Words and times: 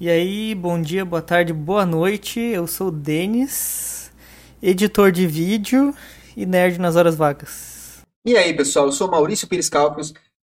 E 0.00 0.08
aí, 0.08 0.54
bom 0.54 0.80
dia, 0.80 1.04
boa 1.04 1.20
tarde, 1.20 1.52
boa 1.52 1.84
noite. 1.84 2.40
Eu 2.40 2.66
sou 2.66 2.88
o 2.88 2.90
Denis, 2.90 4.10
editor 4.62 5.12
de 5.12 5.26
vídeo 5.26 5.94
e 6.34 6.46
nerd 6.46 6.80
nas 6.80 6.96
horas 6.96 7.14
vagas. 7.14 7.98
E 8.24 8.34
aí, 8.34 8.56
pessoal, 8.56 8.86
eu 8.86 8.92
sou 8.92 9.10
Maurício 9.10 9.46
Pires 9.46 9.68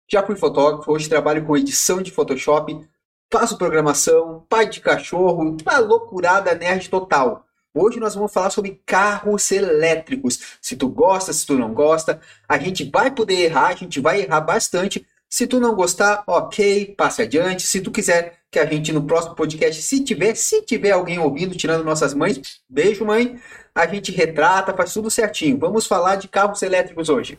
já 0.07 0.23
fui 0.23 0.35
fotógrafo, 0.35 0.91
hoje 0.91 1.09
trabalho 1.09 1.43
com 1.43 1.57
edição 1.57 2.04
de 2.04 2.12
Photoshop, 2.12 2.88
faço 3.33 3.57
programação, 3.57 4.46
pai 4.47 4.70
de 4.70 4.79
cachorro, 4.79 5.57
uma 5.59 5.79
loucurada 5.79 6.53
nerd 6.53 6.87
total. 6.87 7.43
Hoje 7.73 7.99
nós 7.99 8.13
vamos 8.13 8.31
falar 8.31 8.51
sobre 8.51 8.79
carros 8.85 9.51
elétricos. 9.51 10.39
Se 10.61 10.75
tu 10.75 10.87
gosta, 10.87 11.33
se 11.33 11.47
tu 11.47 11.57
não 11.57 11.73
gosta, 11.73 12.21
a 12.47 12.59
gente 12.59 12.87
vai 12.91 13.09
poder 13.09 13.45
errar, 13.45 13.69
a 13.69 13.75
gente 13.75 13.99
vai 13.99 14.21
errar 14.21 14.41
bastante. 14.41 15.03
Se 15.27 15.47
tu 15.47 15.59
não 15.59 15.73
gostar, 15.73 16.23
ok, 16.27 16.93
passe 16.95 17.23
adiante. 17.23 17.63
Se 17.63 17.81
tu 17.81 17.89
quiser 17.89 18.36
que 18.52 18.59
a 18.59 18.66
gente 18.66 18.93
no 18.93 19.04
próximo 19.04 19.36
podcast, 19.36 19.82
se 19.82 20.04
tiver, 20.04 20.36
se 20.36 20.61
tiver 20.61 20.91
alguém 20.91 21.20
ouvindo, 21.20 21.55
tirando 21.55 21.84
nossas 21.84 22.13
mães, 22.13 22.40
beijo 22.70 23.05
mãe, 23.05 23.40
a 23.76 23.85
gente 23.85 24.12
retrata, 24.12 24.73
faz 24.73 24.94
tudo 24.94 25.12
certinho. 25.12 25.58
Vamos 25.58 25.85
falar 25.85 26.16
de 26.16 26.27
carros 26.27 26.62
elétricos 26.62 27.09
hoje. 27.09 27.38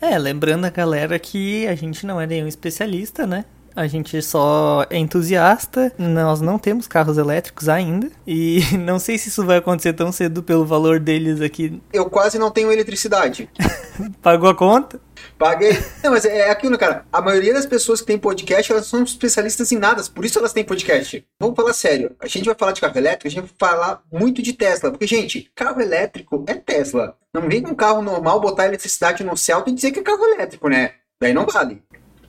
É, 0.00 0.16
lembrando 0.18 0.66
a 0.66 0.70
galera 0.70 1.18
que 1.18 1.66
a 1.66 1.74
gente 1.74 2.06
não 2.06 2.20
é 2.20 2.26
nenhum 2.26 2.46
especialista, 2.46 3.26
né? 3.26 3.44
A 3.74 3.86
gente 3.86 4.20
só 4.20 4.84
é 4.90 4.98
entusiasta, 4.98 5.92
nós 5.96 6.40
não 6.40 6.58
temos 6.58 6.86
carros 6.86 7.16
elétricos 7.16 7.68
ainda, 7.68 8.10
e 8.26 8.60
não 8.78 8.98
sei 8.98 9.16
se 9.16 9.28
isso 9.28 9.46
vai 9.46 9.58
acontecer 9.58 9.92
tão 9.92 10.12
cedo 10.12 10.42
pelo 10.42 10.66
valor 10.66 10.98
deles 10.98 11.40
aqui. 11.40 11.80
Eu 11.92 12.10
quase 12.10 12.38
não 12.38 12.50
tenho 12.50 12.70
eletricidade. 12.70 13.48
Pagou 14.20 14.50
a 14.50 14.54
conta? 14.54 15.00
Paguei. 15.38 15.72
Não, 16.02 16.12
mas 16.12 16.24
é 16.24 16.50
aquilo, 16.50 16.78
cara. 16.78 17.04
A 17.12 17.20
maioria 17.20 17.54
das 17.54 17.66
pessoas 17.66 18.00
que 18.00 18.06
tem 18.06 18.18
podcast, 18.18 18.72
elas 18.72 18.86
são 18.86 19.02
especialistas 19.02 19.70
em 19.72 19.78
nada, 19.78 20.02
por 20.14 20.24
isso 20.24 20.38
elas 20.38 20.52
têm 20.52 20.64
podcast. 20.64 21.24
Vamos 21.40 21.56
falar 21.56 21.72
sério. 21.72 22.14
A 22.20 22.26
gente 22.26 22.46
vai 22.46 22.54
falar 22.54 22.72
de 22.72 22.80
carro 22.80 22.98
elétrico, 22.98 23.26
a 23.26 23.30
gente 23.30 23.40
vai 23.40 23.50
falar 23.58 24.02
muito 24.12 24.42
de 24.42 24.52
Tesla. 24.52 24.90
Porque, 24.90 25.06
gente, 25.06 25.50
carro 25.54 25.80
elétrico 25.80 26.44
é 26.46 26.54
Tesla. 26.54 27.16
Não 27.32 27.48
vem 27.48 27.62
com 27.62 27.70
um 27.70 27.74
carro 27.74 28.02
normal 28.02 28.40
botar 28.40 28.66
eletricidade 28.66 29.22
no 29.22 29.36
céu 29.36 29.62
e 29.66 29.72
dizer 29.72 29.92
que 29.92 30.00
é 30.00 30.02
carro 30.02 30.24
elétrico, 30.24 30.68
né? 30.68 30.92
Daí 31.20 31.32
não 31.32 31.46
vale. 31.46 31.82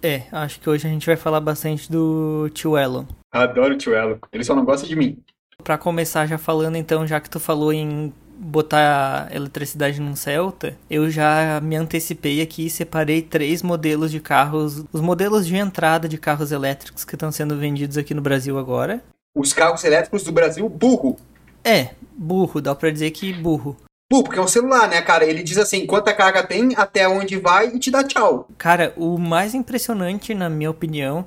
É, 0.03 0.23
acho 0.31 0.59
que 0.59 0.69
hoje 0.69 0.88
a 0.88 0.89
gente 0.89 1.05
vai 1.05 1.16
falar 1.16 1.39
bastante 1.39 1.91
do 1.91 2.49
tio 2.53 2.77
Elon. 2.77 3.05
Adoro 3.31 3.75
o 3.75 3.77
tio 3.77 3.95
Elon. 3.95 4.17
Ele 4.31 4.44
só 4.44 4.55
não 4.55 4.66
gosta 4.66 4.88
de 4.88 4.95
mim. 4.95 5.23
Pra 5.63 5.77
começar 5.77 6.25
já 6.25 6.38
falando 6.38 6.75
então, 6.75 7.05
já 7.05 7.19
que 7.19 7.29
tu 7.29 7.39
falou 7.39 7.71
em 7.71 8.11
botar 8.42 9.30
eletricidade 9.31 10.02
num 10.02 10.16
Celta, 10.16 10.75
eu 10.89 11.11
já 11.11 11.61
me 11.61 11.75
antecipei 11.75 12.42
aqui 12.42 12.66
e 12.66 12.70
separei 12.70 13.22
três 13.22 13.61
modelos 13.61 14.09
de 14.09 14.20
carros, 14.20 14.84
os 14.92 15.00
modelos 15.00 15.45
de 15.45 15.56
entrada 15.56 16.09
de 16.09 16.17
carros 16.17 16.52
elétricos 16.52 17.06
que 17.06 17.16
estão 17.16 17.31
sendo 17.31 17.56
vendidos 17.58 17.97
aqui 17.97 18.16
no 18.16 18.22
Brasil 18.22 18.58
agora. 18.58 19.03
Os 19.36 19.53
carros 19.53 19.84
elétricos 19.84 20.23
do 20.23 20.31
Brasil, 20.31 20.67
burro. 20.67 21.17
É, 21.64 21.89
burro, 22.17 22.59
dá 22.59 22.73
pra 22.73 22.89
dizer 22.89 23.12
que 23.12 23.31
burro. 23.31 23.78
Burro, 24.12 24.23
porque 24.23 24.39
é 24.39 24.42
um 24.42 24.47
celular, 24.47 24.89
né, 24.89 25.02
cara? 25.02 25.23
Ele 25.23 25.44
diz 25.44 25.58
assim, 25.58 25.86
quanta 25.86 26.14
carga 26.14 26.44
tem, 26.44 26.73
até 26.75 27.08
onde 27.08 27.38
vai 27.38 27.67
e 27.67 27.80
te 27.80 27.92
dá 27.92 28.03
tchau. 28.03 28.47
Cara, 28.58 28.92
o 28.97 29.17
mais 29.17 29.53
impressionante, 29.53 30.34
na 30.34 30.50
minha 30.50 30.69
opinião, 30.69 31.25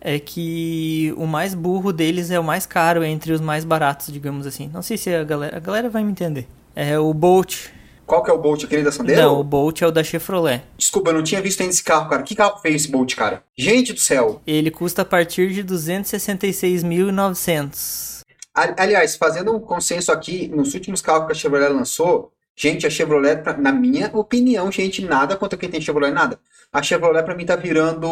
é 0.00 0.18
que 0.18 1.12
o 1.16 1.26
mais 1.26 1.54
burro 1.54 1.92
deles 1.92 2.30
é 2.30 2.38
o 2.38 2.44
mais 2.44 2.66
caro 2.66 3.02
entre 3.04 3.32
os 3.32 3.40
mais 3.40 3.64
baratos, 3.64 4.12
digamos 4.12 4.46
assim. 4.46 4.70
Não 4.72 4.82
sei 4.82 4.96
se 4.96 5.12
a 5.14 5.24
galera, 5.24 5.56
a 5.56 5.60
galera 5.60 5.90
vai 5.90 6.04
me 6.04 6.10
entender. 6.10 6.46
É 6.74 6.98
o 6.98 7.12
Bolt. 7.12 7.68
Qual 8.06 8.22
que 8.22 8.30
é 8.30 8.32
o 8.32 8.38
Bolt, 8.38 8.64
aquele 8.64 8.82
da 8.82 8.90
Sandero? 8.90 9.20
Não, 9.20 9.38
o 9.38 9.44
Bolt 9.44 9.82
é 9.82 9.86
o 9.86 9.90
da 9.90 10.02
Chevrolet. 10.02 10.62
Desculpa, 10.78 11.10
eu 11.10 11.14
não 11.14 11.22
tinha 11.22 11.42
visto 11.42 11.60
ainda 11.60 11.74
esse 11.74 11.84
carro, 11.84 12.08
cara. 12.08 12.22
Que 12.22 12.34
carro 12.34 12.58
fez 12.58 12.76
esse 12.76 12.90
Bolt, 12.90 13.14
cara? 13.14 13.42
Gente 13.56 13.92
do 13.92 14.00
céu. 14.00 14.40
Ele 14.46 14.70
custa 14.70 15.02
a 15.02 15.04
partir 15.04 15.52
de 15.52 15.62
266.900. 15.62 18.22
Aliás, 18.54 19.14
fazendo 19.14 19.54
um 19.54 19.60
consenso 19.60 20.10
aqui, 20.10 20.48
nos 20.48 20.72
últimos 20.74 21.02
carros 21.02 21.26
que 21.26 21.32
a 21.32 21.34
Chevrolet 21.34 21.68
lançou, 21.68 22.32
gente, 22.58 22.86
a 22.86 22.90
Chevrolet, 22.90 23.42
na 23.58 23.72
minha 23.72 24.10
opinião, 24.12 24.70
gente, 24.72 25.04
nada 25.04 25.36
contra 25.36 25.58
quem 25.58 25.70
tem 25.70 25.80
Chevrolet, 25.80 26.12
nada. 26.12 26.40
A 26.72 26.82
Chevrolet 26.82 27.22
pra 27.22 27.34
mim 27.34 27.46
tá 27.46 27.54
virando 27.54 28.08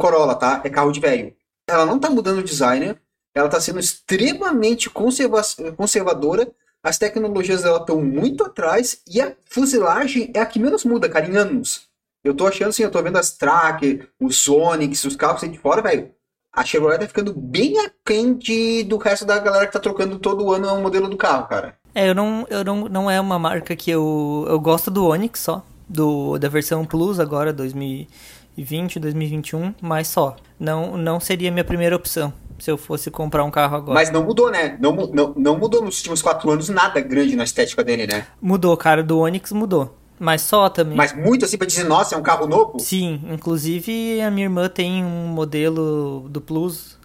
Corolla, 0.00 0.34
tá? 0.34 0.62
É 0.64 0.70
carro 0.70 0.90
de 0.90 1.00
velho. 1.00 1.34
Ela 1.68 1.84
não 1.84 1.98
tá 1.98 2.08
mudando 2.08 2.38
o 2.38 2.42
design, 2.42 2.96
ela 3.34 3.48
tá 3.48 3.60
sendo 3.60 3.78
extremamente 3.78 4.88
conserva 4.88 5.42
conservadora, 5.76 6.50
as 6.82 6.96
tecnologias 6.96 7.62
dela 7.62 7.78
estão 7.78 8.00
muito 8.00 8.44
atrás 8.44 9.02
e 9.06 9.20
a 9.20 9.34
fuselagem 9.44 10.30
é 10.34 10.40
a 10.40 10.46
que 10.46 10.58
menos 10.58 10.84
muda, 10.84 11.08
cara, 11.08 11.26
em 11.26 11.36
anos. 11.36 11.88
Eu 12.24 12.34
tô 12.34 12.46
achando 12.46 12.70
assim, 12.70 12.82
eu 12.82 12.90
tô 12.90 13.02
vendo 13.02 13.18
as 13.18 13.32
Tracker, 13.32 14.08
os 14.20 14.38
Sonics, 14.38 15.04
os 15.04 15.16
carros 15.16 15.42
aí 15.42 15.50
de 15.50 15.58
fora, 15.58 15.82
velho 15.82 16.16
a 16.56 16.64
Chevrolet 16.64 16.98
tá 16.98 17.06
ficando 17.06 17.34
bem 17.34 17.78
aquém 17.80 18.32
de, 18.32 18.82
do 18.84 18.96
resto 18.96 19.26
da 19.26 19.38
galera 19.38 19.66
que 19.66 19.74
tá 19.74 19.78
trocando 19.78 20.18
todo 20.18 20.50
ano 20.50 20.72
o 20.72 20.82
modelo 20.82 21.06
do 21.06 21.16
carro, 21.16 21.46
cara. 21.46 21.78
É, 21.96 22.10
eu 22.10 22.14
não, 22.14 22.46
eu 22.50 22.62
não, 22.62 22.88
não 22.90 23.10
é 23.10 23.18
uma 23.18 23.38
marca 23.38 23.74
que 23.74 23.90
eu, 23.90 24.44
eu 24.50 24.60
gosto 24.60 24.90
do 24.90 25.06
Onix 25.06 25.40
só, 25.40 25.64
do, 25.88 26.36
da 26.36 26.46
versão 26.46 26.84
Plus 26.84 27.18
agora, 27.18 27.54
2020, 27.54 29.00
2021, 29.00 29.74
mas 29.80 30.06
só. 30.06 30.36
Não, 30.60 30.98
não 30.98 31.18
seria 31.18 31.48
a 31.48 31.52
minha 31.52 31.64
primeira 31.64 31.96
opção 31.96 32.34
se 32.58 32.70
eu 32.70 32.76
fosse 32.76 33.10
comprar 33.10 33.44
um 33.44 33.50
carro 33.50 33.76
agora. 33.76 33.94
Mas 33.94 34.10
não 34.10 34.22
mudou, 34.22 34.50
né? 34.50 34.76
Não, 34.78 34.94
não, 34.94 35.32
não 35.34 35.58
mudou 35.58 35.82
nos 35.82 35.96
últimos 35.96 36.20
quatro 36.20 36.50
anos 36.50 36.68
nada 36.68 37.00
grande 37.00 37.34
na 37.34 37.44
estética 37.44 37.82
dele, 37.82 38.06
né? 38.06 38.26
Mudou, 38.42 38.76
cara, 38.76 39.02
do 39.02 39.18
Onix 39.18 39.50
mudou. 39.52 39.96
Mas 40.18 40.42
só 40.42 40.68
também. 40.68 40.98
Mas 40.98 41.14
muito 41.14 41.46
assim 41.46 41.56
pra 41.56 41.66
dizer, 41.66 41.84
nossa, 41.84 42.14
é 42.14 42.18
um 42.18 42.22
carro 42.22 42.46
novo? 42.46 42.78
Sim, 42.78 43.22
inclusive 43.32 44.20
a 44.20 44.30
minha 44.30 44.44
irmã 44.44 44.68
tem 44.68 45.02
um 45.02 45.28
modelo 45.28 46.26
do 46.28 46.42
Plus, 46.42 46.98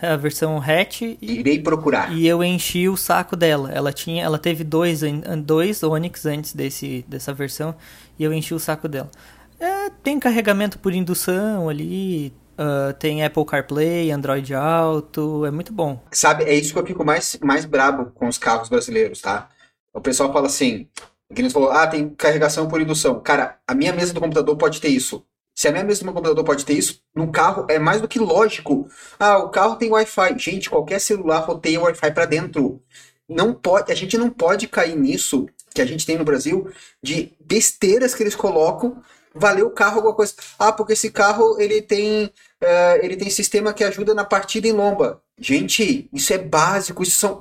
a 0.00 0.16
versão 0.16 0.60
hatch. 0.60 1.02
E, 1.02 1.16
Irei 1.20 1.58
procurar. 1.58 2.12
E 2.12 2.26
eu 2.26 2.42
enchi 2.42 2.88
o 2.88 2.96
saco 2.96 3.36
dela. 3.36 3.70
Ela 3.72 3.92
tinha, 3.92 4.24
ela 4.24 4.38
teve 4.38 4.64
dois, 4.64 5.00
dois 5.44 5.82
Onix 5.82 6.26
antes 6.26 6.54
desse, 6.54 7.04
dessa 7.08 7.32
versão 7.32 7.74
e 8.18 8.24
eu 8.24 8.32
enchi 8.32 8.54
o 8.54 8.58
saco 8.58 8.88
dela. 8.88 9.10
É, 9.58 9.90
tem 10.02 10.18
carregamento 10.18 10.78
por 10.78 10.92
indução 10.92 11.68
ali, 11.68 12.32
uh, 12.58 12.92
tem 12.98 13.24
Apple 13.24 13.44
CarPlay, 13.44 14.10
Android 14.10 14.54
Auto, 14.54 15.46
é 15.46 15.50
muito 15.50 15.72
bom. 15.72 16.02
Sabe, 16.12 16.44
é 16.44 16.54
isso 16.54 16.72
que 16.72 16.78
eu 16.78 16.86
fico 16.86 17.04
mais, 17.04 17.38
mais 17.42 17.64
brabo 17.64 18.10
com 18.14 18.28
os 18.28 18.36
carros 18.36 18.68
brasileiros, 18.68 19.20
tá? 19.20 19.48
O 19.94 20.00
pessoal 20.00 20.30
fala 20.32 20.46
assim, 20.46 20.86
que 21.34 21.40
eles 21.40 21.52
falou, 21.52 21.70
ah, 21.70 21.86
tem 21.86 22.10
carregação 22.10 22.68
por 22.68 22.80
indução. 22.80 23.18
Cara, 23.20 23.58
a 23.66 23.74
minha 23.74 23.92
mesa 23.92 24.12
do 24.12 24.20
computador 24.20 24.56
pode 24.56 24.80
ter 24.80 24.88
isso. 24.88 25.24
Se 25.56 25.66
a 25.68 25.72
minha 25.72 25.84
meu 25.84 25.96
computador 25.96 26.44
pode 26.44 26.66
ter 26.66 26.74
isso, 26.74 27.00
no 27.14 27.32
carro 27.32 27.66
é 27.70 27.78
mais 27.78 28.02
do 28.02 28.06
que 28.06 28.18
lógico. 28.18 28.86
Ah, 29.18 29.38
o 29.38 29.48
carro 29.48 29.76
tem 29.76 29.90
Wi-Fi. 29.90 30.38
Gente, 30.38 30.68
qualquer 30.68 31.00
celular 31.00 31.38
roteia 31.38 31.80
Wi-Fi 31.80 32.12
para 32.12 32.26
dentro. 32.26 32.82
Não 33.26 33.54
pode, 33.54 33.90
a 33.90 33.94
gente 33.94 34.18
não 34.18 34.28
pode 34.28 34.68
cair 34.68 34.94
nisso 34.94 35.46
que 35.74 35.80
a 35.80 35.86
gente 35.86 36.04
tem 36.04 36.18
no 36.18 36.24
Brasil 36.24 36.70
de 37.02 37.32
besteiras 37.40 38.14
que 38.14 38.22
eles 38.22 38.36
colocam. 38.36 39.00
Valeu 39.34 39.68
o 39.68 39.70
carro 39.70 39.96
alguma 39.96 40.14
coisa. 40.14 40.34
Ah, 40.58 40.72
porque 40.72 40.92
esse 40.92 41.10
carro 41.10 41.58
ele 41.58 41.80
tem 41.80 42.26
uh, 42.26 42.98
ele 43.02 43.16
tem 43.16 43.30
sistema 43.30 43.72
que 43.72 43.82
ajuda 43.82 44.12
na 44.12 44.26
partida 44.26 44.68
em 44.68 44.72
lomba. 44.72 45.22
Gente, 45.38 46.08
isso 46.12 46.34
é 46.34 46.38
básico. 46.38 47.02
Isso 47.02 47.18
são 47.18 47.40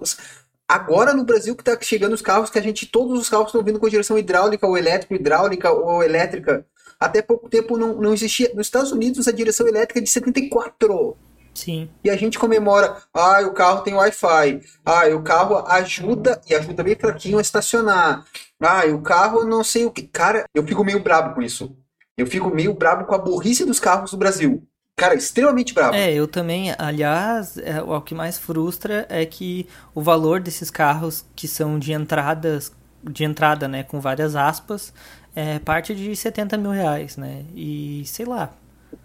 Agora 0.68 1.14
no 1.14 1.26
Brasil 1.26 1.54
que 1.54 1.62
está 1.62 1.78
chegando 1.82 2.14
os 2.14 2.22
carros 2.22 2.50
que 2.50 2.58
a 2.58 2.62
gente, 2.62 2.88
todos 2.88 3.20
os 3.20 3.30
carros 3.30 3.48
estão 3.48 3.62
vindo 3.62 3.80
com 3.80 3.90
direção 3.90 4.18
hidráulica 4.18 4.66
ou 4.66 4.78
elétrica, 4.78 5.14
hidráulica 5.14 5.72
ou 5.72 6.02
elétrica. 6.02 6.66
Até 7.00 7.22
pouco 7.22 7.50
tempo 7.50 7.78
não, 7.78 7.96
não 7.96 8.14
existia. 8.14 8.52
Nos 8.54 8.68
Estados 8.68 8.92
Unidos 8.92 9.28
a 9.28 9.32
direção 9.32 9.68
elétrica 9.68 10.00
é 10.00 10.04
de 10.04 10.10
74. 10.10 11.18
Sim. 11.56 11.90
E 12.04 12.10
a 12.10 12.18
gente 12.18 12.38
comemora, 12.38 12.98
ah, 13.14 13.40
o 13.42 13.54
carro 13.54 13.82
tem 13.82 13.94
Wi-Fi. 13.94 14.62
Ah, 14.86 15.08
o 15.16 15.24
carro 15.24 15.66
ajuda, 15.68 16.42
e 16.50 16.54
ajuda 16.54 16.84
bem 16.84 16.96
fraquinho 16.96 17.38
a 17.38 17.42
estacionar. 17.42 18.26
Ah, 18.60 18.86
o 18.88 19.02
carro 19.02 19.46
não 19.46 19.64
sei 19.64 19.86
o 19.86 19.92
que. 19.92 20.04
Cara, 20.04 20.46
eu 20.54 20.66
fico 20.66 20.84
meio 20.84 21.00
brabo 21.00 21.34
com 21.34 21.42
isso. 21.42 21.76
Eu 22.18 22.28
fico 22.28 22.50
meio 22.50 22.74
brabo 22.74 23.06
com 23.06 23.16
a 23.16 23.18
burrice 23.18 23.66
dos 23.66 23.80
carros 23.80 24.12
do 24.12 24.18
Brasil. 24.18 24.68
Cara, 24.98 25.16
extremamente 25.16 25.74
bravo. 25.74 25.94
É, 25.94 26.14
eu 26.14 26.28
também. 26.28 26.74
Aliás, 26.78 27.58
é, 27.58 27.82
o 27.82 28.00
que 28.02 28.16
mais 28.16 28.38
frustra 28.38 29.06
é 29.10 29.26
que 29.26 29.68
o 29.94 30.02
valor 30.02 30.40
desses 30.40 30.70
carros 30.70 31.26
que 31.36 31.48
são 31.48 31.78
de 31.78 31.92
entradas, 31.92 32.72
de 33.04 33.26
entrada, 33.26 33.68
né, 33.68 33.84
com 33.84 34.00
várias 34.00 34.36
aspas, 34.36 34.94
é 35.36 35.60
parte 35.60 35.94
de 35.94 36.16
70 36.16 36.58
mil 36.58 36.72
reais, 36.72 37.18
né? 37.18 37.44
E 37.56 38.04
sei 38.06 38.26
lá. 38.26 38.52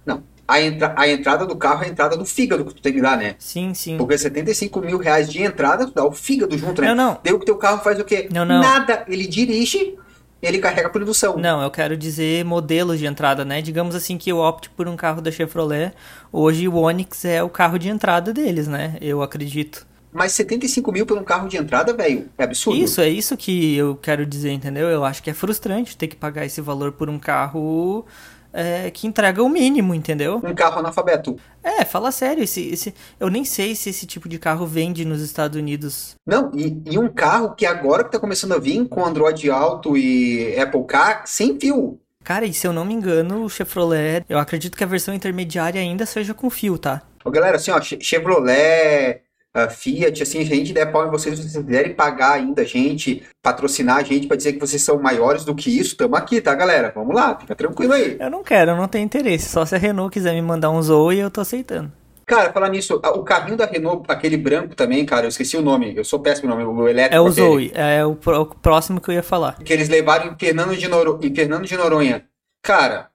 Não. 0.06 0.22
A, 0.46 0.60
entra 0.60 0.94
a 0.96 1.08
entrada 1.08 1.46
do 1.46 1.56
carro 1.56 1.84
é 1.84 1.86
a 1.86 1.88
entrada 1.88 2.16
do 2.16 2.24
fígado 2.24 2.64
que 2.64 2.74
tu 2.74 2.82
tem 2.82 2.92
que 2.92 3.00
dar, 3.00 3.16
né? 3.16 3.36
Sim, 3.38 3.72
sim. 3.72 3.96
Porque 3.96 4.18
75 4.18 4.80
mil 4.80 4.98
reais 4.98 5.30
de 5.30 5.42
entrada, 5.42 5.86
tu 5.86 5.94
dá 5.94 6.04
o 6.04 6.12
fígado 6.12 6.56
junto, 6.58 6.80
né? 6.80 6.88
Não, 6.88 6.94
não. 6.94 7.18
Daí 7.22 7.32
o 7.32 7.38
teu 7.38 7.56
carro 7.56 7.82
faz 7.82 8.00
o 8.00 8.04
quê? 8.04 8.28
Não, 8.32 8.44
não. 8.44 8.60
Nada. 8.60 9.04
Ele 9.06 9.28
dirige, 9.28 9.96
ele 10.42 10.58
carrega 10.58 10.88
por 10.88 11.02
indução. 11.02 11.36
Não, 11.36 11.62
eu 11.62 11.70
quero 11.70 11.96
dizer 11.96 12.44
modelos 12.44 12.98
de 12.98 13.06
entrada, 13.06 13.44
né? 13.44 13.62
Digamos 13.62 13.94
assim 13.94 14.18
que 14.18 14.30
eu 14.30 14.38
opte 14.38 14.70
por 14.70 14.88
um 14.88 14.96
carro 14.96 15.20
da 15.20 15.30
Chevrolet. 15.30 15.92
Hoje 16.32 16.66
o 16.66 16.74
Onix 16.76 17.24
é 17.24 17.42
o 17.42 17.48
carro 17.48 17.78
de 17.78 17.88
entrada 17.88 18.32
deles, 18.32 18.66
né? 18.66 18.96
Eu 19.00 19.22
acredito. 19.22 19.86
Mas 20.12 20.32
75 20.32 20.90
mil 20.92 21.06
por 21.06 21.16
um 21.16 21.24
carro 21.24 21.48
de 21.48 21.56
entrada, 21.56 21.92
velho, 21.92 22.28
é 22.36 22.44
absurdo. 22.44 22.78
Isso, 22.78 23.00
é 23.00 23.08
isso 23.08 23.36
que 23.36 23.76
eu 23.76 23.96
quero 23.96 24.26
dizer, 24.26 24.50
entendeu? 24.50 24.88
Eu 24.88 25.04
acho 25.04 25.22
que 25.22 25.30
é 25.30 25.34
frustrante 25.34 25.96
ter 25.96 26.08
que 26.08 26.16
pagar 26.16 26.44
esse 26.44 26.60
valor 26.60 26.92
por 26.92 27.08
um 27.08 27.18
carro 27.18 28.04
é, 28.52 28.90
que 28.90 29.06
entrega 29.06 29.42
o 29.42 29.48
mínimo, 29.48 29.94
entendeu? 29.94 30.40
Um 30.42 30.54
carro 30.54 30.80
analfabeto. 30.80 31.36
É, 31.62 31.84
fala 31.84 32.10
sério, 32.10 32.42
esse, 32.42 32.68
esse, 32.68 32.94
eu 33.18 33.30
nem 33.30 33.44
sei 33.44 33.74
se 33.74 33.90
esse 33.90 34.06
tipo 34.06 34.28
de 34.28 34.38
carro 34.38 34.66
vende 34.66 35.04
nos 35.04 35.20
Estados 35.22 35.58
Unidos. 35.58 36.16
Não, 36.26 36.50
e, 36.54 36.76
e 36.90 36.98
um 36.98 37.08
carro 37.08 37.54
que 37.54 37.66
agora 37.66 38.04
que 38.04 38.10
tá 38.10 38.18
começando 38.18 38.52
a 38.52 38.58
vir 38.58 38.88
com 38.88 39.04
Android 39.04 39.50
Auto 39.50 39.96
e 39.96 40.58
Apple 40.58 40.84
Car 40.84 41.22
sem 41.26 41.58
fio. 41.58 42.00
Cara, 42.22 42.44
e 42.44 42.52
se 42.52 42.66
eu 42.66 42.72
não 42.72 42.84
me 42.84 42.94
engano, 42.94 43.44
o 43.44 43.48
Chevrolet, 43.48 44.24
eu 44.28 44.38
acredito 44.38 44.76
que 44.76 44.84
a 44.84 44.86
versão 44.86 45.14
intermediária 45.14 45.80
ainda 45.80 46.04
seja 46.04 46.34
com 46.34 46.50
fio, 46.50 46.78
tá? 46.78 47.02
Ô, 47.24 47.30
galera, 47.30 47.56
assim, 47.56 47.70
ó, 47.70 47.80
Chevrolet, 47.80 49.22
a 49.54 49.68
Fiat, 49.68 50.22
assim, 50.22 50.40
a 50.40 50.44
gente 50.44 50.72
der 50.72 50.86
pau 50.92 51.06
em 51.06 51.10
vocês, 51.10 51.36
se 51.36 51.42
vocês 51.48 51.64
quiserem 51.64 51.92
pagar 51.92 52.32
ainda 52.32 52.62
a 52.62 52.64
gente, 52.64 53.22
patrocinar 53.42 53.96
a 53.96 54.02
gente 54.02 54.26
pra 54.26 54.36
dizer 54.36 54.52
que 54.52 54.60
vocês 54.60 54.80
são 54.82 55.00
maiores 55.00 55.44
do 55.44 55.54
que 55.54 55.76
isso, 55.76 55.96
tamo 55.96 56.16
aqui, 56.16 56.40
tá, 56.40 56.54
galera? 56.54 56.92
Vamos 56.94 57.14
lá, 57.14 57.36
fica 57.38 57.54
tranquilo 57.54 57.92
aí. 57.92 58.16
Eu 58.20 58.30
não 58.30 58.44
quero, 58.44 58.72
eu 58.72 58.76
não 58.76 58.86
tenho 58.86 59.04
interesse. 59.04 59.48
Só 59.48 59.64
se 59.64 59.74
a 59.74 59.78
Renault 59.78 60.12
quiser 60.12 60.32
me 60.34 60.42
mandar 60.42 60.70
um 60.70 60.80
Zoe, 60.80 61.18
eu 61.18 61.30
tô 61.30 61.40
aceitando. 61.40 61.90
Cara, 62.24 62.52
falar 62.52 62.68
nisso, 62.68 62.94
o 62.94 63.24
carrinho 63.24 63.56
da 63.56 63.66
Renault, 63.66 64.04
aquele 64.06 64.36
branco 64.36 64.76
também, 64.76 65.04
cara, 65.04 65.26
eu 65.26 65.30
esqueci 65.30 65.56
o 65.56 65.62
nome, 65.62 65.96
eu 65.96 66.04
sou 66.04 66.20
péssimo 66.20 66.48
no 66.48 66.64
nome, 66.64 66.80
o 66.80 66.88
elétrico. 66.88 67.16
É 67.16 67.20
o 67.20 67.28
Zoe, 67.28 67.72
é 67.74 68.06
o, 68.06 68.12
o 68.12 68.46
próximo 68.46 69.00
que 69.00 69.10
eu 69.10 69.14
ia 69.14 69.22
falar. 69.22 69.56
Que 69.64 69.72
eles 69.72 69.88
levaram 69.88 70.26
em 70.32 70.36
Fernando 70.38 70.76
de, 70.76 70.86
Noro, 70.86 71.18
em 71.20 71.34
Fernando 71.34 71.66
de 71.66 71.76
Noronha. 71.76 72.24
Cara, 72.62 73.10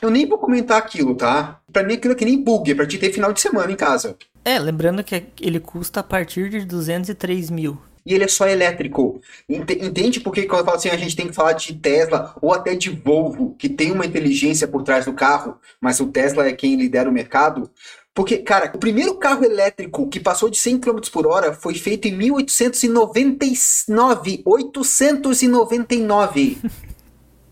eu 0.00 0.10
nem 0.10 0.26
vou 0.26 0.38
comentar 0.38 0.78
aquilo, 0.78 1.14
tá? 1.14 1.60
Pra 1.70 1.82
mim 1.82 1.94
aquilo 1.94 2.14
é 2.14 2.16
que 2.16 2.24
nem 2.24 2.42
bug, 2.42 2.70
é 2.70 2.74
pra 2.74 2.86
te 2.86 2.96
ter 2.96 3.12
final 3.12 3.32
de 3.32 3.40
semana 3.40 3.70
em 3.70 3.76
casa. 3.76 4.16
É, 4.48 4.58
lembrando 4.58 5.04
que 5.04 5.26
ele 5.42 5.60
custa 5.60 6.00
a 6.00 6.02
partir 6.02 6.48
de 6.48 6.64
203 6.64 7.50
mil. 7.50 7.78
E 8.06 8.14
ele 8.14 8.24
é 8.24 8.28
só 8.28 8.48
elétrico. 8.48 9.20
Entende 9.46 10.20
por 10.20 10.32
que 10.32 10.46
quando 10.46 10.60
eu 10.60 10.64
falo 10.64 10.78
assim, 10.78 10.88
a 10.88 10.96
gente 10.96 11.14
tem 11.14 11.28
que 11.28 11.34
falar 11.34 11.52
de 11.52 11.74
Tesla 11.74 12.34
ou 12.40 12.54
até 12.54 12.74
de 12.74 12.88
Volvo, 12.88 13.54
que 13.58 13.68
tem 13.68 13.92
uma 13.92 14.06
inteligência 14.06 14.66
por 14.66 14.82
trás 14.82 15.04
do 15.04 15.12
carro, 15.12 15.58
mas 15.78 16.00
o 16.00 16.06
Tesla 16.06 16.48
é 16.48 16.54
quem 16.54 16.76
lidera 16.76 17.10
o 17.10 17.12
mercado? 17.12 17.70
Porque, 18.14 18.38
cara, 18.38 18.72
o 18.74 18.78
primeiro 18.78 19.16
carro 19.16 19.44
elétrico 19.44 20.08
que 20.08 20.18
passou 20.18 20.48
de 20.48 20.56
100 20.56 20.78
km 20.78 21.00
por 21.12 21.26
hora 21.26 21.52
foi 21.52 21.74
feito 21.74 22.08
em 22.08 22.16
1899. 22.16 24.42
899. 24.46 26.58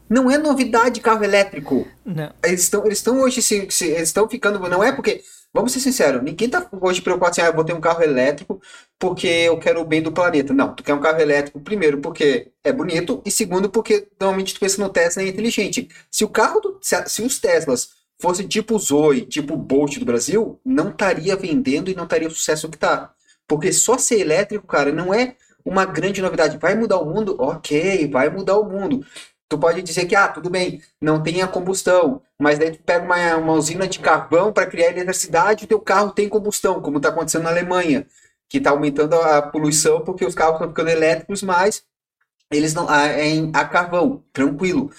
Não 0.08 0.30
é 0.30 0.38
novidade 0.38 1.02
carro 1.02 1.24
elétrico. 1.24 1.86
Não. 2.04 2.32
Eles 2.42 2.62
estão 2.62 2.86
eles 2.86 3.06
hoje 3.06 3.42
se, 3.42 3.66
se, 3.70 3.86
eles 3.86 4.08
estão 4.08 4.28
ficando, 4.28 4.58
não 4.68 4.82
é 4.82 4.92
porque, 4.92 5.22
vamos 5.52 5.72
ser 5.72 5.80
sinceros, 5.80 6.22
ninguém 6.22 6.48
tá 6.48 6.68
hoje 6.80 7.00
preocupado 7.02 7.32
assim, 7.32 7.40
ah, 7.40 7.46
eu 7.46 7.54
vou 7.54 7.64
ter 7.64 7.72
um 7.72 7.80
carro 7.80 8.02
elétrico 8.02 8.60
porque 8.98 9.26
eu 9.26 9.58
quero 9.58 9.80
o 9.80 9.84
bem 9.84 10.02
do 10.02 10.12
planeta. 10.12 10.52
Não, 10.52 10.74
tu 10.74 10.82
quer 10.82 10.94
um 10.94 11.00
carro 11.00 11.20
elétrico 11.20 11.60
primeiro 11.60 12.00
porque 12.00 12.52
é 12.62 12.72
bonito 12.72 13.22
e 13.24 13.30
segundo 13.30 13.70
porque 13.70 14.08
normalmente 14.20 14.54
tu 14.54 14.60
pensa 14.60 14.80
no 14.82 14.88
Tesla 14.88 15.22
é 15.22 15.28
inteligente. 15.28 15.88
Se 16.10 16.24
o 16.24 16.28
carro 16.28 16.60
do, 16.60 16.78
se, 16.82 17.08
se 17.08 17.22
os 17.22 17.38
Teslas 17.38 17.90
fossem 18.20 18.46
tipo 18.46 18.78
Zoe, 18.78 19.22
tipo 19.26 19.56
Bolt 19.56 19.98
do 19.98 20.04
Brasil, 20.04 20.60
não 20.64 20.90
estaria 20.90 21.36
vendendo 21.36 21.90
e 21.90 21.94
não 21.94 22.04
estaria 22.04 22.28
o 22.28 22.30
sucesso 22.30 22.68
que 22.68 22.78
tá. 22.78 23.12
Porque 23.46 23.72
só 23.72 23.98
ser 23.98 24.20
elétrico, 24.20 24.66
cara, 24.66 24.92
não 24.92 25.12
é 25.12 25.36
uma 25.64 25.84
grande 25.84 26.22
novidade. 26.22 26.58
Vai 26.58 26.74
mudar 26.74 26.98
o 26.98 27.06
mundo? 27.06 27.36
Ok, 27.38 28.08
vai 28.08 28.30
mudar 28.30 28.58
o 28.58 28.68
mundo. 28.68 29.04
Tu 29.48 29.58
pode 29.58 29.80
dizer 29.82 30.06
que, 30.06 30.16
ah, 30.16 30.28
tudo 30.28 30.50
bem, 30.50 30.82
não 31.00 31.22
tem 31.22 31.40
a 31.40 31.46
combustão, 31.46 32.20
mas 32.38 32.58
daí 32.58 32.72
tu 32.72 32.82
pega 32.82 33.04
uma, 33.04 33.36
uma 33.36 33.52
usina 33.52 33.86
de 33.86 34.00
carvão 34.00 34.52
para 34.52 34.66
criar 34.66 34.90
eletricidade 34.90 35.64
e 35.64 35.66
teu 35.68 35.80
carro 35.80 36.10
tem 36.10 36.28
combustão, 36.28 36.80
como 36.82 36.96
está 36.96 37.10
acontecendo 37.10 37.44
na 37.44 37.50
Alemanha, 37.50 38.06
que 38.48 38.58
está 38.58 38.70
aumentando 38.70 39.14
a 39.14 39.42
poluição 39.42 40.00
porque 40.00 40.24
os 40.24 40.34
carros 40.34 40.54
estão 40.54 40.68
ficando 40.68 40.90
elétricos, 40.90 41.42
mas 41.42 41.84
eles 42.50 42.74
não 42.74 42.88
ah, 42.88 43.06
é 43.06 43.50
a 43.52 43.64
carvão, 43.64 44.24
tranquilo. 44.32 44.90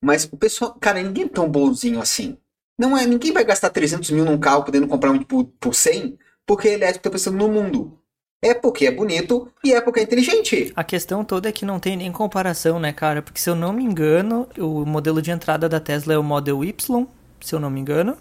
Mas 0.00 0.24
o 0.24 0.36
pessoal, 0.36 0.76
cara, 0.80 1.02
ninguém 1.02 1.24
é 1.24 1.28
tão 1.28 1.48
bonzinho 1.48 2.00
assim. 2.00 2.38
Não 2.78 2.96
é, 2.96 3.06
ninguém 3.06 3.32
vai 3.32 3.44
gastar 3.44 3.70
300 3.70 4.10
mil 4.10 4.24
num 4.24 4.38
carro 4.38 4.64
podendo 4.64 4.86
comprar 4.86 5.10
um 5.10 5.22
por, 5.22 5.46
por 5.58 5.74
100, 5.74 6.18
porque 6.46 6.68
elétrico 6.68 6.98
está 6.98 7.10
pensando 7.10 7.38
no 7.38 7.48
mundo. 7.48 7.98
É 8.42 8.54
porque 8.54 8.86
é 8.86 8.90
bonito 8.90 9.50
e 9.64 9.72
é 9.72 9.80
porque 9.80 10.00
é 10.00 10.02
inteligente. 10.02 10.72
A 10.76 10.84
questão 10.84 11.24
toda 11.24 11.48
é 11.48 11.52
que 11.52 11.64
não 11.64 11.80
tem 11.80 11.96
nem 11.96 12.12
comparação, 12.12 12.78
né, 12.78 12.92
cara? 12.92 13.22
Porque 13.22 13.40
se 13.40 13.48
eu 13.48 13.54
não 13.56 13.72
me 13.72 13.82
engano, 13.82 14.46
o 14.58 14.84
modelo 14.84 15.22
de 15.22 15.30
entrada 15.30 15.68
da 15.68 15.80
Tesla 15.80 16.12
é 16.14 16.18
o 16.18 16.22
Model 16.22 16.64
Y, 16.64 17.06
se 17.40 17.54
eu 17.54 17.60
não 17.60 17.70
me 17.70 17.80
engano. 17.80 18.16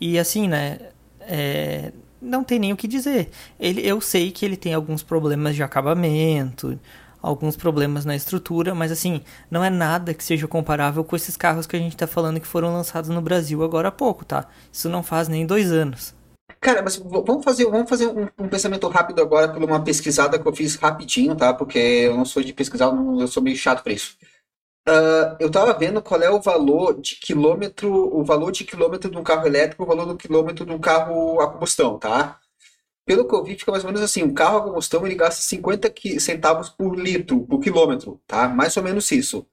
E 0.00 0.18
assim, 0.18 0.48
né, 0.48 0.78
é... 1.20 1.92
não 2.20 2.42
tem 2.44 2.58
nem 2.58 2.72
o 2.72 2.76
que 2.76 2.88
dizer. 2.88 3.30
Ele, 3.58 3.80
eu 3.86 4.00
sei 4.00 4.30
que 4.32 4.44
ele 4.44 4.56
tem 4.56 4.74
alguns 4.74 5.02
problemas 5.02 5.54
de 5.54 5.62
acabamento, 5.62 6.78
alguns 7.22 7.56
problemas 7.56 8.04
na 8.04 8.16
estrutura, 8.16 8.74
mas 8.74 8.90
assim, 8.90 9.22
não 9.50 9.62
é 9.64 9.70
nada 9.70 10.12
que 10.12 10.24
seja 10.24 10.48
comparável 10.48 11.04
com 11.04 11.14
esses 11.14 11.36
carros 11.36 11.66
que 11.66 11.76
a 11.76 11.78
gente 11.78 11.96
tá 11.96 12.06
falando 12.06 12.40
que 12.40 12.46
foram 12.46 12.72
lançados 12.72 13.08
no 13.10 13.22
Brasil 13.22 13.62
agora 13.62 13.88
há 13.88 13.92
pouco, 13.92 14.24
tá? 14.24 14.48
Isso 14.72 14.88
não 14.88 15.02
faz 15.02 15.28
nem 15.28 15.46
dois 15.46 15.70
anos. 15.70 16.14
Cara, 16.62 16.80
mas 16.80 16.96
vamos 16.96 17.44
fazer, 17.44 17.64
vamos 17.66 17.88
fazer 17.90 18.06
um, 18.06 18.28
um, 18.38 18.48
pensamento 18.48 18.86
rápido 18.86 19.20
agora 19.20 19.52
por 19.52 19.60
uma 19.64 19.82
pesquisada 19.82 20.38
que 20.38 20.46
eu 20.46 20.54
fiz 20.54 20.76
rapidinho, 20.76 21.34
tá? 21.34 21.52
Porque 21.52 21.76
eu 21.76 22.16
não 22.16 22.24
sou 22.24 22.40
de 22.40 22.52
pesquisar, 22.52 22.86
eu 22.86 23.26
sou 23.26 23.42
meio 23.42 23.56
chato 23.56 23.82
para 23.82 23.92
isso. 23.92 24.16
Uh, 24.88 25.34
eu 25.40 25.50
tava 25.50 25.76
vendo 25.76 26.00
qual 26.00 26.22
é 26.22 26.30
o 26.30 26.40
valor 26.40 27.00
de 27.00 27.16
quilômetro, 27.16 27.90
o 28.16 28.24
valor 28.24 28.52
de 28.52 28.62
quilômetro 28.64 29.10
de 29.10 29.18
um 29.18 29.24
carro 29.24 29.44
elétrico, 29.44 29.82
o 29.82 29.86
valor 29.86 30.06
do 30.06 30.16
quilômetro 30.16 30.64
de 30.64 30.72
um 30.72 30.78
carro 30.78 31.40
a 31.40 31.50
combustão, 31.50 31.98
tá? 31.98 32.38
Pelo 33.04 33.26
que 33.26 33.34
eu 33.34 33.42
vi, 33.44 33.58
fica 33.58 33.72
mais 33.72 33.82
ou 33.84 33.88
menos 33.90 34.02
assim, 34.02 34.22
um 34.22 34.32
carro 34.32 34.58
a 34.58 34.62
combustão 34.62 35.04
ele 35.04 35.16
gasta 35.16 35.42
50 35.42 35.92
centavos 36.20 36.68
por 36.68 36.96
litro, 36.96 37.44
por 37.46 37.58
quilômetro, 37.60 38.20
tá? 38.26 38.46
Mais 38.48 38.76
ou 38.76 38.84
menos 38.84 39.10
isso. 39.10 39.44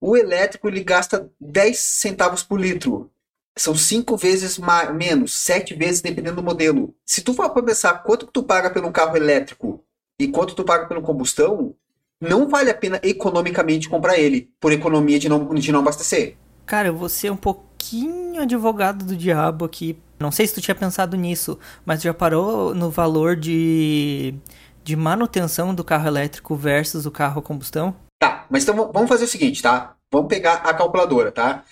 O 0.00 0.16
elétrico 0.16 0.68
ele 0.68 0.84
gasta 0.84 1.28
10 1.40 1.78
centavos 1.78 2.44
por 2.44 2.60
litro 2.60 3.10
são 3.60 3.74
cinco 3.74 4.16
vezes 4.16 4.58
mais, 4.58 4.94
menos, 4.94 5.34
sete 5.34 5.74
vezes 5.74 6.00
dependendo 6.00 6.36
do 6.36 6.42
modelo. 6.42 6.94
Se 7.04 7.20
tu 7.20 7.34
for 7.34 7.50
pensar 7.62 8.02
quanto 8.02 8.26
que 8.26 8.32
tu 8.32 8.42
paga 8.42 8.70
pelo 8.70 8.90
carro 8.90 9.16
elétrico 9.16 9.84
e 10.18 10.28
quanto 10.28 10.54
tu 10.54 10.64
paga 10.64 10.86
pelo 10.86 11.02
combustão, 11.02 11.74
não 12.18 12.48
vale 12.48 12.70
a 12.70 12.74
pena 12.74 12.98
economicamente 13.02 13.86
comprar 13.86 14.18
ele, 14.18 14.50
por 14.58 14.72
economia 14.72 15.18
de 15.18 15.28
não, 15.28 15.54
de 15.54 15.72
não 15.72 15.80
abastecer. 15.80 16.36
Cara, 16.64 16.88
eu 16.88 16.96
vou 16.96 17.08
ser 17.10 17.30
um 17.30 17.36
pouquinho 17.36 18.40
advogado 18.40 19.04
do 19.04 19.14
diabo 19.14 19.66
aqui. 19.66 19.98
Não 20.18 20.30
sei 20.30 20.46
se 20.46 20.54
tu 20.54 20.62
tinha 20.62 20.74
pensado 20.74 21.14
nisso, 21.14 21.58
mas 21.84 22.00
já 22.00 22.14
parou 22.14 22.74
no 22.74 22.90
valor 22.90 23.36
de, 23.36 24.34
de 24.82 24.96
manutenção 24.96 25.74
do 25.74 25.84
carro 25.84 26.06
elétrico 26.06 26.56
versus 26.56 27.04
o 27.04 27.10
carro 27.10 27.40
a 27.40 27.42
combustão? 27.42 27.94
Tá, 28.18 28.46
mas 28.48 28.62
então 28.62 28.90
vamos 28.90 29.08
fazer 29.08 29.24
o 29.24 29.28
seguinte, 29.28 29.62
tá? 29.62 29.96
Vamos 30.10 30.28
pegar 30.28 30.54
a 30.54 30.72
calculadora, 30.72 31.30
tá? 31.30 31.62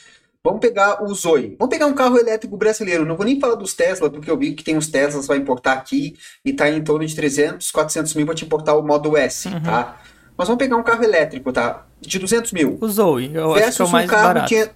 Vamos 0.45 0.61
pegar 0.61 1.03
o 1.03 1.13
Zoe. 1.15 1.57
Vamos 1.59 1.71
pegar 1.71 1.87
um 1.87 1.95
carro 1.95 2.17
elétrico 2.17 2.57
brasileiro. 2.57 3.05
Não 3.05 3.17
vou 3.17 3.27
nem 3.27 3.41
falar 3.41 3.57
dos 3.57 3.75
Tesla, 3.75 4.09
porque 4.09 4.31
eu 4.31 4.37
vi 4.37 4.55
que 4.55 4.63
tem 4.63 4.77
uns 4.77 4.87
Teslas 4.87 5.27
para 5.27 5.37
importar 5.37 5.73
aqui 5.73 6.17
e 6.45 6.53
tá 6.53 6.71
em 6.71 6.83
torno 6.83 7.05
de 7.05 7.15
300, 7.15 7.71
400 7.71 8.15
mil 8.15 8.25
para 8.25 8.35
te 8.35 8.45
importar 8.45 8.75
o 8.75 8.83
Model 8.83 9.17
S, 9.17 9.49
uhum. 9.49 9.61
tá? 9.61 10.01
Mas 10.37 10.47
vamos 10.47 10.63
pegar 10.63 10.77
um 10.77 10.83
carro 10.83 11.03
elétrico, 11.03 11.53
tá? 11.53 11.85
De 12.01 12.19
200 12.19 12.53
mil. 12.53 12.79
O 12.81 12.89
Zoe, 12.89 13.35
eu 13.35 13.53
acho 13.55 13.77
que 13.77 13.83
é 13.83 13.85
o 13.85 13.89
mais 13.89 14.07
um 14.07 14.09
carro 14.09 14.23
barato. 14.23 14.49
Que 14.49 14.57
é... 14.57 14.71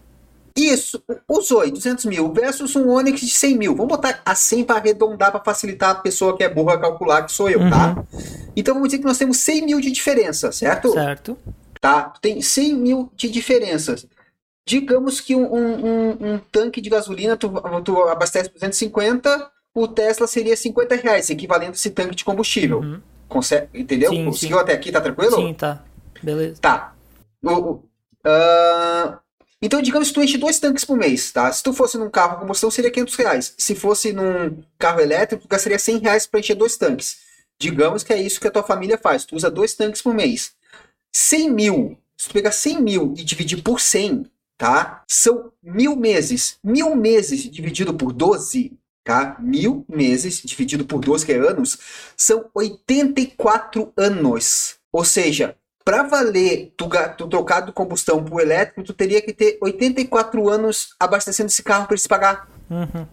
Isso, 0.54 1.02
o 1.26 1.40
Zoe, 1.40 1.70
200 1.70 2.04
mil, 2.04 2.30
versus 2.32 2.76
um 2.76 2.90
Onix 2.90 3.20
de 3.20 3.30
100 3.30 3.56
mil. 3.56 3.74
Vamos 3.74 3.88
botar 3.88 4.20
a 4.24 4.34
100 4.34 4.64
para 4.64 4.76
arredondar, 4.76 5.30
para 5.30 5.42
facilitar 5.42 5.90
a 5.90 5.94
pessoa 5.94 6.36
que 6.36 6.44
é 6.44 6.48
burra 6.48 6.78
calcular, 6.78 7.22
que 7.22 7.32
sou 7.32 7.48
eu, 7.48 7.60
tá? 7.60 7.64
uhum. 7.64 7.70
tá? 7.94 8.04
Então 8.54 8.74
vamos 8.74 8.88
dizer 8.90 8.98
que 8.98 9.06
nós 9.06 9.16
temos 9.16 9.38
100 9.38 9.64
mil 9.64 9.80
de 9.80 9.90
diferença, 9.90 10.52
certo? 10.52 10.92
Certo. 10.92 11.38
Tá? 11.80 12.12
Tem 12.20 12.42
100 12.42 12.74
mil 12.74 13.10
de 13.16 13.30
diferenças. 13.30 14.06
Digamos 14.66 15.20
que 15.20 15.34
um, 15.34 15.44
um, 15.44 16.10
um 16.20 16.38
tanque 16.50 16.80
de 16.80 16.88
gasolina 16.88 17.36
tu, 17.36 17.52
tu 17.84 18.02
abastece 18.02 18.48
por 18.48 18.54
250, 18.54 19.50
o 19.74 19.88
Tesla 19.88 20.26
seria 20.26 20.56
50 20.56 20.94
reais, 20.96 21.30
equivalente 21.30 21.72
a 21.72 21.74
esse 21.74 21.90
tanque 21.90 22.14
de 22.14 22.24
combustível. 22.24 22.80
Uhum. 22.80 23.00
Consegue, 23.28 23.68
entendeu? 23.74 24.10
Sim, 24.10 24.24
Conseguiu 24.24 24.58
sim. 24.58 24.62
até 24.62 24.72
aqui, 24.72 24.92
tá 24.92 25.00
tranquilo? 25.00 25.36
Sim, 25.36 25.54
tá. 25.54 25.82
Beleza. 26.22 26.60
Tá. 26.60 26.94
O, 27.42 27.80
uh, 28.24 29.18
então, 29.60 29.80
digamos 29.80 30.08
que 30.08 30.14
tu 30.14 30.22
enche 30.22 30.36
dois 30.36 30.58
tanques 30.58 30.84
por 30.84 30.96
mês, 30.96 31.30
tá? 31.30 31.50
Se 31.52 31.62
tu 31.62 31.72
fosse 31.72 31.96
num 31.96 32.10
carro 32.10 32.32
a 32.32 32.40
combustão, 32.40 32.70
seria 32.70 32.90
500 32.90 33.14
reais. 33.14 33.54
Se 33.56 33.76
fosse 33.76 34.12
num 34.12 34.60
carro 34.76 35.00
elétrico, 35.00 35.46
gastaria 35.48 35.78
100 35.78 35.98
reais 35.98 36.26
para 36.26 36.40
encher 36.40 36.56
dois 36.56 36.76
tanques. 36.76 37.18
Digamos 37.60 38.02
que 38.02 38.12
é 38.12 38.20
isso 38.20 38.40
que 38.40 38.48
a 38.48 38.50
tua 38.50 38.64
família 38.64 38.98
faz. 38.98 39.24
Tu 39.24 39.36
usa 39.36 39.48
dois 39.48 39.74
tanques 39.74 40.02
por 40.02 40.12
mês. 40.12 40.52
100 41.12 41.50
mil. 41.50 41.98
Se 42.16 42.28
tu 42.28 42.32
pegar 42.32 42.50
100 42.50 42.82
mil 42.82 43.14
e 43.16 43.22
dividir 43.22 43.62
por 43.62 43.80
100, 43.80 44.26
tá? 44.62 45.02
São 45.08 45.50
mil 45.60 45.96
meses. 45.96 46.56
Mil 46.62 46.94
meses 46.94 47.50
dividido 47.50 47.92
por 47.92 48.12
12, 48.12 48.78
tá? 49.02 49.36
Mil 49.40 49.84
meses 49.88 50.40
dividido 50.40 50.84
por 50.84 51.00
12, 51.00 51.26
que 51.26 51.32
é 51.32 51.36
anos, 51.36 51.76
são 52.16 52.48
84 52.54 53.92
anos. 53.96 54.76
Ou 54.92 55.04
seja, 55.04 55.56
para 55.84 56.04
valer 56.04 56.72
tu, 56.76 56.88
tu 57.18 57.26
trocar 57.26 57.62
do 57.62 57.72
combustão 57.72 58.22
por 58.22 58.40
elétrico, 58.40 58.84
tu 58.84 58.92
teria 58.92 59.20
que 59.20 59.32
ter 59.32 59.58
84 59.60 60.48
anos 60.48 60.94
abastecendo 61.00 61.48
esse 61.48 61.64
carro 61.64 61.86
para 61.86 61.94
ele 61.94 62.00
se 62.00 62.08
pagar. 62.08 62.48
Uhum. 62.70 63.04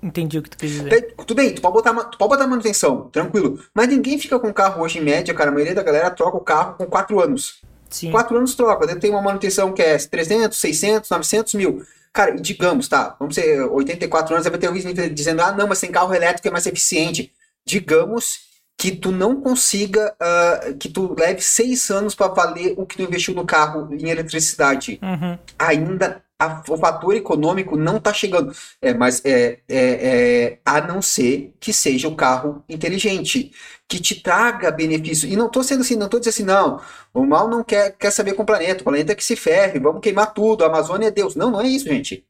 Entendi 0.00 0.38
o 0.38 0.42
que 0.42 0.50
tu 0.50 0.58
quer 0.58 0.66
dizer. 0.66 1.14
Tudo 1.16 1.34
bem, 1.34 1.52
tu 1.52 1.60
pode, 1.60 1.74
botar, 1.74 1.92
tu 2.04 2.16
pode 2.16 2.28
botar 2.28 2.46
manutenção, 2.46 3.08
tranquilo. 3.10 3.58
Mas 3.74 3.88
ninguém 3.88 4.16
fica 4.16 4.38
com 4.38 4.52
carro 4.52 4.84
hoje 4.84 4.98
em 4.98 5.02
média, 5.02 5.34
cara. 5.34 5.50
A 5.50 5.52
maioria 5.52 5.74
da 5.74 5.82
galera 5.82 6.08
troca 6.08 6.36
o 6.36 6.40
carro 6.40 6.74
com 6.74 6.86
4 6.86 7.20
anos. 7.20 7.61
Sim. 7.92 8.10
Quatro 8.10 8.36
anos 8.36 8.54
troca. 8.54 8.86
Daí 8.86 8.96
tem 8.96 9.10
uma 9.10 9.22
manutenção 9.22 9.72
que 9.72 9.82
é 9.82 9.96
300, 9.96 10.58
600, 10.58 11.10
900 11.10 11.54
mil. 11.54 11.84
Cara, 12.12 12.36
e 12.36 12.40
digamos, 12.40 12.88
tá? 12.88 13.16
Vamos 13.18 13.34
ser 13.34 13.62
84 13.62 14.34
anos, 14.34 14.46
vai 14.46 14.58
ter 14.58 14.66
alguém 14.66 14.82
dizendo, 15.14 15.40
ah, 15.40 15.52
não, 15.52 15.66
mas 15.66 15.78
sem 15.78 15.90
carro 15.90 16.14
elétrico 16.14 16.48
é 16.48 16.50
mais 16.50 16.66
eficiente. 16.66 17.32
Digamos 17.64 18.50
que 18.76 18.90
tu 18.90 19.12
não 19.12 19.40
consiga, 19.40 20.14
uh, 20.14 20.76
que 20.76 20.88
tu 20.88 21.14
leve 21.16 21.40
seis 21.40 21.88
anos 21.90 22.14
para 22.14 22.32
valer 22.32 22.74
o 22.76 22.84
que 22.84 22.96
tu 22.96 23.02
investiu 23.02 23.34
no 23.34 23.46
carro 23.46 23.88
em 23.94 24.10
eletricidade. 24.10 24.98
Uhum. 25.02 25.38
Ainda 25.58 26.22
a, 26.42 26.62
o 26.68 26.76
fator 26.76 27.14
econômico 27.14 27.76
não 27.76 27.98
está 27.98 28.12
chegando. 28.12 28.52
É, 28.80 28.92
mas 28.92 29.24
é, 29.24 29.60
é, 29.68 29.78
é, 29.78 30.58
a 30.64 30.80
não 30.80 31.00
ser 31.00 31.54
que 31.60 31.72
seja 31.72 32.08
o 32.08 32.16
carro 32.16 32.64
inteligente, 32.68 33.52
que 33.88 34.00
te 34.00 34.20
traga 34.20 34.70
benefício. 34.70 35.28
E 35.28 35.36
não 35.36 35.46
estou 35.46 35.62
sendo 35.62 35.82
assim, 35.82 35.96
não 35.96 36.06
estou 36.06 36.18
dizendo 36.18 36.34
assim, 36.34 36.44
não, 36.44 36.80
o 37.14 37.24
mal 37.24 37.48
não 37.48 37.62
quer, 37.62 37.96
quer 37.96 38.10
saber 38.10 38.34
com 38.34 38.42
o 38.42 38.46
planeta, 38.46 38.80
o 38.80 38.84
planeta 38.84 39.12
é 39.12 39.14
que 39.14 39.24
se 39.24 39.36
ferre, 39.36 39.78
vamos 39.78 40.00
queimar 40.00 40.32
tudo, 40.34 40.64
a 40.64 40.66
Amazônia 40.66 41.08
é 41.08 41.10
Deus. 41.10 41.36
Não, 41.36 41.50
não 41.50 41.60
é 41.60 41.68
isso, 41.68 41.86
gente. 41.86 42.26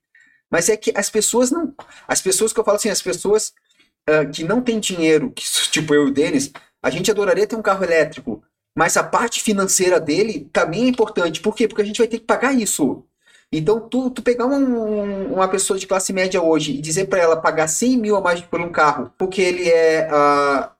Mas 0.50 0.68
é 0.68 0.76
que 0.76 0.92
as 0.94 1.08
pessoas 1.08 1.50
não. 1.50 1.74
As 2.06 2.20
pessoas 2.20 2.52
que 2.52 2.60
eu 2.60 2.64
falo 2.64 2.76
assim, 2.76 2.90
as 2.90 3.00
pessoas 3.00 3.52
uh, 4.08 4.30
que 4.30 4.44
não 4.44 4.60
têm 4.60 4.78
dinheiro, 4.78 5.30
que, 5.30 5.44
tipo 5.70 5.94
eu 5.94 6.08
e 6.08 6.10
o 6.10 6.12
Denis, 6.12 6.52
a 6.82 6.90
gente 6.90 7.10
adoraria 7.10 7.46
ter 7.46 7.56
um 7.56 7.62
carro 7.62 7.84
elétrico. 7.84 8.42
Mas 8.76 8.96
a 8.96 9.04
parte 9.04 9.42
financeira 9.42 10.00
dele 10.00 10.48
também 10.52 10.84
é 10.84 10.88
importante. 10.88 11.40
Por 11.40 11.54
quê? 11.54 11.68
Porque 11.68 11.82
a 11.82 11.84
gente 11.84 11.98
vai 11.98 12.08
ter 12.08 12.18
que 12.18 12.24
pagar 12.24 12.54
isso. 12.54 13.04
Então, 13.52 13.80
tu, 13.80 14.08
tu 14.08 14.22
pegar 14.22 14.46
um, 14.46 15.34
uma 15.34 15.46
pessoa 15.46 15.78
de 15.78 15.86
classe 15.86 16.10
média 16.12 16.42
hoje 16.42 16.72
e 16.72 16.80
dizer 16.80 17.04
para 17.06 17.20
ela 17.20 17.36
pagar 17.36 17.68
100 17.68 17.98
mil 17.98 18.16
a 18.16 18.20
mais 18.20 18.40
por 18.40 18.60
um 18.60 18.72
carro, 18.72 19.12
porque 19.18 19.42
ele 19.42 19.68
é, 19.68 20.08
uh, 20.10 20.70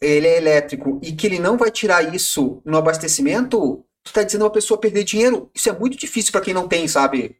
ele 0.00 0.28
é 0.28 0.36
elétrico 0.38 1.00
e 1.02 1.12
que 1.12 1.26
ele 1.26 1.40
não 1.40 1.56
vai 1.56 1.70
tirar 1.70 2.14
isso 2.14 2.62
no 2.64 2.78
abastecimento, 2.78 3.84
tu 4.04 4.12
tá 4.12 4.22
dizendo 4.22 4.44
uma 4.44 4.50
pessoa 4.50 4.78
perder 4.78 5.02
dinheiro. 5.02 5.50
Isso 5.52 5.68
é 5.68 5.72
muito 5.72 5.98
difícil 5.98 6.30
para 6.30 6.40
quem 6.40 6.54
não 6.54 6.68
tem, 6.68 6.86
sabe? 6.86 7.36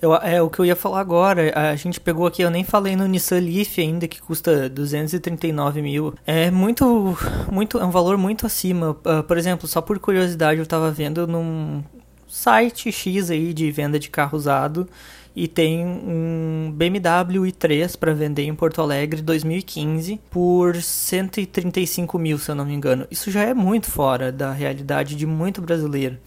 Eu, 0.00 0.14
é 0.14 0.40
o 0.40 0.48
que 0.48 0.58
eu 0.60 0.64
ia 0.64 0.76
falar 0.76 1.00
agora. 1.00 1.52
A 1.54 1.76
gente 1.76 2.00
pegou 2.00 2.26
aqui, 2.26 2.42
eu 2.42 2.50
nem 2.50 2.64
falei 2.64 2.96
no 2.96 3.06
Nissan 3.06 3.40
Leaf 3.40 3.78
ainda, 3.78 4.08
que 4.08 4.20
custa 4.20 4.68
239 4.68 5.82
mil. 5.82 6.14
É 6.26 6.50
muito, 6.50 7.16
muito, 7.50 7.78
é 7.78 7.84
um 7.84 7.90
valor 7.90 8.16
muito 8.16 8.46
acima. 8.46 8.90
Uh, 8.90 9.22
por 9.22 9.36
exemplo, 9.36 9.68
só 9.68 9.80
por 9.80 9.98
curiosidade, 9.98 10.58
eu 10.58 10.66
tava 10.66 10.90
vendo 10.90 11.26
num 11.26 11.82
site 12.30 12.90
X 12.92 13.30
aí 13.30 13.52
de 13.52 13.70
venda 13.70 13.98
de 13.98 14.08
carro 14.08 14.36
usado 14.38 14.88
e 15.34 15.46
tem 15.46 15.84
um 15.86 16.72
BMW 16.74 17.44
i3 17.52 17.96
para 17.96 18.12
vender 18.12 18.42
em 18.42 18.54
Porto 18.54 18.80
Alegre 18.82 19.22
2015 19.22 20.20
por 20.30 20.76
135 20.76 22.18
mil, 22.18 22.38
se 22.38 22.50
eu 22.50 22.54
não 22.54 22.64
me 22.64 22.74
engano. 22.74 23.06
Isso 23.10 23.30
já 23.30 23.42
é 23.42 23.54
muito 23.54 23.90
fora 23.90 24.32
da 24.32 24.52
realidade 24.52 25.14
de 25.14 25.26
muito 25.26 25.62
brasileiro, 25.62 26.18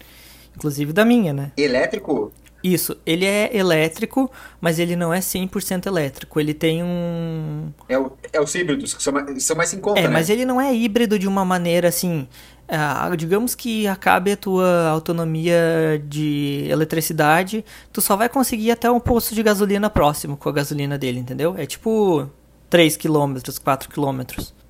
inclusive 0.56 0.92
da 0.92 1.04
minha, 1.04 1.32
né? 1.32 1.52
Elétrico? 1.56 2.32
Isso, 2.62 2.96
ele 3.04 3.26
é 3.26 3.54
elétrico, 3.54 4.30
mas 4.58 4.78
ele 4.78 4.96
não 4.96 5.12
é 5.12 5.20
100% 5.20 5.84
elétrico. 5.84 6.40
Ele 6.40 6.54
tem 6.54 6.82
um. 6.82 7.70
É, 7.86 7.98
o, 7.98 8.10
é 8.32 8.40
os 8.40 8.54
híbridos, 8.54 8.94
que 8.94 9.02
são 9.02 9.12
mais, 9.12 9.44
são 9.44 9.54
mais 9.54 9.74
em 9.74 9.80
conta, 9.80 10.00
É, 10.00 10.04
né? 10.04 10.08
mas 10.08 10.30
ele 10.30 10.46
não 10.46 10.58
é 10.58 10.74
híbrido 10.74 11.18
de 11.18 11.28
uma 11.28 11.44
maneira 11.44 11.88
assim. 11.88 12.26
Ah, 12.66 13.14
digamos 13.16 13.54
que 13.54 13.86
acabe 13.86 14.32
a 14.32 14.36
tua 14.36 14.88
autonomia 14.88 16.02
de 16.06 16.66
eletricidade, 16.70 17.64
tu 17.92 18.00
só 18.00 18.16
vai 18.16 18.28
conseguir 18.28 18.66
ir 18.66 18.70
até 18.70 18.90
um 18.90 18.98
posto 18.98 19.34
de 19.34 19.42
gasolina 19.42 19.90
próximo 19.90 20.36
com 20.36 20.48
a 20.48 20.52
gasolina 20.52 20.96
dele, 20.96 21.18
entendeu? 21.18 21.54
É 21.58 21.66
tipo 21.66 22.28
3 22.70 22.96
km, 22.96 23.36
4 23.62 23.88
km. 23.90 24.20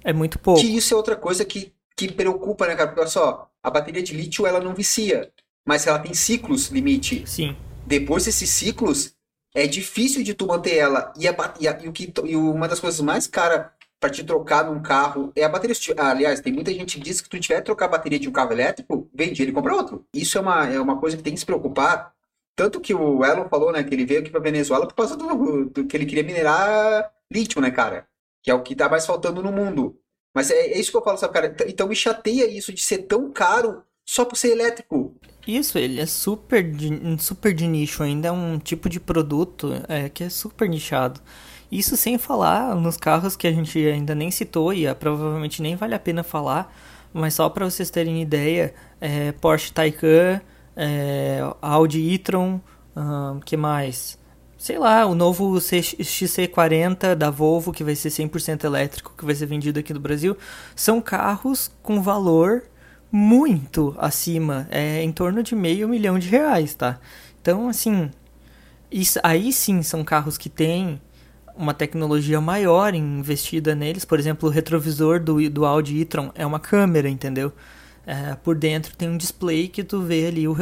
É 0.03 0.13
muito 0.13 0.39
pouco. 0.39 0.61
Que 0.61 0.77
isso 0.77 0.93
é 0.93 0.97
outra 0.97 1.17
coisa 1.17 1.45
que, 1.45 1.73
que 1.97 2.13
preocupa, 2.13 2.67
né, 2.67 2.75
cara? 2.75 2.89
Porque 2.89 3.01
olha 3.01 3.09
só, 3.09 3.49
a 3.63 3.71
bateria 3.71 4.03
de 4.03 4.13
lítio 4.13 4.47
ela 4.47 4.61
não 4.61 4.75
vicia, 4.75 5.31
mas 5.67 5.87
ela 5.87 5.99
tem 5.99 6.13
ciclos 6.13 6.69
limite. 6.69 7.23
Sim. 7.27 7.57
Depois 7.87 8.25
desses 8.25 8.51
ciclos, 8.51 9.15
é 9.55 9.67
difícil 9.67 10.23
de 10.25 10.35
tu 10.35 10.47
manter 10.47 10.77
ela. 10.77 11.13
E, 11.17 11.29
a, 11.29 11.55
e, 11.61 11.69
a, 11.69 11.79
e 11.83 11.89
o 11.89 11.93
que, 11.93 12.13
e 12.25 12.37
uma 12.37 12.67
das 12.67 12.81
coisas 12.81 13.01
mais 13.01 13.27
caras 13.27 13.67
para 14.05 14.11
te 14.11 14.23
trocar 14.23 14.67
num 14.67 14.83
carro 14.83 15.33
é 15.35 15.45
a 15.45 15.49
bateria. 15.49 15.75
Aliás, 15.97 16.39
tem 16.39 16.53
muita 16.53 16.71
gente 16.71 16.99
que 16.99 17.03
diz 17.03 17.23
que 17.23 17.29
tu 17.29 17.41
tiver 17.41 17.57
que 17.57 17.65
trocar 17.65 17.87
a 17.87 17.89
bateria 17.89 18.19
de 18.19 18.29
um 18.29 18.33
carro 18.33 18.53
elétrico, 18.53 19.09
vende 19.15 19.41
ele 19.41 19.51
e 19.51 19.55
compra 19.55 19.75
outro. 19.75 20.07
Isso 20.13 20.37
é 20.37 20.43
uma, 20.43 20.69
é 20.69 20.79
uma 20.79 21.01
coisa 21.01 21.17
que 21.17 21.23
tem 21.23 21.33
que 21.33 21.41
se 21.41 21.47
preocupar. 21.47 22.13
Tanto 22.55 22.83
que 22.83 22.93
o 22.93 23.25
Elon 23.25 23.49
falou, 23.49 23.73
né, 23.73 23.83
que 23.83 23.95
ele 23.95 24.05
veio 24.05 24.21
aqui 24.21 24.31
para 24.31 24.41
Venezuela 24.41 24.87
por 24.87 24.95
causa 24.95 25.17
do, 25.17 25.65
do, 25.71 25.87
que 25.87 25.97
ele 25.97 26.05
queria 26.05 26.23
minerar 26.23 27.11
lítio, 27.33 27.63
né, 27.63 27.71
cara? 27.71 28.07
Que 28.43 28.51
é 28.51 28.55
o 28.55 28.63
que 28.63 28.77
tá 28.77 28.91
mais 28.91 29.07
faltando 29.07 29.43
no 29.43 29.51
mundo. 29.51 29.99
Mas 30.35 30.51
é, 30.51 30.55
é 30.55 30.79
isso 30.79 30.91
que 30.91 30.99
eu 30.99 31.03
falo, 31.03 31.17
sabe, 31.17 31.33
cara? 31.33 31.57
Então 31.67 31.89
me 31.89 31.97
chateia 31.97 32.47
isso 32.47 32.75
de 32.75 32.83
ser 32.83 32.99
tão 32.99 33.33
caro 33.33 33.83
só 34.05 34.27
por 34.27 34.37
ser 34.37 34.51
elétrico. 34.51 35.17
Isso, 35.47 35.79
ele 35.79 35.99
é 35.99 36.07
super 36.07 36.63
de, 36.63 36.91
super 37.19 37.55
de 37.55 37.67
nicho 37.67 38.03
ainda, 38.03 38.29
é 38.29 38.33
um 38.33 38.59
tipo 38.59 38.87
de 38.91 39.01
produto 39.01 39.73
é, 39.89 40.11
que 40.11 40.25
é 40.25 40.29
super 40.29 40.69
nichado. 40.69 41.23
Isso 41.75 41.97
sem 41.97 42.19
falar 42.19 42.77
nos 42.77 42.97
carros 42.97 43.35
que 43.35 43.49
a 43.49 43.53
gente 43.53 43.77
ainda 43.85 44.15
nem 44.15 44.31
citou 44.31 44.73
e 44.73 44.87
é, 44.87 44.95
provavelmente 44.95 45.61
nem 45.61 45.75
vale 45.75 45.93
a 45.93 45.99
pena 45.99 46.23
falar, 46.23 46.73
mas 47.13 47.35
só 47.35 47.49
para 47.49 47.69
vocês 47.69 47.91
terem 47.91 48.23
ideia, 48.23 48.73
é, 49.01 49.33
Porsche 49.33 49.73
Taycan, 49.73 50.41
é, 50.77 51.41
Audi 51.61 51.99
e-tron, 51.99 52.61
uh, 52.97 53.41
que 53.45 53.57
mais? 53.57 54.17
Sei 54.57 54.79
lá, 54.79 55.05
o 55.05 55.17
novo 55.17 55.55
XC40 55.55 57.17
da 57.17 57.29
Volvo, 57.29 57.73
que 57.73 57.83
vai 57.83 57.97
ser 57.97 58.11
100% 58.11 58.63
elétrico, 58.63 59.13
que 59.19 59.25
vai 59.25 59.35
ser 59.35 59.47
vendido 59.47 59.81
aqui 59.81 59.93
no 59.93 59.99
Brasil, 59.99 60.37
são 60.77 61.01
carros 61.01 61.73
com 61.83 62.01
valor 62.01 62.63
muito 63.11 63.97
acima, 63.99 64.69
é 64.71 65.03
em 65.03 65.11
torno 65.11 65.43
de 65.43 65.57
meio 65.57 65.89
milhão 65.89 66.21
de 66.21 66.29
reais, 66.29 66.73
tá? 66.73 67.01
Então, 67.43 67.69
assim, 67.69 68.13
isso, 68.93 69.19
aí 69.25 69.53
sim 69.53 69.83
são 69.83 70.05
carros 70.05 70.39
que 70.39 70.49
têm 70.49 71.01
uma 71.57 71.75
tecnologia 71.75 72.41
maior 72.41 72.95
investida 72.95 73.75
neles. 73.75 74.05
Por 74.05 74.19
exemplo, 74.19 74.49
o 74.49 74.53
retrovisor 74.53 75.21
do, 75.21 75.49
do 75.51 75.65
Audi 75.65 76.01
e-tron 76.01 76.31
é 76.35 76.45
uma 76.45 76.61
câmera, 76.61 77.09
entendeu? 77.09 77.53
É, 78.07 78.35
por 78.35 78.55
dentro 78.55 78.95
tem 78.97 79.09
um 79.09 79.17
display 79.17 79.69
que 79.69 79.83
tu 79.83 80.03
vê 80.03 80.27
ali. 80.27 80.47
O, 80.47 80.55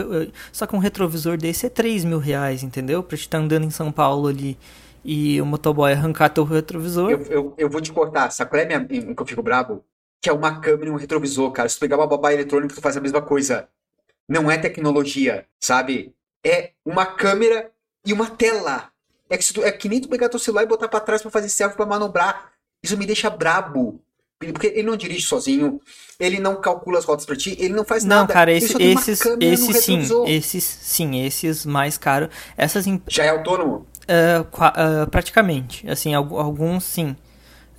só 0.53 0.67
que 0.67 0.77
um 0.77 0.79
retrovisor 0.79 1.37
desse 1.37 1.67
é 1.67 1.69
3 1.69 2.05
mil 2.05 2.19
reais, 2.19 2.63
entendeu? 2.63 3.03
Pra 3.03 3.17
te 3.17 3.23
estar 3.23 3.39
tá 3.39 3.45
andando 3.45 3.65
em 3.65 3.71
São 3.71 3.91
Paulo 3.91 4.29
ali 4.29 4.57
e 5.05 5.41
o 5.41 5.47
motoboy 5.47 5.93
arrancar 5.93 6.29
teu 6.29 6.45
retrovisor. 6.45 7.11
Eu, 7.11 7.23
eu, 7.23 7.55
eu 7.59 7.69
vou 7.69 7.81
te 7.81 7.93
cortar. 7.93 8.31
Sabe 8.31 8.51
qual 8.51 8.63
é 8.63 8.67
minha, 8.67 8.85
que 8.87 9.23
eu 9.23 9.27
fico 9.27 9.43
brabo? 9.43 9.85
Que 10.21 10.31
é 10.31 10.33
uma 10.33 10.61
câmera 10.61 10.89
e 10.89 10.93
um 10.93 10.97
retrovisor, 10.97 11.51
cara. 11.51 11.69
Se 11.69 11.77
tu 11.77 11.81
pegar 11.81 11.97
uma 11.97 12.07
babá 12.07 12.33
eletrônica, 12.33 12.75
tu 12.75 12.81
faz 12.81 12.97
a 12.97 13.01
mesma 13.01 13.21
coisa. 13.21 13.69
Não 14.29 14.51
é 14.51 14.57
tecnologia, 14.57 15.47
sabe? 15.61 16.15
É 16.45 16.71
uma 16.85 17.05
câmera 17.05 17.71
e 18.07 18.13
uma 18.13 18.31
tela. 18.31 18.92
É 19.33 19.39
que, 19.39 19.51
tu, 19.51 19.65
é 19.65 19.73
que 19.73 19.89
nem 19.89 19.99
tu 19.99 20.11
pegar 20.11 20.29
teu 20.29 20.39
celular 20.39 20.63
e 20.63 20.67
botar 20.67 20.89
pra 20.89 21.01
trás 21.01 21.23
pra 21.23 21.31
fazer 21.31 21.49
selfie 21.49 21.75
pra 21.75 21.87
manobrar. 21.87 22.53
Isso 22.83 22.99
me 22.99 23.07
deixa 23.07 23.31
brabo. 23.31 23.99
Porque 24.39 24.67
ele 24.67 24.83
não 24.83 24.95
dirige 24.95 25.25
sozinho, 25.27 25.81
ele 26.21 26.39
não 26.39 26.57
calcula 26.57 26.99
as 26.99 27.05
rotas 27.07 27.25
pra 27.25 27.35
ti, 27.35 27.57
ele 27.59 27.73
não 27.73 27.85
faz 27.85 28.05
não, 28.05 28.17
nada. 28.17 28.29
Não, 28.29 28.35
cara, 28.35 28.53
esse, 28.53 28.77
esses, 28.83 29.21
esses 29.41 29.77
sim, 29.79 30.01
esses 30.27 30.65
sim, 30.65 31.25
esses 31.25 31.65
mais 31.65 31.97
caros. 31.97 32.29
Essas 32.59 32.87
imp... 32.87 33.05
Já 33.09 33.25
é 33.25 33.31
autônomo? 33.31 33.87
Uh, 34.03 34.43
uh, 34.43 35.11
praticamente. 35.11 35.89
Assim, 35.89 36.13
alguns 36.13 36.85
sim. 36.85 37.17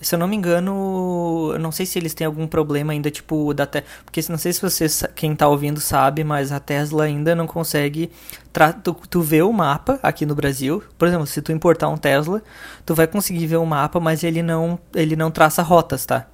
Se 0.03 0.15
eu 0.15 0.19
não 0.19 0.27
me 0.27 0.35
engano, 0.35 1.51
eu 1.53 1.59
não 1.59 1.71
sei 1.71 1.85
se 1.85 1.97
eles 1.97 2.13
têm 2.13 2.27
algum 2.27 2.45
problema 2.45 2.91
ainda, 2.91 3.09
tipo, 3.09 3.53
da 3.53 3.65
te... 3.65 3.83
Porque 4.03 4.21
não 4.29 4.37
sei 4.37 4.51
se 4.51 4.61
você, 4.61 4.85
quem 5.15 5.35
tá 5.35 5.47
ouvindo 5.47 5.79
sabe, 5.79 6.23
mas 6.23 6.51
a 6.51 6.59
Tesla 6.59 7.05
ainda 7.05 7.33
não 7.33 7.47
consegue. 7.47 8.11
Tra... 8.51 8.73
Tu, 8.73 8.93
tu 9.09 9.21
vê 9.21 9.41
o 9.41 9.53
mapa 9.53 9.99
aqui 10.03 10.25
no 10.25 10.35
Brasil. 10.35 10.83
Por 10.97 11.07
exemplo, 11.07 11.25
se 11.25 11.41
tu 11.41 11.51
importar 11.51 11.87
um 11.87 11.97
Tesla, 11.97 12.43
tu 12.85 12.93
vai 12.93 13.07
conseguir 13.07 13.47
ver 13.47 13.57
o 13.57 13.65
mapa, 13.65 13.99
mas 13.99 14.23
ele 14.23 14.43
não, 14.43 14.77
ele 14.93 15.15
não 15.15 15.31
traça 15.31 15.61
rotas, 15.61 16.05
tá? 16.05 16.27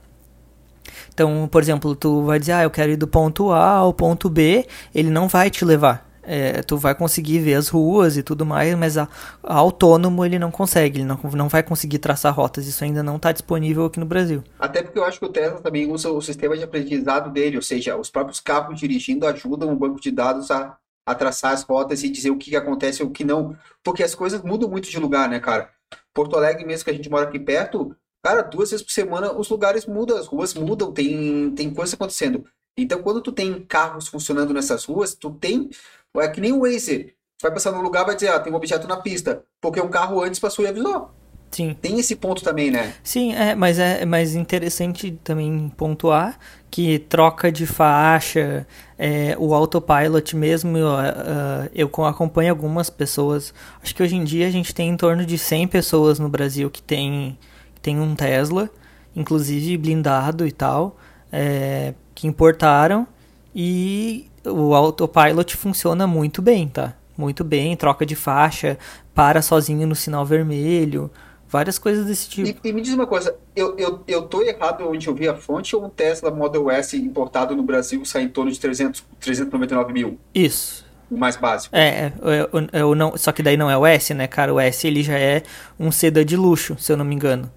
Então, 1.14 1.48
por 1.52 1.62
exemplo, 1.62 1.96
tu 1.96 2.24
vai 2.24 2.40
dizer, 2.40 2.54
ah, 2.54 2.64
eu 2.64 2.72
quero 2.72 2.92
ir 2.92 2.98
do 2.98 3.08
ponto 3.08 3.52
A 3.52 3.74
ao 3.74 3.94
ponto 3.94 4.30
B, 4.30 4.66
ele 4.96 5.10
não 5.10 5.28
vai 5.28 5.50
te 5.50 5.64
levar 5.64 6.09
é, 6.31 6.62
tu 6.62 6.77
vai 6.77 6.93
conseguir 6.93 7.39
ver 7.39 7.55
as 7.55 7.69
ruas 7.69 8.15
e 8.15 8.21
tudo 8.21 8.45
mais, 8.45 8.75
mas 8.75 9.00
a, 9.00 9.09
a 9.41 9.55
autônomo 9.55 10.24
ele 10.24 10.38
não 10.38 10.51
consegue, 10.51 11.00
ele 11.00 11.05
não, 11.05 11.19
não 11.33 11.50
vai 11.50 11.63
conseguir 11.63 11.98
traçar 11.98 12.31
rotas, 12.31 12.67
isso 12.67 12.83
ainda 12.83 13.01
não 13.01 13.15
está 13.15 13.31
disponível 13.31 13.86
aqui 13.86 14.00
no 14.00 14.05
Brasil. 14.05 14.43
Até 14.59 14.83
porque 14.83 15.00
eu 15.00 15.03
acho 15.03 15.17
que 15.19 15.25
o 15.25 15.29
Tesla 15.29 15.59
também 15.59 15.91
usa 15.91 16.12
o 16.12 16.21
sistema 16.21 16.55
de 16.55 16.63
aprendizado 16.63 17.31
dele, 17.31 17.55
ou 17.55 17.63
seja, 17.63 17.98
os 17.98 18.12
próprios 18.12 18.39
carros 18.39 18.79
dirigindo 18.79 19.25
ajudam 19.25 19.74
o 19.74 19.75
banco 19.75 20.00
de 20.00 20.12
dados 20.12 20.51
a, 20.51 20.77
a 21.03 21.15
traçar 21.15 21.51
as 21.51 21.63
rotas 21.63 22.03
e 22.03 22.09
dizer 22.09 22.29
o 22.29 22.38
que, 22.38 22.51
que 22.51 22.55
acontece 22.55 23.01
e 23.01 23.05
o 23.05 23.09
que 23.09 23.24
não, 23.24 23.57
porque 23.83 24.03
as 24.03 24.13
coisas 24.13 24.43
mudam 24.43 24.69
muito 24.69 24.88
de 24.88 25.00
lugar, 25.00 25.27
né, 25.27 25.39
cara? 25.39 25.71
Porto 26.13 26.38
Alegre, 26.38 26.63
mesmo 26.63 26.86
que 26.86 26.91
a 26.91 26.93
gente 26.93 27.09
mora 27.09 27.27
aqui 27.27 27.39
perto, 27.39 27.95
cara, 28.24 28.43
duas 28.43 28.69
vezes 28.69 28.86
por 28.86 28.91
semana 28.91 29.33
os 29.33 29.50
lugares 29.50 29.88
mudam, 29.88 30.15
as 30.15 30.27
ruas 30.27 30.53
mudam, 30.53 30.91
tem, 30.91 31.50
tem 31.55 31.74
coisa 31.74 31.95
acontecendo. 31.95 32.45
Então, 32.77 33.01
quando 33.01 33.21
tu 33.21 33.31
tem 33.31 33.62
carros 33.65 34.07
funcionando 34.07 34.53
nessas 34.53 34.86
ruas, 34.86 35.13
tu 35.13 35.31
tem 35.31 35.69
é 36.18 36.28
que 36.28 36.42
nem 36.42 36.51
o 36.51 36.62
Waze. 36.62 37.13
Você 37.38 37.48
vai 37.48 37.51
passar 37.51 37.72
num 37.72 37.82
lugar 37.82 38.06
vai 38.06 38.16
dizer, 38.16 38.30
ah, 38.30 38.39
tem 38.39 38.51
um 38.51 38.56
objeto 38.56 38.88
na 38.88 38.98
pista. 38.98 39.44
Porque 39.62 39.80
um 39.80 39.89
carro 39.89 40.22
antes 40.22 40.39
passou 40.39 40.66
e 40.66 40.68
avisou. 40.68 41.12
Sim. 41.51 41.75
Tem 41.82 42.00
esse 42.00 42.16
ponto 42.16 42.44
também, 42.44 42.70
né? 42.70 42.94
Sim, 43.04 43.34
é, 43.34 43.56
mas 43.56 43.80
é 43.80 44.06
mais 44.06 44.36
interessante 44.36 45.12
também 45.24 45.72
pontuar 45.75 46.38
que 46.70 47.00
troca 47.00 47.51
de 47.51 47.66
faixa, 47.66 48.68
é, 48.98 49.36
o 49.39 49.54
autopilot 49.54 50.36
mesmo, 50.36 50.78
eu, 50.78 50.88
uh, 50.88 51.70
eu 51.74 52.06
acompanho 52.06 52.51
algumas 52.51 52.89
pessoas, 52.89 53.54
acho 53.82 53.96
que 53.96 54.04
hoje 54.04 54.16
em 54.16 54.24
dia 54.24 54.48
a 54.48 54.51
gente 54.51 54.74
tem 54.74 54.89
em 54.89 54.98
torno 54.98 55.25
de 55.25 55.38
100 55.38 55.68
pessoas 55.68 56.20
no 56.20 56.30
Brasil 56.30 56.70
que 56.70 56.82
tem, 56.82 57.38
que 57.74 57.82
tem 57.82 58.00
um 58.00 58.16
Tesla, 58.16 58.70
inclusive 59.16 59.78
blindado 59.78 60.46
e 60.46 60.51
tal, 60.51 60.98
é, 61.32 61.94
que 62.13 62.28
importaram, 62.28 63.08
e 63.56 64.28
o 64.46 64.74
autopilot 64.74 65.55
funciona 65.55 66.05
muito 66.05 66.41
bem, 66.41 66.67
tá? 66.67 66.93
Muito 67.17 67.43
bem, 67.43 67.75
troca 67.75 68.05
de 68.05 68.15
faixa, 68.15 68.77
para 69.13 69.41
sozinho 69.41 69.86
no 69.86 69.96
sinal 69.96 70.25
vermelho, 70.25 71.12
Várias 71.50 71.79
coisas 71.79 72.05
desse 72.05 72.29
tipo. 72.29 72.48
E, 72.48 72.69
e, 72.69 72.72
me 72.72 72.79
diz 72.79 72.93
uma 72.93 73.08
coisa, 73.08 73.36
eu, 73.55 73.75
eu, 73.75 74.03
eu 74.08 74.22
tô 74.22 74.43
errado 74.43 74.88
onde 74.88 75.08
eu 75.08 75.15
vi 75.15 75.27
a 75.27 75.36
fonte 75.36 75.75
ou 75.75 75.84
um 75.84 75.89
Tesla 75.89 76.29
Model 76.29 76.69
S 76.69 76.96
importado 76.96 77.55
no 77.55 77.63
Brasil 77.63 78.05
sai 78.05 78.22
em 78.22 78.29
torno 78.29 78.51
de 78.51 78.60
300, 78.60 79.03
399 79.19 79.91
mil? 79.91 80.19
Isso. 80.34 80.86
O 81.10 81.17
mais 81.17 81.36
básico. 81.36 81.75
É, 81.75 81.88
é, 81.88 82.13
é, 82.24 82.79
é, 82.79 82.96
não, 82.96 83.17
só 83.17 83.31
que 83.31 83.41
daí 83.41 83.58
não 83.58 83.67
é 83.67 83.75
o 83.75 83.84
S, 83.84 84.13
né, 84.13 84.27
cara? 84.27 84.53
O 84.53 84.60
S 84.60 84.86
ele 84.86 85.01
já 85.01 85.17
é 85.17 85.41
um 85.79 85.91
sedã 85.91 86.24
de 86.24 86.38
luxo, 86.38 86.75
se 86.77 86.91
eu 86.91 86.98
não 86.98 87.03
me 87.03 87.15
engano. 87.15 87.51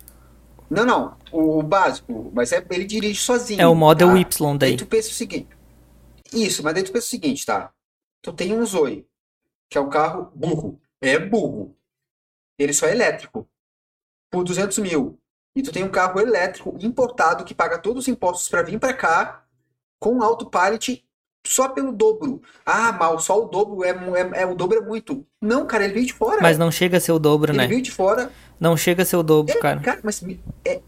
Não, 0.70 0.86
não, 0.86 1.12
o, 1.30 1.58
o 1.58 1.62
básico, 1.62 2.32
mas 2.34 2.50
é, 2.50 2.64
ele 2.70 2.86
dirige 2.86 3.20
sozinho. 3.20 3.60
É 3.60 3.66
o 3.66 3.74
Model 3.74 4.08
tá? 4.08 4.18
Y 4.18 4.56
daí. 4.56 4.70
Daí 4.70 4.76
tu 4.78 4.86
pensa 4.86 5.10
o 5.10 5.12
seguinte. 5.12 5.48
Isso, 6.32 6.62
mas 6.62 6.74
daí 6.74 6.82
tu 6.82 6.92
pensa 6.92 7.06
o 7.06 7.10
seguinte, 7.10 7.44
tá? 7.46 7.72
Tu 8.20 8.32
tem 8.32 8.52
um 8.52 8.64
Zoe, 8.64 9.06
que 9.68 9.78
é 9.78 9.80
um 9.80 9.90
carro 9.90 10.30
burro. 10.34 10.80
É 11.00 11.18
burro. 11.18 11.76
Ele 12.58 12.72
só 12.72 12.86
é 12.86 12.92
elétrico 12.92 13.48
por 14.30 14.44
200 14.44 14.78
mil 14.78 15.18
e 15.54 15.62
tu 15.62 15.72
tem 15.72 15.84
um 15.84 15.90
carro 15.90 16.20
elétrico 16.20 16.76
importado 16.80 17.44
que 17.44 17.54
paga 17.54 17.78
todos 17.78 18.04
os 18.04 18.08
impostos 18.08 18.48
para 18.48 18.62
vir 18.62 18.78
para 18.78 18.94
cá 18.94 19.44
com 19.98 20.22
autopilot 20.22 21.04
só 21.46 21.68
pelo 21.68 21.92
dobro. 21.92 22.40
Ah, 22.64 22.92
mal, 22.92 23.18
só 23.18 23.42
o 23.42 23.46
dobro 23.46 23.84
é, 23.84 23.90
é, 23.90 24.42
é, 24.42 24.46
o 24.46 24.54
dobro 24.54 24.78
é 24.78 24.80
muito. 24.80 25.26
Não, 25.40 25.66
cara, 25.66 25.84
ele 25.84 25.94
veio 25.94 26.06
de 26.06 26.12
fora. 26.12 26.40
Mas 26.40 26.56
não 26.56 26.70
chega 26.70 26.96
a 26.96 27.00
ser 27.00 27.12
o 27.12 27.18
dobro, 27.18 27.50
ele 27.50 27.58
né? 27.58 27.64
Ele 27.64 27.74
veio 27.74 27.82
de 27.82 27.90
fora. 27.90 28.30
Não 28.58 28.76
chega 28.76 29.02
a 29.02 29.06
ser 29.06 29.16
o 29.16 29.22
dobro, 29.22 29.52
é, 29.52 29.60
cara. 29.60 29.80
Cara, 29.80 30.00
mas 30.02 30.22
é, 30.64 30.80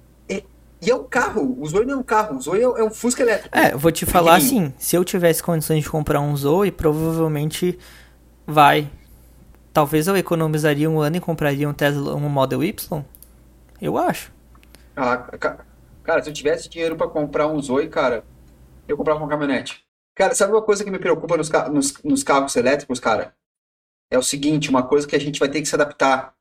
e 0.85 0.91
é 0.91 0.95
um 0.95 1.05
carro. 1.05 1.57
O 1.59 1.67
Zoe 1.67 1.85
não 1.85 1.95
é 1.95 1.97
um 1.97 2.03
carro. 2.03 2.37
O 2.37 2.41
Zoe 2.41 2.61
é, 2.61 2.65
é 2.65 2.85
um 2.85 2.91
Fusca 2.91 3.23
elétrico. 3.23 3.57
É, 3.57 3.75
vou 3.75 3.91
te 3.91 4.05
falar 4.05 4.37
assim, 4.37 4.73
se 4.79 4.97
eu 4.97 5.05
tivesse 5.05 5.43
condições 5.43 5.83
de 5.83 5.91
comprar 5.91 6.21
um 6.21 6.37
Zoe, 6.37 6.71
provavelmente 6.71 7.79
vai. 8.47 8.91
Talvez 9.73 10.07
eu 10.07 10.17
economizaria 10.17 10.89
um 10.89 11.01
ano 11.01 11.17
e 11.17 11.21
compraria 11.21 11.69
um 11.69 11.73
Tesla, 11.73 12.15
um 12.15 12.29
Model 12.29 12.63
Y. 12.63 13.05
Eu 13.81 13.99
acho. 13.99 14.33
Ah, 14.97 15.17
cara, 16.03 16.23
se 16.23 16.31
eu 16.31 16.35
tivesse 16.35 16.69
dinheiro 16.69 16.97
para 16.97 17.09
comprar 17.09 17.49
um 17.49 17.61
Zoe, 17.61 17.89
cara, 17.89 18.25
eu 18.87 18.97
comprava 18.97 19.19
uma 19.19 19.29
caminhonete. 19.29 19.85
Cara, 20.15 20.35
sabe 20.35 20.53
uma 20.53 20.63
coisa 20.63 20.85
que 20.85 20.91
me 20.91 20.99
preocupa 20.99 21.37
nos, 21.37 21.51
nos, 21.73 22.03
nos 22.05 22.23
carros 22.23 22.55
elétricos, 22.55 23.01
cara? 23.01 23.35
É 24.11 24.17
o 24.17 24.23
seguinte, 24.23 24.71
uma 24.71 24.85
coisa 24.85 25.07
que 25.09 25.17
a 25.17 25.21
gente 25.21 25.41
vai 25.41 25.49
ter 25.49 25.61
que 25.61 25.67
se 25.67 25.75
adaptar 25.75 26.35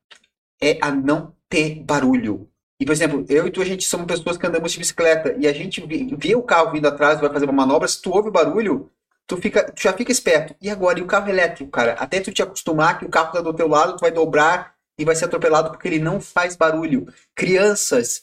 é 0.62 0.78
a 0.80 0.92
não 0.92 1.34
ter 1.48 1.82
barulho. 1.82 2.48
E, 2.80 2.84
por 2.84 2.92
exemplo, 2.92 3.24
eu 3.28 3.46
e 3.46 3.50
tu, 3.50 3.62
a 3.62 3.64
gente 3.64 3.84
somos 3.84 4.06
pessoas 4.06 4.36
que 4.36 4.46
andamos 4.46 4.72
de 4.72 4.78
bicicleta 4.78 5.34
e 5.38 5.46
a 5.46 5.52
gente 5.52 5.84
vê 6.16 6.34
o 6.34 6.42
carro 6.42 6.72
vindo 6.72 6.88
atrás, 6.88 7.20
vai 7.20 7.32
fazer 7.32 7.44
uma 7.44 7.52
manobra, 7.52 7.86
se 7.86 8.02
tu 8.02 8.10
ouve 8.10 8.30
barulho, 8.30 8.90
tu, 9.26 9.36
fica, 9.36 9.70
tu 9.70 9.82
já 9.82 9.92
fica 9.92 10.10
esperto. 10.10 10.54
E 10.60 10.68
agora, 10.68 10.98
e 10.98 11.02
o 11.02 11.06
carro 11.06 11.28
elétrico, 11.28 11.70
cara? 11.70 11.92
Até 11.92 12.20
tu 12.20 12.32
te 12.32 12.42
acostumar 12.42 12.98
que 12.98 13.04
o 13.04 13.08
carro 13.08 13.32
tá 13.32 13.40
do 13.40 13.54
teu 13.54 13.68
lado, 13.68 13.96
tu 13.96 14.00
vai 14.00 14.10
dobrar 14.10 14.74
e 14.98 15.04
vai 15.04 15.14
ser 15.14 15.26
atropelado 15.26 15.70
porque 15.70 15.88
ele 15.88 15.98
não 15.98 16.20
faz 16.20 16.56
barulho. 16.56 17.06
Crianças, 17.34 18.22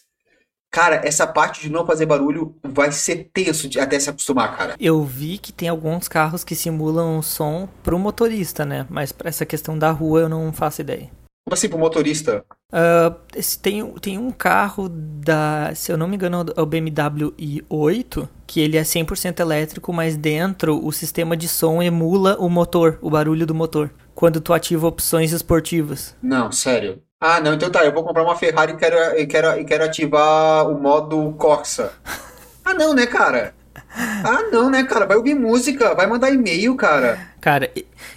cara, 0.70 1.02
essa 1.04 1.26
parte 1.26 1.62
de 1.62 1.70
não 1.70 1.86
fazer 1.86 2.06
barulho 2.06 2.56
vai 2.64 2.92
ser 2.92 3.30
tenso 3.34 3.70
de, 3.70 3.80
até 3.80 3.98
se 4.00 4.10
acostumar, 4.10 4.58
cara. 4.58 4.76
Eu 4.80 5.04
vi 5.04 5.38
que 5.38 5.54
tem 5.54 5.70
alguns 5.70 6.08
carros 6.08 6.44
que 6.44 6.56
simulam 6.56 7.22
som 7.22 7.68
pro 7.84 7.98
motorista, 7.98 8.66
né? 8.66 8.86
Mas 8.90 9.12
para 9.12 9.30
essa 9.30 9.46
questão 9.46 9.78
da 9.78 9.92
rua 9.92 10.22
eu 10.22 10.30
não 10.30 10.52
faço 10.52 10.82
ideia. 10.82 11.10
Como 11.52 11.56
assim 11.56 11.68
pro 11.68 11.78
motorista? 11.78 12.46
Uh, 12.72 13.14
tem, 13.62 13.86
tem 14.00 14.18
um 14.18 14.32
carro 14.32 14.88
da, 14.88 15.76
se 15.76 15.92
eu 15.92 15.98
não 15.98 16.08
me 16.08 16.16
engano, 16.16 16.46
é 16.56 16.62
o 16.62 16.66
BMW 16.66 17.34
i8, 17.38 18.26
que 18.48 18.62
ele 18.62 18.78
é 18.78 18.84
100% 18.84 19.42
elétrico, 19.42 19.92
mas 19.92 20.16
dentro 20.16 20.82
o 20.82 20.94
sistema 20.94 21.36
de 21.36 21.50
som 21.50 21.82
emula 21.82 22.38
o 22.40 22.48
motor, 22.48 22.98
o 23.02 23.10
barulho 23.10 23.46
do 23.46 23.54
motor 23.54 23.92
quando 24.16 24.40
tu 24.40 24.54
ativa 24.54 24.88
opções 24.88 25.34
esportivas. 25.34 26.16
Não, 26.24 26.54
sério. 26.54 27.04
Ah, 27.20 27.42
não, 27.42 27.54
então 27.54 27.70
tá, 27.70 27.84
eu 27.84 27.92
vou 27.92 28.06
comprar 28.06 28.24
uma 28.24 28.38
Ferrari 28.38 28.72
e 28.72 28.78
quero, 28.78 29.20
e 29.20 29.28
quero, 29.28 29.60
e 29.60 29.66
quero 29.66 29.84
ativar 29.84 30.70
o 30.70 30.80
modo 30.80 31.34
Corsa. 31.38 31.92
Ah, 32.64 32.76
não, 32.76 32.94
né, 32.94 33.08
cara? 33.08 33.56
Ah, 33.94 34.50
não, 34.52 34.70
né, 34.70 34.84
cara? 34.84 35.06
Vai 35.06 35.18
ouvir 35.18 35.34
música, 35.34 35.94
vai 35.94 36.08
mandar 36.08 36.32
e-mail, 36.32 36.76
cara. 36.76 37.20
Cara, 37.42 37.72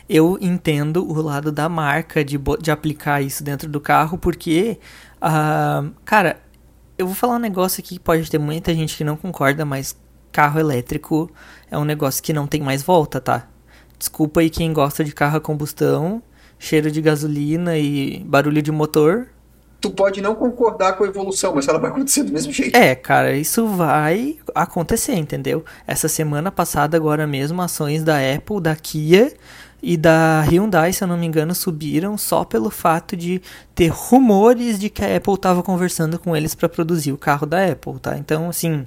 eu 0.08 0.38
entendo 0.40 1.04
o 1.04 1.20
lado 1.20 1.50
da 1.50 1.68
marca 1.68 2.24
de, 2.24 2.38
de 2.60 2.70
aplicar 2.70 3.22
isso 3.22 3.42
dentro 3.42 3.68
do 3.68 3.80
carro, 3.80 4.18
porque, 4.18 4.78
uh, 5.16 5.90
cara, 6.04 6.38
eu 6.96 7.06
vou 7.06 7.14
falar 7.14 7.36
um 7.36 7.40
negócio 7.40 7.80
aqui 7.80 7.94
que 7.94 8.00
pode 8.00 8.30
ter 8.30 8.38
muita 8.38 8.72
gente 8.74 8.96
que 8.96 9.04
não 9.04 9.16
concorda, 9.16 9.64
mas 9.64 9.96
carro 10.30 10.60
elétrico 10.60 11.30
é 11.70 11.78
um 11.78 11.84
negócio 11.84 12.22
que 12.22 12.32
não 12.32 12.46
tem 12.46 12.60
mais 12.60 12.82
volta, 12.82 13.20
tá? 13.20 13.48
Desculpa 13.98 14.40
aí 14.40 14.50
quem 14.50 14.72
gosta 14.72 15.04
de 15.04 15.12
carro 15.12 15.38
a 15.38 15.40
combustão, 15.40 16.22
cheiro 16.58 16.90
de 16.90 17.00
gasolina 17.00 17.76
e 17.78 18.22
barulho 18.24 18.60
de 18.60 18.70
motor. 18.70 19.28
Tu 19.84 19.90
pode 19.90 20.22
não 20.22 20.34
concordar 20.34 20.94
com 20.94 21.04
a 21.04 21.06
evolução, 21.06 21.54
mas 21.54 21.68
ela 21.68 21.78
vai 21.78 21.90
acontecer 21.90 22.22
do 22.22 22.32
mesmo 22.32 22.50
jeito. 22.50 22.74
É, 22.74 22.94
cara, 22.94 23.36
isso 23.36 23.66
vai 23.66 24.38
acontecer, 24.54 25.12
entendeu? 25.12 25.62
Essa 25.86 26.08
semana 26.08 26.50
passada, 26.50 26.96
agora 26.96 27.26
mesmo, 27.26 27.60
ações 27.60 28.02
da 28.02 28.16
Apple, 28.16 28.62
da 28.62 28.74
Kia 28.74 29.30
e 29.82 29.98
da 29.98 30.40
Hyundai, 30.40 30.94
se 30.94 31.04
eu 31.04 31.08
não 31.08 31.18
me 31.18 31.26
engano, 31.26 31.54
subiram 31.54 32.16
só 32.16 32.46
pelo 32.46 32.70
fato 32.70 33.14
de 33.14 33.42
ter 33.74 33.88
rumores 33.88 34.78
de 34.78 34.88
que 34.88 35.04
a 35.04 35.16
Apple 35.18 35.34
estava 35.34 35.62
conversando 35.62 36.18
com 36.18 36.34
eles 36.34 36.54
para 36.54 36.66
produzir 36.66 37.12
o 37.12 37.18
carro 37.18 37.46
da 37.46 37.66
Apple, 37.66 38.00
tá? 38.00 38.16
Então, 38.16 38.48
assim, 38.48 38.86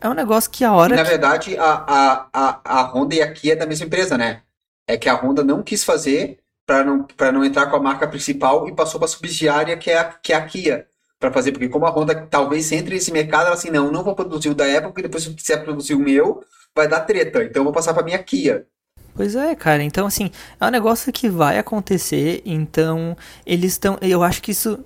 é 0.00 0.08
um 0.08 0.14
negócio 0.14 0.50
que 0.50 0.64
a 0.64 0.72
hora. 0.72 0.96
Na 0.96 1.02
que... 1.02 1.10
verdade, 1.10 1.58
a, 1.58 1.84
a, 1.86 2.26
a, 2.32 2.60
a 2.64 2.82
Honda 2.84 3.16
e 3.16 3.20
a 3.20 3.30
Kia 3.30 3.52
é 3.52 3.56
da 3.56 3.66
mesma 3.66 3.84
empresa, 3.84 4.16
né? 4.16 4.40
É 4.88 4.96
que 4.96 5.10
a 5.10 5.14
Honda 5.14 5.44
não 5.44 5.62
quis 5.62 5.84
fazer 5.84 6.39
para 6.70 6.84
não, 6.84 7.04
não 7.32 7.44
entrar 7.44 7.66
com 7.66 7.74
a 7.74 7.80
marca 7.80 8.06
principal 8.06 8.68
e 8.68 8.72
passou 8.72 9.00
para 9.00 9.06
a 9.06 9.08
subsidiária, 9.08 9.76
que 9.76 9.90
é 9.90 9.98
a, 9.98 10.04
que 10.04 10.32
é 10.32 10.36
a 10.36 10.46
Kia, 10.46 10.86
para 11.18 11.32
fazer. 11.32 11.50
Porque, 11.50 11.68
como 11.68 11.84
a 11.84 11.90
Honda 11.90 12.14
talvez 12.30 12.70
entre 12.70 12.94
nesse 12.94 13.10
mercado, 13.10 13.46
ela 13.46 13.54
assim: 13.54 13.70
não, 13.70 13.90
não 13.90 14.04
vou 14.04 14.14
produzir 14.14 14.50
o 14.50 14.54
da 14.54 14.64
Apple, 14.64 14.92
porque 14.92 15.02
depois, 15.02 15.24
se 15.24 15.30
eu 15.30 15.34
quiser 15.34 15.64
produzir 15.64 15.94
o 15.94 15.98
meu, 15.98 16.44
vai 16.74 16.86
dar 16.86 17.00
treta. 17.00 17.42
Então, 17.42 17.60
eu 17.60 17.64
vou 17.64 17.72
passar 17.72 17.92
para 17.92 18.04
minha 18.04 18.22
Kia. 18.22 18.66
Pois 19.16 19.34
é, 19.34 19.52
cara. 19.56 19.82
Então, 19.82 20.06
assim, 20.06 20.30
é 20.60 20.64
um 20.64 20.70
negócio 20.70 21.12
que 21.12 21.28
vai 21.28 21.58
acontecer. 21.58 22.40
Então, 22.44 23.16
eles 23.44 23.72
estão. 23.72 23.98
Eu 24.00 24.22
acho 24.22 24.40
que 24.40 24.52
isso. 24.52 24.84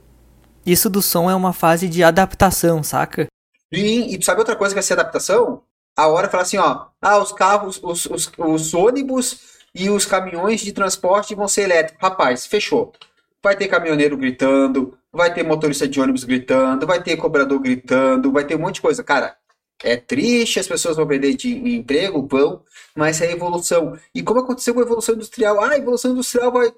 Isso 0.65 0.89
do 0.89 1.03
som 1.03 1.31
é 1.31 1.35
uma 1.35 1.53
fase 1.53 1.87
de 1.87 2.03
adaptação, 2.03 2.83
saca? 2.83 3.27
E, 3.71 4.15
e 4.15 4.19
tu 4.19 4.25
sabe 4.25 4.39
outra 4.39 4.57
coisa 4.57 4.73
que 4.73 4.77
vai 4.77 4.83
ser 4.83 4.95
adaptação? 4.95 5.61
A 5.95 6.09
hora 6.09 6.31
fala 6.31 6.43
assim, 6.43 6.57
ó, 6.57 6.87
ah, 7.03 7.19
os 7.19 7.33
carros, 7.33 7.79
os, 7.83 8.07
os, 8.07 8.33
os 8.39 8.73
ônibus 8.73 9.54
e 9.75 9.91
os 9.91 10.07
caminhões 10.07 10.61
de 10.61 10.73
transporte 10.73 11.35
vão 11.35 11.49
ser 11.49 11.63
elétricos. 11.63 12.03
Rapaz, 12.03 12.47
fechou. 12.47 12.93
Vai 13.43 13.57
ter 13.57 13.69
caminhoneiro 13.69 14.17
gritando, 14.17 14.97
vai 15.13 15.33
ter 15.33 15.43
motorista 15.43 15.87
de 15.87 16.01
ônibus 16.01 16.25
gritando, 16.25 16.87
vai 16.87 17.03
ter 17.03 17.17
cobrador 17.17 17.59
gritando, 17.59 18.33
vai 18.33 18.45
ter 18.45 18.55
um 18.55 18.61
monte 18.61 18.77
de 18.77 18.83
coisa. 18.83 19.03
Cara, 19.03 19.37
é 19.83 19.97
triste, 19.97 20.61
as 20.61 20.67
pessoas 20.67 20.97
vão 20.97 21.07
perder 21.07 21.35
de 21.35 21.53
emprego, 21.77 22.27
vão, 22.27 22.63
mas 22.97 23.21
é 23.21 23.33
evolução. 23.33 23.99
E 24.15 24.23
como 24.23 24.41
aconteceu 24.41 24.73
com 24.75 24.81
a 24.81 24.85
evolução 24.85 25.15
industrial? 25.15 25.61
Ah, 25.61 25.73
a 25.73 25.79
evolução 25.79 26.13
industrial 26.13 26.53
vai, 26.53 26.73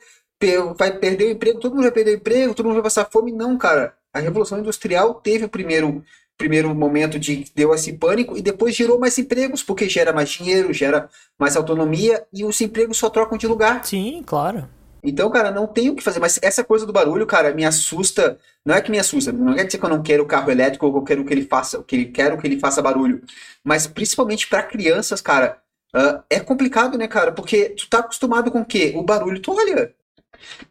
vai 0.76 0.98
perder 0.98 1.26
o 1.26 1.30
emprego, 1.30 1.60
todo 1.60 1.74
mundo 1.74 1.82
vai 1.82 1.92
perder 1.92 2.12
o 2.12 2.16
emprego, 2.16 2.54
todo 2.54 2.66
mundo 2.66 2.74
vai 2.74 2.82
passar 2.82 3.08
fome. 3.10 3.32
Não, 3.32 3.56
cara. 3.56 3.94
A 4.12 4.18
revolução 4.18 4.58
industrial 4.58 5.14
teve 5.14 5.44
o 5.44 5.48
primeiro 5.48 6.02
primeiro 6.36 6.74
momento 6.74 7.18
de 7.18 7.44
deu 7.54 7.74
esse 7.74 7.92
pânico 7.94 8.36
e 8.36 8.42
depois 8.42 8.74
gerou 8.74 8.98
mais 8.98 9.16
empregos, 9.18 9.62
porque 9.62 9.88
gera 9.88 10.12
mais 10.12 10.28
dinheiro, 10.28 10.72
gera 10.72 11.08
mais 11.38 11.56
autonomia 11.56 12.24
e 12.32 12.44
os 12.44 12.60
empregos 12.60 12.98
só 12.98 13.08
trocam 13.08 13.38
de 13.38 13.46
lugar. 13.46 13.84
Sim, 13.84 14.22
claro. 14.24 14.68
Então, 15.02 15.30
cara, 15.30 15.52
não 15.52 15.68
tem 15.68 15.88
o 15.88 15.94
que 15.94 16.02
fazer. 16.02 16.18
Mas 16.18 16.38
essa 16.42 16.64
coisa 16.64 16.84
do 16.84 16.92
barulho, 16.92 17.26
cara, 17.26 17.54
me 17.54 17.64
assusta. 17.64 18.38
Não 18.64 18.74
é 18.74 18.80
que 18.80 18.90
me 18.90 18.98
assusta. 18.98 19.30
Não 19.30 19.54
quer 19.54 19.64
dizer 19.64 19.78
que 19.78 19.84
eu 19.84 19.90
não 19.90 20.02
quero 20.02 20.24
o 20.24 20.26
carro 20.26 20.50
elétrico 20.50 20.84
ou 20.86 20.92
que 20.92 20.98
eu 20.98 21.04
quero 21.04 21.24
que 21.24 21.32
ele 21.32 21.44
faça, 21.44 21.82
que 21.82 21.94
ele 21.94 22.06
quero 22.06 22.36
que 22.36 22.46
ele 22.46 22.58
faça 22.58 22.82
barulho. 22.82 23.22
Mas 23.62 23.86
principalmente 23.86 24.48
para 24.48 24.64
crianças, 24.64 25.20
cara, 25.20 25.58
uh, 25.94 26.22
é 26.28 26.40
complicado, 26.40 26.98
né, 26.98 27.06
cara? 27.06 27.30
Porque 27.30 27.70
tu 27.70 27.88
tá 27.88 28.00
acostumado 28.00 28.50
com 28.50 28.60
o 28.60 28.64
quê? 28.64 28.94
O 28.96 29.02
barulho, 29.04 29.40
tu 29.40 29.52
olha. 29.52 29.94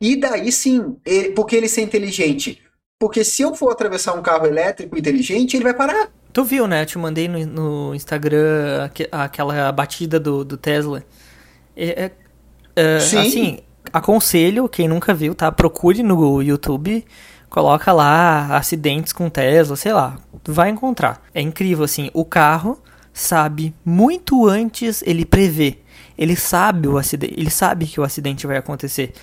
E 0.02 0.18
daí 0.18 0.52
sim, 0.52 0.98
ele, 1.06 1.30
porque 1.30 1.56
ele 1.56 1.70
ser 1.70 1.82
inteligente. 1.82 2.62
Porque 3.08 3.24
se 3.24 3.42
eu 3.42 3.54
for 3.54 3.72
atravessar 3.72 4.14
um 4.14 4.22
carro 4.22 4.46
elétrico 4.46 4.98
inteligente, 4.98 5.56
ele 5.56 5.64
vai 5.64 5.74
parar. 5.74 6.10
Tu 6.34 6.44
viu, 6.44 6.68
né? 6.68 6.82
Eu 6.82 6.86
te 6.86 6.98
mandei 6.98 7.28
no, 7.28 7.46
no 7.46 7.96
Instagram 7.96 8.90
aquela 9.12 9.72
batida 9.72 10.20
do, 10.20 10.44
do 10.44 10.58
Tesla. 10.58 11.04
É, 11.78 12.06
é, 12.06 12.12
é, 12.76 13.00
Sim. 13.00 13.18
Assim, 13.20 13.60
aconselho, 13.94 14.68
quem 14.68 14.88
nunca 14.88 15.14
viu, 15.14 15.36
tá? 15.36 15.52
Procure 15.52 16.02
no 16.04 16.42
YouTube 16.42 17.06
coloca 17.56 17.94
lá 17.94 18.58
acidentes 18.58 19.14
com 19.14 19.30
Tesla, 19.30 19.78
sei 19.78 19.94
lá, 19.94 20.18
vai 20.46 20.70
encontrar. 20.70 21.24
É 21.34 21.40
incrível 21.40 21.86
assim, 21.86 22.12
o 22.14 22.26
carro 22.26 22.78
sabe 23.14 23.74
muito 23.86 24.46
antes, 24.46 25.02
ele 25.08 25.24
prevê. 25.24 25.78
Ele 26.18 26.36
sabe 26.36 26.90
o 26.90 26.98
acidente, 26.98 27.34
ele 27.38 27.50
sabe 27.50 27.86
que 27.86 27.98
o 27.98 28.04
acidente 28.04 28.46
vai 28.46 28.58
acontecer. 28.58 29.14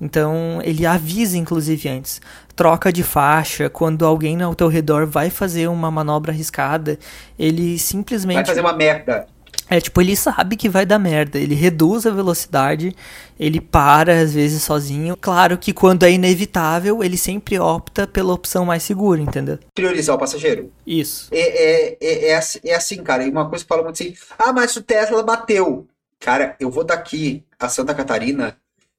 Então 0.00 0.60
ele 0.62 0.84
avisa 0.84 1.38
inclusive 1.38 1.88
antes. 1.88 2.20
Troca 2.54 2.92
de 2.92 3.02
faixa, 3.02 3.68
quando 3.68 4.04
alguém 4.04 4.40
ao 4.42 4.54
teu 4.54 4.68
redor 4.68 5.06
vai 5.06 5.30
fazer 5.30 5.68
uma 5.68 5.90
manobra 5.90 6.32
arriscada, 6.32 6.98
ele 7.38 7.78
simplesmente. 7.78 8.36
Vai 8.36 8.46
fazer 8.46 8.60
uma 8.60 8.72
merda. 8.72 9.26
É, 9.68 9.80
tipo, 9.80 10.00
ele 10.00 10.14
sabe 10.14 10.56
que 10.56 10.68
vai 10.68 10.86
dar 10.86 10.98
merda. 10.98 11.38
Ele 11.38 11.54
reduz 11.54 12.06
a 12.06 12.10
velocidade, 12.10 12.94
ele 13.38 13.60
para 13.60 14.20
às 14.20 14.32
vezes 14.32 14.62
sozinho. 14.62 15.16
Claro 15.20 15.58
que 15.58 15.72
quando 15.72 16.04
é 16.04 16.12
inevitável, 16.12 17.02
ele 17.02 17.16
sempre 17.16 17.58
opta 17.58 18.06
pela 18.06 18.32
opção 18.32 18.64
mais 18.64 18.84
segura, 18.84 19.20
entendeu? 19.20 19.58
Priorizar 19.74 20.14
o 20.14 20.18
passageiro. 20.18 20.72
Isso. 20.86 21.28
É, 21.32 21.40
é, 21.40 21.96
é, 22.00 22.28
é, 22.28 22.36
assim, 22.36 22.60
é 22.64 22.74
assim, 22.74 23.02
cara. 23.02 23.24
E 23.24 23.30
uma 23.30 23.48
coisa 23.48 23.64
que 23.64 23.68
fala 23.68 23.82
muito 23.82 24.00
assim: 24.00 24.14
ah, 24.38 24.52
mas 24.52 24.76
o 24.76 24.82
Tesla 24.82 25.22
bateu. 25.22 25.86
Cara, 26.20 26.56
eu 26.60 26.70
vou 26.70 26.84
daqui 26.84 27.44
a 27.58 27.68
Santa 27.68 27.94
Catarina, 27.94 28.56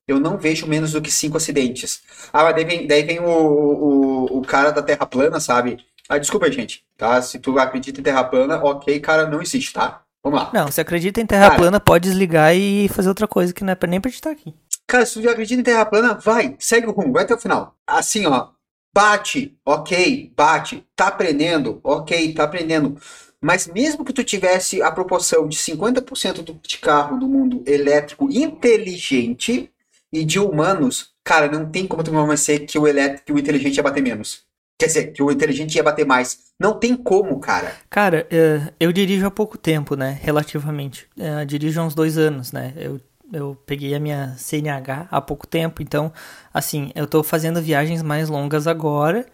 eu 0.07 0.19
não 0.19 0.37
vejo 0.37 0.65
menos 0.65 0.93
do 0.93 1.01
que 1.01 1.11
cinco 1.11 1.37
acidentes. 1.37 2.01
Ah, 2.31 2.43
mas 2.43 2.55
daí 2.55 2.65
vem, 2.65 2.87
daí 2.87 3.03
vem 3.03 3.19
o, 3.19 3.27
o, 3.27 4.37
o 4.37 4.41
cara 4.41 4.71
da 4.71 4.81
Terra 4.81 5.05
plana, 5.05 5.39
sabe? 5.39 5.77
Ah, 6.07 6.17
desculpa, 6.17 6.49
gente, 6.51 6.85
tá? 6.97 7.21
Se 7.21 7.37
tu 7.37 7.59
acredita 7.59 7.99
em 7.99 8.03
Terra 8.03 8.23
plana, 8.23 8.57
ok, 8.63 8.99
cara, 9.01 9.27
não 9.27 9.41
existe, 9.41 9.73
tá? 9.73 10.01
Vamos 10.23 10.39
lá. 10.39 10.51
Não, 10.53 10.71
se 10.71 10.79
acredita 10.79 11.19
em 11.19 11.25
Terra 11.25 11.49
cara, 11.49 11.55
plana, 11.55 11.79
pode 11.79 12.07
desligar 12.07 12.55
e 12.55 12.87
fazer 12.89 13.09
outra 13.09 13.27
coisa 13.27 13.53
que 13.53 13.63
não 13.63 13.73
é 13.73 13.75
pra, 13.75 13.89
nem 13.89 13.99
pra 13.99 14.09
gente 14.09 14.19
estar 14.19 14.31
aqui. 14.31 14.53
Cara, 14.85 15.05
se 15.05 15.21
tu 15.21 15.29
acredita 15.29 15.59
em 15.59 15.63
Terra 15.63 15.85
plana, 15.85 16.13
vai, 16.13 16.55
segue 16.59 16.87
o 16.87 16.91
rumo, 16.91 17.11
vai 17.11 17.23
até 17.23 17.33
o 17.33 17.37
final. 17.37 17.75
Assim, 17.85 18.25
ó, 18.25 18.47
bate, 18.93 19.57
ok, 19.65 20.31
bate, 20.35 20.87
tá 20.95 21.07
aprendendo, 21.07 21.81
ok, 21.83 22.33
tá 22.33 22.45
aprendendo. 22.45 22.97
Mas 23.41 23.67
mesmo 23.67 24.03
que 24.03 24.13
tu 24.13 24.23
tivesse 24.23 24.81
a 24.81 24.91
proporção 24.91 25.47
de 25.47 25.57
50% 25.57 26.41
do, 26.41 26.53
de 26.53 26.77
carro 26.77 27.19
do 27.19 27.27
mundo 27.27 27.61
elétrico 27.67 28.29
inteligente 28.31 29.71
e 30.11 30.23
de 30.23 30.39
humanos, 30.39 31.09
cara, 31.23 31.49
não 31.49 31.69
tem 31.69 31.87
como 31.87 32.03
tu 32.03 32.11
convencer 32.11 32.65
que 32.65 32.77
o 32.79 32.87
elétrico, 32.87 33.25
que 33.25 33.33
o 33.33 33.39
inteligente 33.39 33.77
ia 33.77 33.83
bater 33.83 34.01
menos. 34.01 34.45
Quer 34.79 34.87
dizer, 34.87 35.11
que 35.11 35.23
o 35.23 35.31
inteligente 35.31 35.75
ia 35.75 35.83
bater 35.83 36.05
mais. 36.05 36.37
Não 36.59 36.79
tem 36.79 36.95
como, 36.95 37.39
cara. 37.39 37.73
Cara, 37.89 38.27
é, 38.29 38.71
eu 38.79 38.91
dirijo 38.91 39.25
há 39.25 39.31
pouco 39.31 39.57
tempo, 39.57 39.95
né? 39.95 40.19
Relativamente. 40.21 41.07
Eu 41.17 41.39
é, 41.39 41.45
dirijo 41.45 41.81
há 41.81 41.83
uns 41.83 41.95
dois 41.95 42.15
anos, 42.17 42.51
né? 42.51 42.73
Eu, 42.75 43.01
eu 43.33 43.57
peguei 43.65 43.95
a 43.95 43.99
minha 43.99 44.35
CNH 44.37 45.07
há 45.09 45.19
pouco 45.19 45.47
tempo, 45.47 45.81
então, 45.81 46.13
assim, 46.53 46.91
eu 46.93 47.07
tô 47.07 47.23
fazendo 47.23 47.61
viagens 47.61 48.03
mais 48.03 48.29
longas 48.29 48.67
agora 48.67 49.25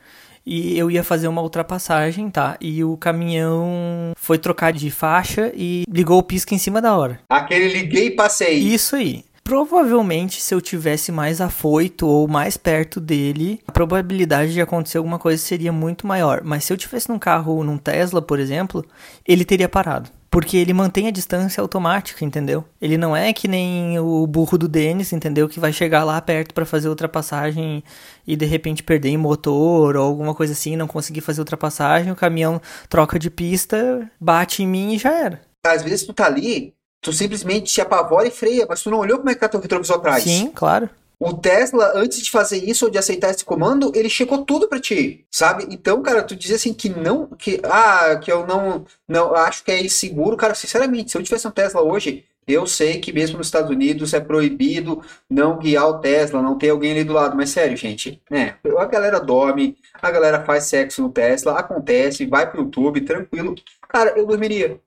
e 0.46 0.78
eu 0.78 0.90
ia 0.90 1.04
fazer 1.04 1.28
uma 1.28 1.42
ultrapassagem, 1.42 2.30
tá? 2.30 2.58
E 2.60 2.84
o 2.84 2.96
caminhão 2.96 4.14
foi 4.16 4.38
trocar 4.38 4.72
de 4.72 4.90
faixa 4.90 5.52
e 5.54 5.84
ligou 5.90 6.20
o 6.20 6.24
pisca 6.24 6.56
em 6.56 6.58
cima 6.58 6.82
da 6.82 6.96
hora. 6.96 7.20
Aquele 7.30 7.68
liguei 7.68 8.08
e 8.08 8.12
passei. 8.12 8.58
Isso 8.60 8.96
aí. 8.96 9.26
Provavelmente, 9.44 10.42
se 10.42 10.56
eu 10.56 10.62
tivesse 10.62 11.12
mais 11.12 11.42
afoito 11.42 12.08
ou 12.08 12.28
mais 12.30 12.56
perto 12.56 13.02
dele, 13.02 13.60
a 13.68 13.72
probabilidade 13.74 14.54
de 14.54 14.62
acontecer 14.62 14.98
alguma 14.98 15.20
coisa 15.20 15.42
seria 15.42 15.72
muito 15.72 16.08
maior. 16.08 16.42
Mas 16.44 16.64
se 16.64 16.72
eu 16.72 16.78
tivesse 16.78 17.10
num 17.10 17.20
carro, 17.20 17.62
num 17.64 17.78
Tesla, 17.78 18.22
por 18.22 18.40
exemplo, 18.40 18.86
ele 19.28 19.44
teria 19.44 19.68
parado. 19.68 20.10
Porque 20.32 20.58
ele 20.58 20.74
mantém 20.74 21.08
a 21.08 21.12
distância 21.12 21.62
automática, 21.62 22.26
entendeu? 22.26 22.66
Ele 22.82 22.98
não 22.98 23.16
é 23.16 23.32
que 23.34 23.48
nem 23.48 24.00
o 24.00 24.26
burro 24.26 24.58
do 24.58 24.68
Denis, 24.68 25.14
entendeu? 25.14 25.48
Que 25.48 25.60
vai 25.60 25.72
chegar 25.72 26.04
lá 26.04 26.20
perto 26.22 26.56
para 26.56 26.66
fazer 26.66 26.90
ultrapassagem 26.90 27.84
e 28.26 28.36
de 28.36 28.46
repente 28.46 28.82
perder 28.82 29.10
em 29.10 29.18
motor 29.18 29.96
ou 29.96 30.04
alguma 30.04 30.34
coisa 30.34 30.54
assim, 30.54 30.76
não 30.76 30.88
conseguir 30.88 31.22
fazer 31.22 31.42
ultrapassagem, 31.42 32.12
o 32.12 32.16
caminhão 32.16 32.60
troca 32.90 33.20
de 33.20 33.30
pista, 33.30 34.10
bate 34.20 34.64
em 34.64 34.68
mim 34.68 34.94
e 34.94 34.98
já 34.98 35.12
era. 35.12 35.42
Às 35.68 35.84
vezes 35.84 36.04
tu 36.04 36.14
tá 36.14 36.26
ali, 36.26 36.74
tu 37.04 37.12
simplesmente 37.12 37.70
se 37.70 37.82
apavora 37.82 38.28
e 38.28 38.32
freia, 38.32 38.66
mas 38.68 38.82
tu 38.82 38.90
não 38.90 39.00
olhou 39.00 39.18
como 39.20 39.30
é 39.30 39.34
que 39.36 39.40
tá 39.42 39.50
teu 39.50 39.60
retrovisor 39.60 39.98
atrás. 39.98 40.24
Sim, 40.24 40.50
claro. 40.56 40.90
O 41.20 41.34
Tesla, 41.34 41.92
antes 41.96 42.22
de 42.22 42.32
fazer 42.32 42.58
isso 42.58 42.86
ou 42.86 42.92
de 42.92 42.98
aceitar 42.98 43.30
esse 43.30 43.46
comando, 43.46 43.92
ele 43.94 44.10
checou 44.10 44.44
tudo 44.44 44.68
para 44.68 44.80
ti, 44.80 45.26
sabe? 45.30 45.68
Então, 45.70 46.02
cara, 46.02 46.24
tu 46.24 46.36
dizer 46.36 46.56
assim 46.56 46.74
que 46.74 46.90
não, 46.90 47.28
que 47.28 47.62
ah, 47.64 48.16
que 48.22 48.32
eu 48.32 48.48
não, 48.48 48.86
não 49.08 49.36
acho 49.36 49.64
que 49.64 49.72
é 49.72 49.82
inseguro, 49.82 50.36
cara, 50.36 50.56
sinceramente, 50.56 51.12
se 51.12 51.18
eu 51.18 51.24
tivesse 51.24 51.48
um 51.48 51.52
Tesla 51.52 51.82
hoje, 51.82 52.26
eu 52.48 52.66
sei 52.66 53.00
que 53.00 53.14
mesmo 53.14 53.38
nos 53.38 53.48
Estados 53.48 53.70
Unidos 53.70 54.14
é 54.14 54.20
proibido 54.20 55.02
não 55.30 55.58
guiar 55.58 55.88
o 55.88 56.00
Tesla, 56.00 56.42
não 56.42 56.58
ter 56.58 56.70
alguém 56.70 56.92
ali 56.92 57.04
do 57.04 57.14
lado, 57.14 57.36
mas 57.36 57.50
sério, 57.50 57.78
gente, 57.78 58.22
né? 58.30 58.56
A 58.78 58.86
galera 58.86 59.20
dorme, 59.20 59.78
a 60.02 60.12
galera 60.12 60.44
faz 60.44 60.66
sexo 60.66 61.02
no 61.02 61.10
Tesla, 61.10 61.60
acontece, 61.60 62.26
vai 62.26 62.50
pro 62.50 62.62
YouTube, 62.62 63.02
tranquilo. 63.02 63.56
Cara, 63.88 64.14
eu 64.18 64.26
dormiria 64.26 64.80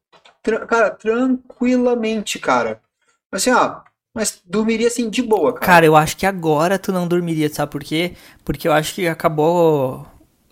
tra 0.46 0.64
cara, 0.64 0.90
tranquilamente, 0.90 2.38
cara. 2.38 2.80
Assim, 3.32 3.50
ó, 3.50 3.80
mas 4.14 4.40
dormiria 4.46 4.86
assim 4.86 5.10
de 5.10 5.20
boa, 5.20 5.52
cara. 5.52 5.66
Cara, 5.66 5.86
eu 5.86 5.96
acho 5.96 6.16
que 6.16 6.24
agora 6.24 6.78
tu 6.78 6.92
não 6.92 7.08
dormiria, 7.08 7.52
sabe 7.52 7.72
por 7.72 7.82
quê? 7.82 8.14
Porque 8.44 8.68
eu 8.68 8.72
acho 8.72 8.94
que 8.94 9.08
acabou. 9.08 10.06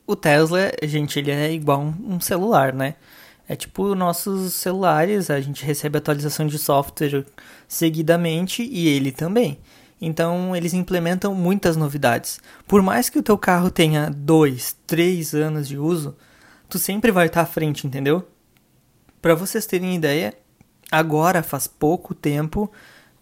O 0.07 0.15
Tesla, 0.15 0.71
gente, 0.83 1.19
ele 1.19 1.31
é 1.31 1.51
igual 1.51 1.81
um 1.81 2.21
celular, 2.21 2.75
né? 2.75 2.97
É 3.49 3.57
tipo 3.57 3.95
nossos 3.95 4.53
celulares, 4.53 5.31
a 5.31 5.41
gente 5.41 5.65
recebe 5.65 5.97
atualização 5.97 6.47
de 6.47 6.59
software 6.59 7.25
seguidamente 7.67 8.63
e 8.63 8.89
ele 8.89 9.13
também. 9.13 9.59
Então 10.01 10.55
eles 10.55 10.75
implementam 10.75 11.35
muitas 11.35 11.77
novidades. 11.77 12.39
Por 12.67 12.83
mais 12.83 13.09
que 13.09 13.19
o 13.19 13.23
teu 13.23 13.39
carro 13.39 13.71
tenha 13.71 14.11
dois, 14.11 14.77
três 14.87 15.35
anos 15.35 15.69
de 15.69 15.79
uso, 15.79 16.15
tu 16.69 16.79
sempre 16.79 17.11
vai 17.11 17.27
estar 17.27 17.43
à 17.43 17.47
frente, 17.47 17.87
entendeu? 17.87 18.27
Para 19.25 19.35
vocês 19.35 19.65
terem 19.65 19.95
ideia, 19.95 20.35
agora 20.93 21.43
faz 21.43 21.67
pouco 21.67 22.15
tempo 22.15 22.71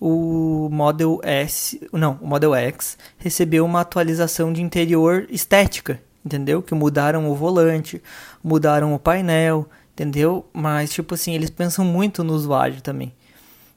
o 0.01 0.69
Model 0.69 1.21
S, 1.23 1.81
não, 1.93 2.19
o 2.21 2.27
Model 2.27 2.57
X 2.57 2.99
recebeu 3.17 3.65
uma 3.65 3.83
atualização 3.83 4.53
de 4.53 4.61
interior 4.61 5.29
estética, 5.31 6.03
entendeu? 6.27 6.61
Que 6.61 6.75
mudaram 6.75 7.31
o 7.31 7.37
volante, 7.37 8.03
mudaram 8.43 8.93
o 8.93 8.99
painel, 8.99 9.69
entendeu? 9.93 10.45
Mas 10.53 10.91
tipo 10.91 11.15
assim, 11.15 11.35
eles 11.35 11.51
pensam 11.51 11.85
muito 11.85 12.25
no 12.25 12.33
usuário 12.33 12.83
também. 12.83 13.15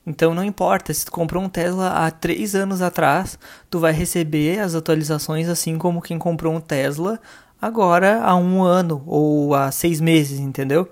Então 0.03 0.33
não 0.33 0.43
importa, 0.43 0.91
se 0.91 1.05
tu 1.05 1.11
comprou 1.11 1.43
um 1.43 1.47
Tesla 1.47 1.89
há 1.89 2.09
três 2.09 2.55
anos 2.55 2.81
atrás, 2.81 3.37
tu 3.69 3.79
vai 3.79 3.93
receber 3.93 4.61
as 4.61 4.73
atualizações 4.73 5.47
assim 5.47 5.77
como 5.77 6.01
quem 6.01 6.17
comprou 6.17 6.55
um 6.55 6.59
Tesla 6.59 7.19
agora 7.61 8.23
há 8.23 8.35
um 8.35 8.63
ano 8.63 9.03
ou 9.05 9.53
há 9.53 9.71
seis 9.71 10.01
meses, 10.01 10.39
entendeu? 10.39 10.89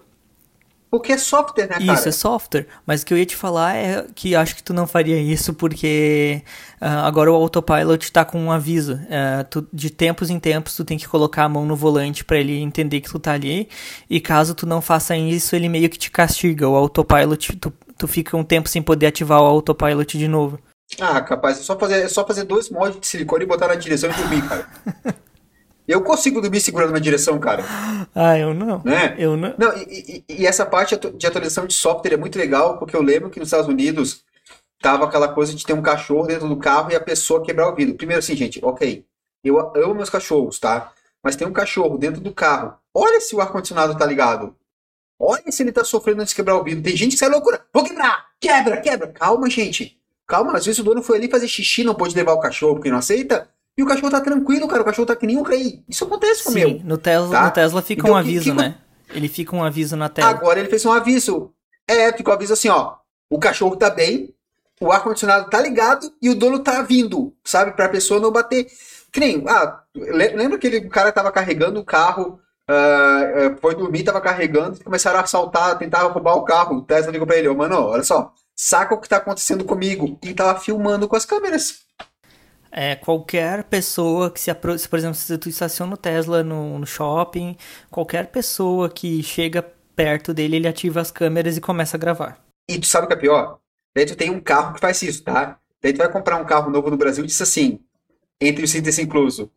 Porque 0.93 1.11
é 1.11 1.17
software, 1.17 1.63
né, 1.63 1.79
cara? 1.79 1.91
Isso, 1.91 2.07
é 2.07 2.11
software. 2.11 2.67
Mas 2.85 3.01
o 3.01 3.05
que 3.07 3.15
eu 3.15 3.17
ia 3.17 3.25
te 3.25 3.35
falar 3.35 3.75
é 3.75 4.05
que 4.13 4.35
acho 4.35 4.55
que 4.55 4.61
tu 4.61 4.75
não 4.75 4.85
faria 4.85 5.19
isso 5.19 5.51
porque 5.51 6.43
uh, 6.79 6.85
agora 7.03 7.31
o 7.31 7.35
autopilot 7.35 8.11
tá 8.11 8.23
com 8.23 8.39
um 8.39 8.51
aviso. 8.51 8.93
Uh, 8.93 9.43
tu, 9.49 9.67
de 9.73 9.89
tempos 9.89 10.29
em 10.29 10.39
tempos 10.39 10.75
tu 10.75 10.85
tem 10.85 10.95
que 10.95 11.07
colocar 11.07 11.45
a 11.45 11.49
mão 11.49 11.65
no 11.65 11.75
volante 11.75 12.23
para 12.23 12.37
ele 12.37 12.59
entender 12.59 13.01
que 13.01 13.09
tu 13.09 13.17
tá 13.17 13.31
ali. 13.31 13.67
E 14.07 14.21
caso 14.21 14.53
tu 14.53 14.67
não 14.67 14.83
faça 14.83 15.17
isso, 15.17 15.55
ele 15.55 15.67
meio 15.67 15.89
que 15.89 15.97
te 15.97 16.11
castiga. 16.11 16.69
O 16.69 16.75
autopilot, 16.75 17.55
tu, 17.55 17.73
tu 17.97 18.07
fica 18.07 18.37
um 18.37 18.43
tempo 18.43 18.69
sem 18.69 18.83
poder 18.83 19.07
ativar 19.07 19.41
o 19.41 19.45
autopilot 19.45 20.15
de 20.15 20.27
novo. 20.27 20.59
Ah, 21.01 21.19
capaz, 21.21 21.59
é 21.59 21.63
só 21.63 21.75
fazer, 21.75 22.03
é 22.03 22.07
só 22.07 22.23
fazer 22.23 22.43
dois 22.43 22.69
moldes 22.69 22.99
de 22.99 23.07
silicone 23.07 23.45
e 23.45 23.47
botar 23.47 23.67
na 23.67 23.73
direção 23.73 24.11
e 24.11 24.13
dormir, 24.13 24.47
cara. 24.47 24.67
Eu 25.87 26.01
consigo 26.01 26.39
dormir 26.41 26.61
segurando 26.61 26.89
uma 26.89 27.01
direção, 27.01 27.37
cara. 27.39 27.63
Ah, 28.15 28.37
eu 28.37 28.53
não. 28.53 28.81
Né? 28.83 29.15
Eu 29.17 29.35
não. 29.35 29.53
Não, 29.57 29.75
e, 29.77 30.23
e, 30.29 30.41
e, 30.41 30.47
essa 30.47 30.65
parte 30.65 30.95
de 30.95 31.27
atualização 31.27 31.65
de 31.65 31.73
software 31.73 32.13
é 32.13 32.17
muito 32.17 32.37
legal, 32.37 32.77
porque 32.77 32.95
eu 32.95 33.01
lembro 33.01 33.29
que 33.29 33.39
nos 33.39 33.47
Estados 33.47 33.67
Unidos 33.67 34.23
tava 34.81 35.05
aquela 35.05 35.27
coisa 35.27 35.53
de 35.53 35.65
ter 35.65 35.73
um 35.73 35.81
cachorro 35.81 36.27
dentro 36.27 36.47
do 36.47 36.57
carro 36.57 36.91
e 36.91 36.95
a 36.95 37.01
pessoa 37.01 37.43
quebrar 37.43 37.69
o 37.69 37.75
vidro. 37.75 37.95
Primeiro 37.95 38.19
assim, 38.19 38.35
gente, 38.35 38.59
ok. 38.63 39.05
Eu 39.43 39.59
amo 39.75 39.95
meus 39.95 40.09
cachorros, 40.09 40.59
tá? 40.59 40.91
Mas 41.21 41.35
tem 41.35 41.47
um 41.47 41.53
cachorro 41.53 41.97
dentro 41.97 42.21
do 42.21 42.33
carro. 42.33 42.75
Olha 42.93 43.19
se 43.19 43.35
o 43.35 43.41
ar-condicionado 43.41 43.97
tá 43.97 44.05
ligado. 44.05 44.55
Olha 45.19 45.51
se 45.51 45.63
ele 45.63 45.71
tá 45.71 45.83
sofrendo 45.83 46.21
antes 46.21 46.31
de 46.31 46.35
quebrar 46.35 46.57
o 46.57 46.63
vidro. 46.63 46.83
Tem 46.83 46.95
gente 46.95 47.11
que 47.11 47.17
sai 47.17 47.29
loucura. 47.29 47.65
Vou 47.73 47.83
quebrar! 47.83 48.27
Quebra, 48.39 48.81
quebra. 48.81 49.07
Calma, 49.07 49.49
gente. 49.49 49.97
Calma, 50.27 50.53
às 50.53 50.65
vezes 50.65 50.79
o 50.79 50.83
dono 50.83 51.01
foi 51.01 51.17
ali 51.17 51.29
fazer 51.29 51.47
xixi, 51.47 51.83
não 51.83 51.95
pode 51.95 52.15
levar 52.15 52.33
o 52.33 52.39
cachorro 52.39 52.75
porque 52.75 52.89
não 52.89 52.97
aceita. 52.97 53.49
E 53.77 53.83
o 53.83 53.85
cachorro 53.85 54.11
tá 54.11 54.21
tranquilo, 54.21 54.67
cara. 54.67 54.81
O 54.81 54.85
cachorro 54.85 55.05
tá 55.05 55.15
que 55.15 55.25
nem 55.25 55.37
um 55.37 55.41
rei. 55.41 55.83
Isso 55.89 56.03
acontece 56.03 56.43
comigo. 56.43 56.69
Sim, 56.69 56.81
no 56.83 56.97
Tesla, 56.97 57.31
tá? 57.31 57.45
no 57.45 57.51
Tesla 57.51 57.81
fica 57.81 58.01
então, 58.01 58.13
um 58.13 58.17
aviso, 58.17 58.45
que, 58.45 58.51
que... 58.51 58.57
né? 58.57 58.77
Ele 59.13 59.27
fica 59.27 59.55
um 59.55 59.63
aviso 59.63 59.95
na 59.95 60.09
tela. 60.09 60.29
Agora 60.29 60.59
ele 60.59 60.69
fez 60.69 60.85
um 60.85 60.91
aviso. 60.91 61.51
É, 61.87 62.11
ficou 62.13 62.33
um 62.33 62.37
aviso 62.37 62.53
assim, 62.53 62.69
ó. 62.69 62.95
O 63.29 63.39
cachorro 63.39 63.75
tá 63.75 63.89
bem, 63.89 64.33
o 64.79 64.91
ar-condicionado 64.91 65.49
tá 65.49 65.59
ligado 65.59 66.11
e 66.21 66.29
o 66.29 66.35
dono 66.35 66.59
tá 66.59 66.81
vindo, 66.81 67.33
sabe? 67.43 67.71
Pra 67.71 67.89
pessoa 67.89 68.19
não 68.19 68.31
bater. 68.31 68.67
Que 69.11 69.19
nem, 69.19 69.43
ah, 69.47 69.81
lembra 69.95 70.57
que 70.57 70.67
o 70.77 70.89
cara 70.89 71.11
tava 71.11 71.31
carregando 71.31 71.79
o 71.79 71.85
carro, 71.85 72.39
uh, 72.69 73.57
foi 73.61 73.75
dormir, 73.75 74.03
tava 74.03 74.19
carregando, 74.19 74.77
e 74.79 74.83
começaram 74.83 75.19
a 75.19 75.23
assaltar, 75.23 75.77
tentaram 75.77 76.11
roubar 76.11 76.35
o 76.35 76.43
carro. 76.43 76.77
O 76.77 76.81
Tesla 76.81 77.11
ligou 77.11 77.27
pra 77.27 77.37
ele, 77.37 77.47
oh, 77.47 77.55
mano, 77.55 77.75
olha 77.87 78.03
só, 78.03 78.33
saca 78.55 78.95
o 78.95 78.99
que 78.99 79.09
tá 79.09 79.17
acontecendo 79.17 79.63
comigo. 79.63 80.17
E 80.23 80.33
tava 80.33 80.59
filmando 80.59 81.07
com 81.07 81.15
as 81.15 81.25
câmeras. 81.25 81.83
É, 82.75 82.95
qualquer 82.95 83.65
pessoa 83.65 84.31
que 84.31 84.39
se 84.39 84.49
aproxima, 84.49 84.89
por 84.89 84.97
exemplo, 84.97 85.15
se 85.15 85.37
tu 85.37 85.47
estaciona 85.47 85.93
o 85.93 85.97
Tesla 85.97 86.43
no, 86.43 86.79
no 86.79 86.87
shopping, 86.87 87.55
qualquer 87.91 88.31
pessoa 88.31 88.89
que 88.89 89.21
chega 89.21 89.61
perto 89.95 90.33
dele, 90.33 90.55
ele 90.55 90.67
ativa 90.67 90.99
as 90.99 91.11
câmeras 91.11 91.55
e 91.55 91.61
começa 91.61 91.95
a 91.95 91.99
gravar. 91.99 92.43
E 92.67 92.79
tu 92.79 92.87
sabe 92.87 93.05
o 93.05 93.07
que 93.07 93.13
é 93.13 93.17
pior? 93.17 93.59
Daí 93.95 94.07
tu 94.07 94.15
tem 94.15 94.31
um 94.31 94.39
carro 94.39 94.73
que 94.73 94.79
faz 94.79 95.03
isso, 95.03 95.23
tá? 95.23 95.59
Daí 95.83 95.93
tu 95.93 95.97
vai 95.97 96.11
comprar 96.11 96.37
um 96.37 96.45
carro 96.45 96.71
novo 96.71 96.89
no 96.89 96.97
Brasil 96.97 97.23
e 97.23 97.27
diz 97.27 97.39
assim, 97.39 97.79
entre 98.41 98.63
os 98.63 98.73
itens 98.73 98.97
incluso, 98.97 99.51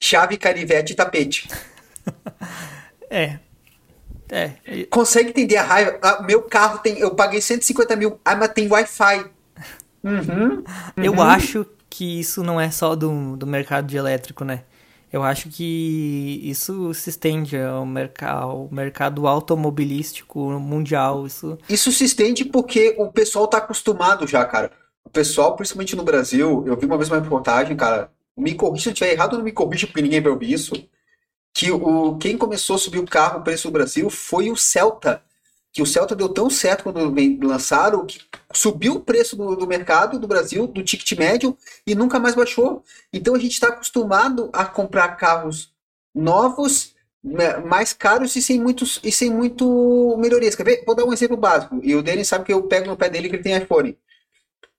chave, 0.00 0.36
canivete 0.36 0.92
e 0.92 0.96
tapete. 0.96 1.48
É. 3.10 3.38
É. 4.28 4.86
Consegue 4.90 5.28
entender 5.28 5.56
a 5.56 5.62
raiva? 5.62 5.98
Ah, 6.02 6.22
meu 6.22 6.42
carro 6.42 6.78
tem. 6.78 6.98
Eu 6.98 7.14
paguei 7.14 7.40
150 7.40 7.94
mil. 7.94 8.18
Ah, 8.24 8.34
mas 8.34 8.48
tem 8.48 8.66
Wi-Fi. 8.66 9.26
Uhum, 10.02 10.64
Eu 10.96 11.12
uhum. 11.12 11.22
acho 11.22 11.64
que 11.96 12.18
isso 12.18 12.42
não 12.42 12.60
é 12.60 12.72
só 12.72 12.96
do, 12.96 13.36
do 13.36 13.46
mercado 13.46 13.86
de 13.86 13.96
elétrico, 13.96 14.44
né? 14.44 14.64
Eu 15.12 15.22
acho 15.22 15.48
que 15.48 16.40
isso 16.42 16.92
se 16.92 17.08
estende 17.08 17.56
ao, 17.56 17.86
merc 17.86 18.20
ao 18.24 18.68
mercado 18.68 19.28
automobilístico 19.28 20.50
mundial. 20.58 21.24
Isso... 21.24 21.56
Isso 21.68 21.92
se 21.92 22.02
estende 22.02 22.44
porque 22.44 22.96
o 22.98 23.12
pessoal 23.12 23.46
tá 23.46 23.58
acostumado 23.58 24.26
já, 24.26 24.44
cara. 24.44 24.72
O 25.04 25.08
pessoal, 25.08 25.54
principalmente 25.54 25.94
no 25.94 26.02
Brasil, 26.02 26.64
eu 26.66 26.76
vi 26.76 26.84
uma 26.84 26.96
vez 26.96 27.08
uma 27.08 27.20
reportagem, 27.20 27.76
cara. 27.76 28.10
Me 28.36 28.54
corrija 28.54 28.82
se 28.82 28.88
eu 28.88 28.92
estiver 28.92 29.12
errado, 29.12 29.36
não 29.36 29.44
me 29.44 29.52
corrija, 29.52 29.86
porque 29.86 30.02
ninguém 30.02 30.20
vai 30.20 30.32
ouvir 30.32 30.52
isso. 30.52 30.74
Que 31.52 31.70
o, 31.70 32.16
quem 32.16 32.36
começou 32.36 32.74
a 32.74 32.78
subir 32.80 32.98
o 32.98 33.06
carro, 33.06 33.38
o 33.38 33.44
preço 33.44 33.68
do 33.68 33.72
Brasil, 33.72 34.10
foi 34.10 34.50
o 34.50 34.56
Celta. 34.56 35.22
Que 35.74 35.82
o 35.82 35.86
Celta 35.86 36.14
deu 36.14 36.28
tão 36.28 36.48
certo 36.48 36.84
quando 36.84 37.12
lançaram 37.44 38.06
que 38.06 38.20
subiu 38.52 38.94
o 38.94 39.00
preço 39.00 39.34
do, 39.34 39.56
do 39.56 39.66
mercado 39.66 40.20
do 40.20 40.28
Brasil, 40.28 40.68
do 40.68 40.84
ticket 40.84 41.18
médio, 41.18 41.58
e 41.84 41.96
nunca 41.96 42.20
mais 42.20 42.36
baixou. 42.36 42.84
Então 43.12 43.34
a 43.34 43.38
gente 43.38 43.52
está 43.52 43.68
acostumado 43.68 44.48
a 44.52 44.64
comprar 44.64 45.08
carros 45.16 45.74
novos, 46.14 46.94
né, 47.22 47.56
mais 47.56 47.92
caros 47.92 48.36
e 48.36 48.42
sem 48.42 48.60
muitos 48.60 49.00
e 49.02 49.10
sem 49.10 49.30
muito 49.30 50.16
melhorias. 50.16 50.54
Quer 50.54 50.64
ver? 50.64 50.84
Vou 50.86 50.94
dar 50.94 51.04
um 51.04 51.12
exemplo 51.12 51.36
básico. 51.36 51.80
E 51.82 51.96
o 51.96 52.02
Denis 52.02 52.28
sabe 52.28 52.44
que 52.44 52.52
eu 52.52 52.62
pego 52.62 52.86
no 52.86 52.96
pé 52.96 53.10
dele 53.10 53.28
que 53.28 53.34
ele 53.34 53.42
tem 53.42 53.56
iPhone. 53.56 53.98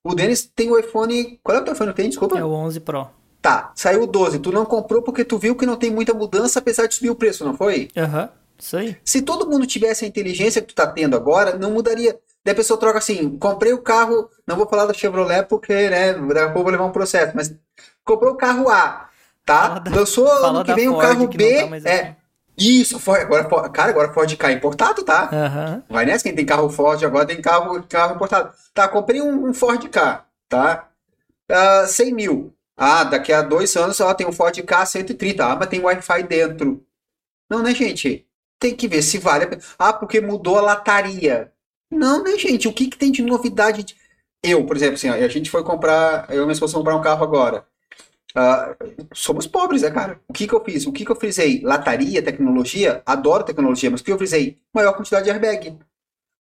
O 0.02 0.16
Denis 0.16 0.50
tem 0.56 0.72
o 0.72 0.80
iPhone. 0.80 1.40
Qual 1.44 1.58
é 1.58 1.62
o 1.62 1.64
teu 1.64 1.74
iPhone 1.74 1.92
que 1.92 1.98
tem? 1.98 2.10
Desculpa. 2.10 2.40
É 2.40 2.44
o 2.44 2.52
11 2.52 2.80
Pro. 2.80 3.10
Tá, 3.42 3.74
saiu 3.76 4.04
o 4.04 4.08
12. 4.08 4.40
Tu 4.40 4.52
não 4.52 4.66
comprou 4.66 5.02
porque 5.02 5.26
tu 5.26 5.38
viu 5.38 5.56
que 5.56 5.66
não 5.66 5.76
tem 5.76 5.92
muita 5.92 6.14
mudança, 6.14 6.60
apesar 6.60 6.88
de 6.88 6.96
subir 6.96 7.10
o 7.10 7.16
preço, 7.16 7.44
não 7.44 7.56
foi? 7.56 7.90
Aham, 7.98 8.30
isso 8.58 8.78
aí. 8.78 8.98
Se 9.04 9.22
todo 9.22 9.50
mundo 9.50 9.66
tivesse 9.68 10.06
a 10.06 10.08
inteligência 10.08 10.62
que 10.62 10.68
tu 10.68 10.76
tá 10.76 10.88
tendo 10.88 11.16
agora, 11.16 11.58
não 11.58 11.72
mudaria. 11.72 12.18
Daí 12.44 12.52
a 12.54 12.56
pessoa 12.56 12.80
troca 12.80 13.00
assim, 13.00 13.38
comprei 13.38 13.74
o 13.74 13.82
carro, 13.82 14.30
não 14.46 14.56
vou 14.56 14.68
falar 14.68 14.86
da 14.86 14.94
Chevrolet 14.94 15.44
porque, 15.48 15.74
né, 15.90 16.14
daqui 16.14 16.40
a 16.40 16.46
pouco 16.50 16.64
vou 16.64 16.72
levar 16.72 16.86
um 16.86 16.92
processo, 16.92 17.32
mas 17.36 17.54
comprou 18.04 18.34
o 18.34 18.38
carro 18.38 18.70
A, 18.70 19.10
tá? 19.46 19.80
Da- 19.80 19.92
Lançou 19.96 20.28
ano 20.30 20.64
que 20.64 20.74
vem 20.76 20.88
o 20.88 20.92
Ford, 20.94 21.08
carro 21.08 21.28
que 21.28 21.38
B, 21.38 21.68
tá 21.82 21.90
é, 21.90 22.00
aqui. 22.02 22.82
isso, 22.82 23.00
Ford, 23.00 23.22
agora, 23.22 23.70
cara, 23.72 23.90
agora 23.90 24.14
Ford 24.14 24.32
K 24.38 24.50
é 24.52 24.54
importado, 24.54 25.04
tá? 25.04 25.28
Aham. 25.34 25.84
Vai 25.90 26.06
nessa, 26.06 26.24
quem 26.24 26.36
tem 26.36 26.46
carro 26.46 26.70
Ford 26.70 27.04
agora 27.04 27.26
tem 27.26 27.42
carro, 27.42 27.84
carro 27.90 28.14
importado. 28.16 28.52
Tá, 28.76 28.88
comprei 28.88 29.22
um, 29.22 29.48
um 29.50 29.54
Ford 29.54 29.84
K, 29.90 30.24
tá? 30.48 30.88
Ah, 31.50 31.86
100 31.88 32.14
mil. 32.14 32.54
Ah, 32.78 33.04
daqui 33.06 33.34
a 33.34 33.42
dois 33.42 33.76
anos 33.76 34.00
ela 34.00 34.14
tem 34.14 34.28
um 34.28 34.32
Ford 34.32 34.56
K 34.62 34.86
130. 34.86 35.46
Ah, 35.46 35.56
mas 35.56 35.68
tem 35.68 35.80
Wi-Fi 35.82 36.24
dentro. 36.24 36.84
Não, 37.50 37.64
né, 37.64 37.74
gente? 37.74 38.26
Tem 38.66 38.76
que 38.76 38.88
ver 38.88 39.04
se 39.04 39.20
vale 39.20 39.44
a 39.44 39.48
pena. 39.48 39.62
Ah, 39.78 39.94
porque 39.94 40.20
mudou 40.20 40.58
a 40.58 40.62
lataria. 40.62 41.52
Não, 41.92 42.24
né, 42.24 42.36
gente? 42.36 42.68
O 42.68 42.74
que 42.74 42.88
que 42.90 42.98
tem 42.98 43.12
de 43.12 43.22
novidade? 43.22 43.84
de- 43.84 43.96
Eu, 44.44 44.66
por 44.66 44.76
exemplo, 44.76 44.96
assim, 44.96 45.08
ó, 45.08 45.14
a 45.14 45.28
gente 45.28 45.52
foi 45.52 45.64
comprar, 45.64 46.26
eu 46.32 46.38
e 46.42 46.46
minha 46.46 46.54
esposa 46.54 46.74
comprar 46.76 46.96
um 46.96 47.02
carro 47.02 47.24
agora. 47.24 47.64
Ah, 48.36 48.76
somos 49.14 49.48
pobres, 49.48 49.84
né, 49.84 49.92
cara? 49.92 50.20
O 50.28 50.34
que 50.34 50.48
que 50.48 50.54
eu 50.56 50.64
fiz? 50.64 50.88
O 50.88 50.94
que 50.94 51.06
que 51.06 51.12
eu 51.12 51.16
frisei? 51.16 51.62
Lataria, 51.64 52.24
tecnologia? 52.24 53.04
Adoro 53.06 53.44
tecnologia, 53.46 53.92
mas 53.92 54.02
o 54.02 54.04
que 54.06 54.12
eu 54.12 54.18
frisei? 54.18 54.60
Maior 54.74 54.94
quantidade 54.94 55.26
de 55.26 55.32
airbag. 55.32 55.78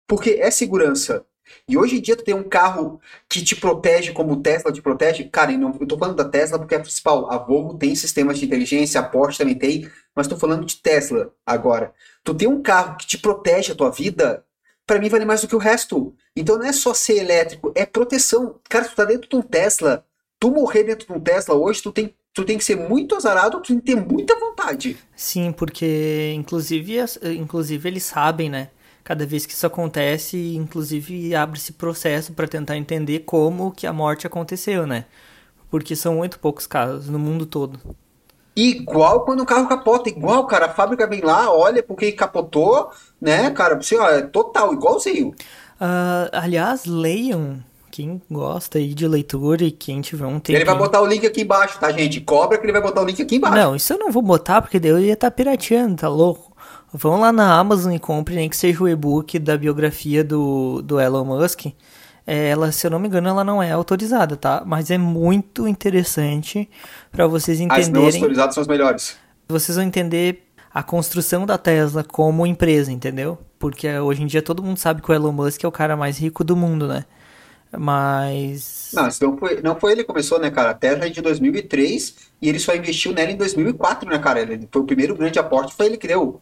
Porque 0.07 0.31
é 0.31 0.51
segurança. 0.51 1.25
E 1.67 1.77
hoje 1.77 1.97
em 1.97 2.01
dia 2.01 2.15
tu 2.15 2.23
tem 2.23 2.33
um 2.33 2.43
carro 2.47 2.99
que 3.29 3.43
te 3.43 3.55
protege 3.55 4.11
como 4.13 4.33
o 4.33 4.41
Tesla 4.41 4.71
te 4.71 4.81
protege. 4.81 5.25
Cara, 5.25 5.51
e 5.51 5.57
não, 5.57 5.75
eu 5.79 5.87
tô 5.87 5.97
falando 5.97 6.15
da 6.15 6.25
Tesla 6.27 6.57
porque 6.57 6.73
é 6.75 6.77
a 6.77 6.81
principal. 6.81 7.31
A 7.31 7.37
Volvo 7.37 7.77
tem 7.77 7.95
sistemas 7.95 8.39
de 8.39 8.45
inteligência, 8.45 8.99
a 8.99 9.03
Porsche 9.03 9.37
também 9.39 9.55
tem, 9.57 9.89
mas 10.15 10.27
tô 10.27 10.37
falando 10.37 10.65
de 10.65 10.77
Tesla 10.81 11.31
agora. 11.45 11.93
Tu 12.25 12.33
tem 12.33 12.47
um 12.47 12.61
carro 12.61 12.97
que 12.97 13.05
te 13.05 13.19
protege 13.19 13.71
a 13.71 13.75
tua 13.75 13.91
vida, 13.91 14.43
pra 14.85 14.99
mim 14.99 15.09
vale 15.09 15.25
mais 15.25 15.41
do 15.41 15.47
que 15.47 15.55
o 15.55 15.59
resto. 15.59 16.13
Então 16.35 16.57
não 16.57 16.65
é 16.65 16.73
só 16.73 16.91
ser 16.91 17.17
elétrico, 17.17 17.71
é 17.75 17.85
proteção. 17.85 18.59
Cara, 18.67 18.85
tu 18.85 18.95
tá 18.95 19.05
dentro 19.05 19.29
de 19.29 19.35
um 19.35 19.43
Tesla, 19.43 20.03
tu 20.39 20.49
morrer 20.49 20.83
dentro 20.83 21.05
de 21.05 21.13
um 21.13 21.19
Tesla 21.19 21.53
hoje, 21.53 21.83
tu 21.83 21.91
tem, 21.91 22.15
tu 22.33 22.43
tem 22.43 22.57
que 22.57 22.65
ser 22.65 22.75
muito 22.75 23.15
azarado, 23.15 23.61
tu 23.61 23.67
tem 23.67 23.79
que 23.79 23.85
ter 23.85 23.95
muita 23.95 24.37
vontade. 24.39 24.97
Sim, 25.15 25.51
porque 25.51 26.33
inclusive, 26.35 26.97
inclusive 27.37 27.87
eles 27.87 28.03
sabem, 28.03 28.49
né? 28.49 28.71
Cada 29.03 29.23
vez 29.23 29.45
que 29.45 29.53
isso 29.53 29.67
acontece, 29.67 30.55
inclusive 30.55 31.35
abre-se 31.35 31.73
processo 31.73 32.33
para 32.33 32.47
tentar 32.47 32.75
entender 32.75 33.19
como 33.19 33.71
que 33.71 33.85
a 33.85 33.93
morte 33.93 34.25
aconteceu, 34.25 34.87
né? 34.87 35.05
Porque 35.69 35.95
são 35.95 36.15
muito 36.15 36.39
poucos 36.39 36.65
casos 36.65 37.07
no 37.07 37.19
mundo 37.19 37.45
todo. 37.45 37.79
Igual 38.55 39.25
quando 39.25 39.41
o 39.41 39.45
carro 39.45 39.67
capota, 39.67 40.09
igual, 40.09 40.47
cara, 40.47 40.67
a 40.67 40.73
fábrica 40.73 41.05
vem 41.05 41.21
lá, 41.21 41.51
olha 41.53 41.83
porque 41.83 42.11
capotou, 42.13 42.89
né, 43.19 43.49
cara, 43.51 43.75
assim, 43.75 43.97
ó, 43.97 44.09
é 44.09 44.21
total, 44.21 44.73
igualzinho. 44.73 45.33
Ah, 45.79 46.29
aliás, 46.31 46.85
leiam. 46.85 47.63
Quem 47.91 48.21
gosta 48.29 48.77
aí 48.77 48.93
de 48.93 49.07
leitura 49.07 49.63
e 49.63 49.71
quem 49.71 50.01
tiver 50.01 50.25
um 50.25 50.37
tempinho... 50.37 50.57
Ele 50.57 50.65
vai 50.65 50.77
botar 50.77 51.01
o 51.01 51.05
link 51.05 51.25
aqui 51.25 51.43
embaixo, 51.43 51.79
tá, 51.79 51.89
gente? 51.93 52.19
Cobra 52.19 52.57
que 52.57 52.65
ele 52.65 52.73
vai 52.73 52.81
botar 52.81 53.01
o 53.01 53.05
link 53.05 53.21
aqui 53.21 53.37
embaixo. 53.37 53.55
Não, 53.55 53.73
isso 53.73 53.93
eu 53.93 53.97
não 53.97 54.11
vou 54.11 54.21
botar 54.21 54.61
porque 54.61 54.81
daí 54.81 54.91
eu 54.91 54.99
ia 54.99 55.13
estar 55.13 55.31
pirateando, 55.31 55.95
tá 55.95 56.09
louco? 56.09 56.53
Vão 56.91 57.21
lá 57.21 57.31
na 57.31 57.57
Amazon 57.57 57.93
e 57.93 57.99
comprem, 57.99 58.37
nem 58.37 58.49
que 58.49 58.57
seja 58.57 58.83
o 58.83 58.89
e-book 58.89 59.39
da 59.39 59.57
biografia 59.57 60.25
do, 60.25 60.81
do 60.81 60.99
Elon 60.99 61.23
Musk. 61.23 61.67
É, 62.27 62.49
ela, 62.49 62.71
se 62.71 62.87
eu 62.87 62.91
não 62.91 62.99
me 62.99 63.07
engano, 63.07 63.29
ela 63.29 63.43
não 63.43 63.61
é 63.61 63.71
autorizada, 63.71 64.35
tá? 64.35 64.63
Mas 64.65 64.89
é 64.89 64.97
muito 64.97 65.67
interessante 65.67 66.69
para 67.11 67.27
vocês 67.27 67.59
As 67.59 67.65
não 67.67 67.75
entenderem. 67.77 68.21
autorizadas 68.21 68.55
são 68.55 68.61
as 68.61 68.67
melhores. 68.67 69.17
Vocês 69.47 69.75
vão 69.75 69.85
entender 69.85 70.43
a 70.73 70.81
construção 70.81 71.45
da 71.45 71.57
Tesla 71.57 72.03
como 72.03 72.45
empresa, 72.45 72.91
entendeu? 72.91 73.37
Porque 73.59 73.87
hoje 73.99 74.23
em 74.23 74.27
dia 74.27 74.41
todo 74.41 74.63
mundo 74.63 74.77
sabe 74.77 75.01
que 75.01 75.09
o 75.09 75.13
Elon 75.13 75.31
Musk 75.31 75.63
é 75.63 75.67
o 75.67 75.71
cara 75.71 75.95
mais 75.95 76.17
rico 76.17 76.43
do 76.43 76.55
mundo, 76.55 76.87
né? 76.87 77.05
Mas. 77.77 78.91
Não, 78.93 79.09
não 79.21 79.37
foi, 79.37 79.61
não 79.61 79.79
foi 79.79 79.91
ele 79.91 80.01
que 80.01 80.07
começou, 80.07 80.39
né, 80.39 80.49
cara? 80.49 80.71
A 80.71 80.73
Tesla 80.73 81.05
é 81.05 81.09
de 81.09 81.21
2003 81.21 82.15
e 82.41 82.49
ele 82.49 82.59
só 82.59 82.75
investiu 82.75 83.13
nela 83.13 83.31
em 83.31 83.37
2004, 83.37 84.09
né, 84.09 84.17
cara? 84.19 84.41
Ele 84.41 84.67
foi 84.71 84.81
o 84.81 84.85
primeiro 84.85 85.15
grande 85.15 85.37
aporte, 85.39 85.73
foi 85.75 85.85
ele 85.87 85.97
que 85.97 86.07
deu. 86.07 86.41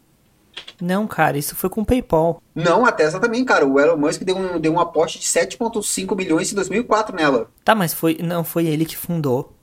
Não, 0.81 1.07
cara, 1.07 1.37
isso 1.37 1.55
foi 1.55 1.69
com 1.69 1.81
o 1.81 1.85
PayPal. 1.85 2.41
Não, 2.53 2.85
a 2.85 2.91
Tesla 2.91 3.19
também, 3.19 3.43
cara. 3.45 3.65
O 3.65 3.79
Elon 3.79 3.97
Musk 3.97 4.23
deu 4.23 4.37
um, 4.37 4.59
deu 4.59 4.73
um 4.73 4.79
aporte 4.79 5.19
de 5.19 5.25
7,5 5.25 6.15
milhões 6.15 6.51
em 6.51 6.55
2004 6.55 7.15
nela. 7.15 7.49
Tá, 7.63 7.73
mas 7.75 7.93
foi 7.93 8.17
não 8.21 8.43
foi 8.43 8.67
ele 8.67 8.85
que 8.85 8.97
fundou. 8.97 9.53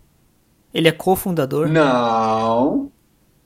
Ele 0.73 0.89
é 0.89 0.93
cofundador. 0.93 1.69
Não. 1.69 2.91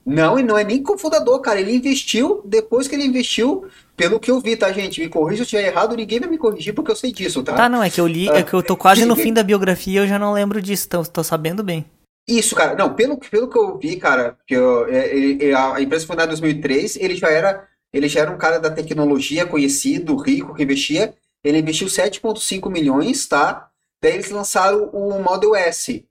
Não, 0.05 0.37
e 0.37 0.43
não 0.43 0.55
é 0.55 0.63
nem 0.63 0.83
cofundador, 0.83 1.39
cara. 1.39 1.59
Ele 1.59 1.75
investiu, 1.75 2.41
depois 2.45 2.87
que 2.87 2.93
ele 2.93 3.05
investiu, 3.05 3.65
pelo 3.97 4.19
que 4.19 4.29
eu 4.29 4.39
vi, 4.39 4.55
tá, 4.55 4.71
gente? 4.71 5.01
Me 5.01 5.09
corrija 5.09 5.37
se 5.37 5.55
eu 5.55 5.59
estiver 5.59 5.73
errado, 5.73 5.95
ninguém 5.95 6.19
vai 6.19 6.29
me 6.29 6.37
corrigir 6.37 6.75
porque 6.75 6.91
eu 6.91 6.95
sei 6.95 7.11
disso, 7.11 7.41
tá? 7.41 7.53
Tá, 7.53 7.67
não, 7.67 7.81
é 7.81 7.89
que 7.89 7.99
eu 7.99 8.05
li, 8.05 8.29
é 8.29 8.43
que 8.43 8.53
eu 8.53 8.61
tô 8.61 8.77
quase 8.77 9.03
no 9.03 9.15
fim 9.17 9.33
da 9.33 9.41
biografia 9.41 9.93
e 9.93 10.03
eu 10.03 10.07
já 10.07 10.19
não 10.19 10.31
lembro 10.31 10.61
disso, 10.61 10.85
então 10.87 11.03
tô 11.03 11.23
sabendo 11.23 11.63
bem. 11.63 11.85
Isso, 12.27 12.55
cara. 12.55 12.75
Não, 12.75 12.93
pelo, 12.93 13.17
pelo 13.17 13.47
que 13.49 13.57
eu 13.57 13.77
vi, 13.77 13.97
cara, 13.97 14.37
que 14.47 14.55
eu- 14.55 14.87
é- 14.87 15.15
ele- 15.15 15.45
é- 15.51 15.53
a 15.53 15.79
empresa 15.81 16.05
foi 16.07 16.15
fundada 16.15 16.25
em 16.33 16.35
2003, 16.39 16.95
ele 16.95 17.15
já 17.15 17.29
era, 17.29 17.67
ele 17.93 18.07
já 18.09 18.21
era 18.21 18.31
um 18.31 18.37
cara 18.37 18.59
da 18.59 18.69
tecnologia, 18.69 19.45
conhecido, 19.45 20.15
rico, 20.15 20.53
que 20.55 20.63
investia. 20.63 21.13
Ele 21.43 21.59
investiu 21.59 21.87
7,5 21.87 22.69
milhões, 22.69 23.27
tá? 23.27 23.69
Daí 24.01 24.13
eles 24.13 24.31
lançaram 24.31 24.85
o 24.91 25.21
Model 25.21 25.55
S. 25.55 26.03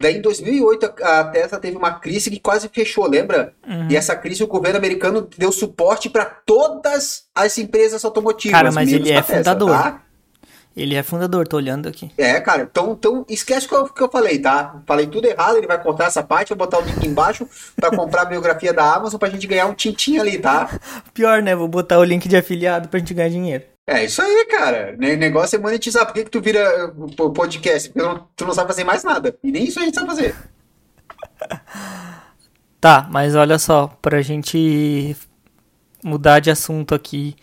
Daí 0.00 0.16
em 0.16 0.20
2008 0.22 0.92
a 1.02 1.24
Tesla 1.24 1.58
teve 1.58 1.76
uma 1.76 1.98
crise 1.98 2.30
que 2.30 2.38
quase 2.38 2.68
fechou, 2.68 3.06
lembra? 3.08 3.52
Uhum. 3.66 3.88
E 3.90 3.96
essa 3.96 4.14
crise 4.14 4.42
o 4.44 4.46
governo 4.46 4.78
americano 4.78 5.28
deu 5.36 5.50
suporte 5.50 6.08
para 6.08 6.24
todas 6.24 7.24
as 7.34 7.58
empresas 7.58 8.04
automotivas, 8.04 8.56
Cara, 8.56 8.70
mas 8.72 8.92
ele 8.92 9.10
é 9.10 9.20
Tesla, 9.20 9.36
fundador. 9.38 9.70
tá? 9.70 10.02
Ele 10.76 10.94
é 10.94 11.02
fundador, 11.02 11.46
tô 11.48 11.56
olhando 11.56 11.88
aqui. 11.88 12.10
É, 12.16 12.40
cara, 12.40 12.68
então, 12.70 12.92
então 12.92 13.26
esquece 13.28 13.66
o 13.66 13.68
que 13.68 13.74
eu, 13.74 13.84
que 13.88 14.02
eu 14.02 14.08
falei, 14.08 14.38
tá? 14.38 14.80
Falei 14.86 15.06
tudo 15.06 15.26
errado, 15.26 15.56
ele 15.56 15.66
vai 15.66 15.82
cortar 15.82 16.06
essa 16.06 16.22
parte, 16.22 16.50
vou 16.50 16.58
botar 16.58 16.78
o 16.78 16.82
link 16.82 17.04
embaixo 17.04 17.48
pra 17.74 17.90
comprar 17.90 18.22
a 18.22 18.26
biografia 18.26 18.72
da 18.72 18.94
Amazon 18.94 19.18
pra 19.18 19.28
gente 19.28 19.46
ganhar 19.46 19.66
um 19.66 19.74
tintim 19.74 20.18
ali, 20.18 20.38
tá? 20.38 20.78
Pior, 21.12 21.42
né? 21.42 21.56
Vou 21.56 21.66
botar 21.66 21.98
o 21.98 22.04
link 22.04 22.28
de 22.28 22.36
afiliado 22.36 22.88
pra 22.88 23.00
gente 23.00 23.12
ganhar 23.12 23.30
dinheiro. 23.30 23.64
É 23.86 24.04
isso 24.04 24.22
aí, 24.22 24.46
cara. 24.50 24.94
O 24.96 25.00
negócio 25.00 25.56
é 25.56 25.58
monetizar. 25.58 26.06
Por 26.06 26.14
que, 26.14 26.24
que 26.24 26.30
tu 26.30 26.40
vira 26.40 26.92
uh, 26.94 27.32
podcast? 27.32 27.88
Porque 27.90 28.20
tu 28.36 28.44
não 28.44 28.52
sabe 28.52 28.68
fazer 28.68 28.84
mais 28.84 29.02
nada. 29.02 29.36
E 29.42 29.50
nem 29.50 29.64
isso 29.64 29.80
a 29.80 29.82
gente 29.82 29.94
sabe 29.94 30.06
fazer. 30.06 30.34
Tá, 32.80 33.08
mas 33.10 33.34
olha 33.34 33.58
só, 33.58 33.88
pra 34.00 34.22
gente 34.22 35.16
mudar 36.04 36.38
de 36.38 36.48
assunto 36.48 36.94
aqui, 36.94 37.34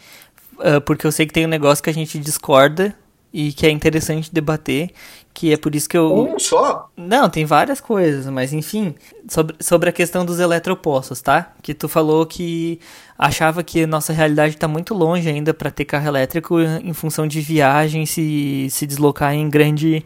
ah, 0.60 0.80
porque 0.82 1.06
eu 1.06 1.12
sei 1.12 1.26
que 1.26 1.34
tem 1.34 1.46
um 1.46 1.50
negócio 1.50 1.84
que 1.84 1.90
a 1.90 1.94
gente 1.94 2.18
discorda 2.20 2.96
e 3.36 3.52
que 3.52 3.68
é 3.68 3.70
interessante 3.70 4.34
debater, 4.34 4.92
que 5.34 5.52
é 5.52 5.58
por 5.58 5.76
isso 5.76 5.90
que 5.90 5.98
eu... 5.98 6.34
Um 6.34 6.40
só? 6.40 6.90
Não, 6.96 7.30
tem 7.30 7.44
várias 7.44 7.82
coisas, 7.82 8.28
mas 8.28 8.54
enfim, 8.54 8.96
sobre, 9.28 9.58
sobre 9.60 9.90
a 9.90 9.92
questão 9.92 10.26
dos 10.26 10.40
eletropostos, 10.40 11.22
tá? 11.22 11.52
Que 11.62 11.74
tu 11.74 11.90
falou 11.90 12.26
que 12.26 12.80
achava 13.20 13.62
que 13.62 13.84
a 13.84 13.88
nossa 13.88 14.14
realidade 14.14 14.54
está 14.56 14.70
muito 14.70 14.94
longe 14.94 15.28
ainda 15.28 15.54
para 15.54 15.70
ter 15.70 15.84
carro 15.84 16.08
elétrico 16.08 16.62
em 16.62 16.94
função 16.94 17.28
de 17.28 17.42
viagem, 17.42 18.06
se, 18.06 18.70
se 18.72 18.88
deslocar 18.88 19.34
em 19.34 19.50
grande, 19.50 20.06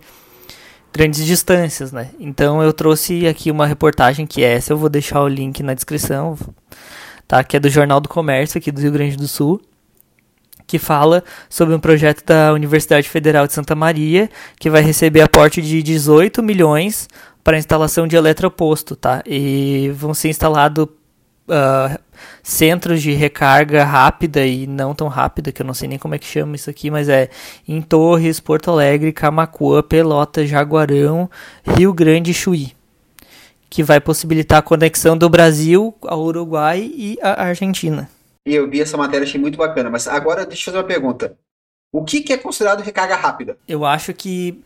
grandes 0.92 1.24
distâncias, 1.24 1.92
né? 1.92 2.10
Então 2.20 2.64
eu 2.64 2.74
trouxe 2.74 3.28
aqui 3.28 3.52
uma 3.52 3.68
reportagem 3.68 4.26
que 4.26 4.44
é 4.44 4.54
essa, 4.54 4.74
eu 4.74 4.78
vou 4.78 4.90
deixar 4.90 5.22
o 5.22 5.28
link 5.28 5.62
na 5.62 5.76
descrição, 5.76 6.36
tá? 7.28 7.44
Que 7.44 7.58
é 7.58 7.60
do 7.60 7.70
Jornal 7.70 8.02
do 8.02 8.10
Comércio 8.10 8.58
aqui 8.58 8.72
do 8.72 8.82
Rio 8.82 8.92
Grande 8.92 9.16
do 9.16 9.28
Sul 9.28 9.62
que 10.70 10.78
fala 10.78 11.24
sobre 11.50 11.74
um 11.74 11.80
projeto 11.80 12.24
da 12.24 12.54
Universidade 12.54 13.10
Federal 13.10 13.48
de 13.48 13.54
Santa 13.54 13.74
Maria, 13.74 14.30
que 14.60 14.70
vai 14.70 14.84
receber 14.84 15.22
aporte 15.22 15.64
de 15.64 15.82
18 15.82 16.44
milhões 16.44 17.10
para 17.44 17.58
instalação 17.58 18.08
de 18.08 18.16
eletroposto, 18.16 18.96
tá? 18.96 19.24
E 19.26 19.92
vão 19.96 20.14
ser 20.14 20.30
instalados 20.30 20.86
uh, 20.86 22.00
centros 22.44 23.02
de 23.02 23.14
recarga 23.14 23.84
rápida 23.84 24.46
e 24.46 24.68
não 24.68 24.94
tão 24.94 25.08
rápida, 25.08 25.52
que 25.52 25.60
eu 25.60 25.66
não 25.66 25.74
sei 25.74 25.90
nem 25.90 25.98
como 25.98 26.14
é 26.14 26.20
que 26.20 26.28
chama 26.28 26.56
isso 26.56 26.70
aqui, 26.70 26.92
mas 26.92 27.10
é 27.10 27.32
em 27.68 27.82
Torres, 27.82 28.40
Porto 28.40 28.70
Alegre, 28.70 29.12
Camacuã, 29.12 29.82
Pelota, 29.82 30.46
Jaguarão, 30.46 31.28
Rio 31.66 31.92
Grande 31.92 32.30
e 32.30 32.34
Chuí. 32.36 32.74
Que 33.72 33.82
vai 33.82 34.00
possibilitar 34.00 34.60
a 34.60 34.64
conexão 34.64 35.18
do 35.18 35.28
Brasil 35.28 35.96
ao 36.04 36.22
Uruguai 36.22 36.80
e 36.80 37.18
à 37.24 37.46
Argentina. 37.46 38.08
Eu 38.54 38.70
vi 38.70 38.82
essa 38.82 38.98
matéria, 38.98 39.26
achei 39.26 39.40
muito 39.40 39.58
bacana. 39.58 39.90
Mas 39.90 40.08
agora 40.08 40.46
deixa 40.46 40.62
eu 40.62 40.66
fazer 40.66 40.78
uma 40.78 40.88
pergunta. 40.88 41.38
O 41.92 42.04
que, 42.04 42.22
que 42.22 42.34
é 42.34 42.38
considerado 42.38 42.82
recarga 42.82 43.16
rápida? 43.16 43.58
Eu 43.68 43.86
acho 43.86 44.14
que. 44.14 44.62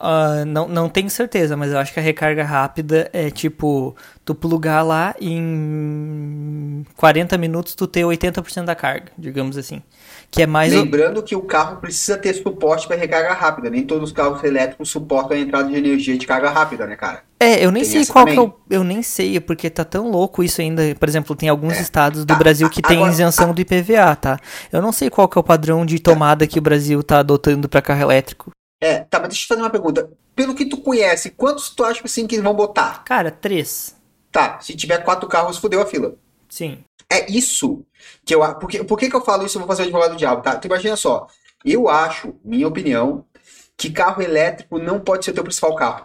Uh, 0.00 0.44
não, 0.44 0.66
não 0.66 0.88
tenho 0.88 1.08
certeza, 1.08 1.56
mas 1.56 1.70
eu 1.70 1.78
acho 1.78 1.92
que 1.92 2.00
a 2.00 2.02
recarga 2.02 2.42
rápida 2.42 3.08
é 3.12 3.30
tipo 3.30 3.94
tu 4.24 4.34
plugar 4.34 4.82
lá 4.82 5.14
em 5.20 6.84
40 6.96 7.38
minutos 7.38 7.76
tu 7.76 7.86
ter 7.86 8.00
80% 8.00 8.64
da 8.64 8.74
carga, 8.74 9.12
digamos 9.16 9.56
assim. 9.56 9.80
Que 10.32 10.44
é 10.44 10.46
mais 10.46 10.72
Lembrando 10.72 11.22
que 11.22 11.36
o 11.36 11.42
carro 11.42 11.76
precisa 11.76 12.16
ter 12.16 12.32
suporte 12.32 12.88
para 12.88 12.96
recarga 12.96 13.34
rápida. 13.34 13.68
Nem 13.68 13.84
todos 13.84 14.08
os 14.08 14.16
carros 14.16 14.42
elétricos 14.42 14.88
suportam 14.88 15.36
a 15.36 15.40
entrada 15.40 15.68
de 15.68 15.76
energia 15.76 16.16
de 16.16 16.26
carga 16.26 16.48
rápida, 16.48 16.86
né, 16.86 16.96
cara? 16.96 17.22
É, 17.38 17.62
eu 17.62 17.70
nem 17.70 17.82
tem 17.82 17.92
sei 17.92 18.06
qual 18.06 18.24
também. 18.24 18.38
que 18.38 18.40
é 18.40 18.48
o, 18.48 18.54
Eu 18.70 18.82
nem 18.82 19.02
sei, 19.02 19.38
porque 19.40 19.68
tá 19.68 19.84
tão 19.84 20.10
louco 20.10 20.42
isso 20.42 20.62
ainda. 20.62 20.94
Por 20.98 21.06
exemplo, 21.06 21.36
tem 21.36 21.50
alguns 21.50 21.74
é. 21.74 21.82
estados 21.82 22.24
do 22.24 22.32
tá, 22.32 22.38
Brasil 22.38 22.70
que 22.70 22.80
tem 22.80 23.06
isenção 23.06 23.52
do 23.52 23.60
IPVA, 23.60 24.16
tá? 24.16 24.38
Eu 24.72 24.80
não 24.80 24.90
sei 24.90 25.10
qual 25.10 25.28
que 25.28 25.36
é 25.36 25.40
o 25.40 25.44
padrão 25.44 25.84
de 25.84 25.98
tomada 25.98 26.46
que 26.46 26.58
o 26.58 26.62
Brasil 26.62 27.02
tá 27.02 27.18
adotando 27.18 27.68
para 27.68 27.82
carro 27.82 28.00
elétrico. 28.00 28.52
É, 28.82 29.00
tá, 29.00 29.20
mas 29.20 29.28
deixa 29.28 29.44
eu 29.44 29.48
fazer 29.48 29.60
uma 29.60 29.70
pergunta. 29.70 30.08
Pelo 30.34 30.54
que 30.54 30.64
tu 30.64 30.78
conhece, 30.78 31.28
quantos 31.28 31.68
tu 31.68 31.84
acha 31.84 32.00
assim 32.02 32.26
que 32.26 32.40
vão 32.40 32.54
botar? 32.54 33.04
Cara, 33.04 33.30
três. 33.30 33.94
Tá, 34.30 34.58
se 34.62 34.74
tiver 34.74 34.96
quatro 35.04 35.28
carros, 35.28 35.58
fudeu 35.58 35.82
a 35.82 35.86
fila. 35.86 36.14
Sim. 36.52 36.84
É 37.08 37.32
isso 37.32 37.82
que 38.26 38.34
eu. 38.34 38.40
Por 38.56 38.68
que, 38.68 38.84
por 38.84 38.98
que, 38.98 39.08
que 39.08 39.16
eu 39.16 39.24
falo 39.24 39.46
isso? 39.46 39.56
Eu 39.56 39.60
vou 39.60 39.68
fazer 39.68 39.82
o 39.82 39.84
advogado 39.86 40.10
do 40.10 40.18
diabo, 40.18 40.42
tá? 40.42 40.54
Tu 40.56 40.66
imagina 40.66 40.94
só. 40.96 41.26
Eu 41.64 41.88
acho, 41.88 42.34
minha 42.44 42.68
opinião, 42.68 43.24
que 43.74 43.90
carro 43.90 44.20
elétrico 44.20 44.78
não 44.78 45.00
pode 45.00 45.24
ser 45.24 45.32
teu 45.32 45.42
principal 45.42 45.74
carro. 45.74 46.04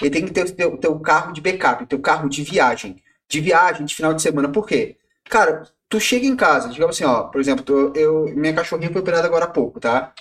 Ele 0.00 0.08
tem 0.08 0.24
que 0.24 0.32
ter 0.32 0.46
o 0.46 0.56
teu, 0.56 0.78
teu 0.78 0.98
carro 0.98 1.30
de 1.34 1.42
backup, 1.42 1.84
teu 1.84 1.98
carro 2.00 2.26
de 2.26 2.42
viagem. 2.42 3.02
De 3.28 3.38
viagem, 3.38 3.84
de 3.84 3.94
final 3.94 4.14
de 4.14 4.22
semana. 4.22 4.48
Por 4.48 4.66
quê? 4.66 4.96
Cara, 5.28 5.68
tu 5.90 6.00
chega 6.00 6.24
em 6.24 6.36
casa, 6.36 6.70
digamos 6.70 6.96
assim, 6.96 7.04
ó, 7.04 7.24
por 7.24 7.38
exemplo, 7.38 7.62
tu, 7.62 7.92
eu, 7.94 8.24
minha 8.34 8.54
cachorrinha 8.54 8.90
foi 8.90 9.02
operada 9.02 9.26
agora 9.26 9.44
há 9.44 9.48
pouco, 9.48 9.78
tá? 9.78 10.14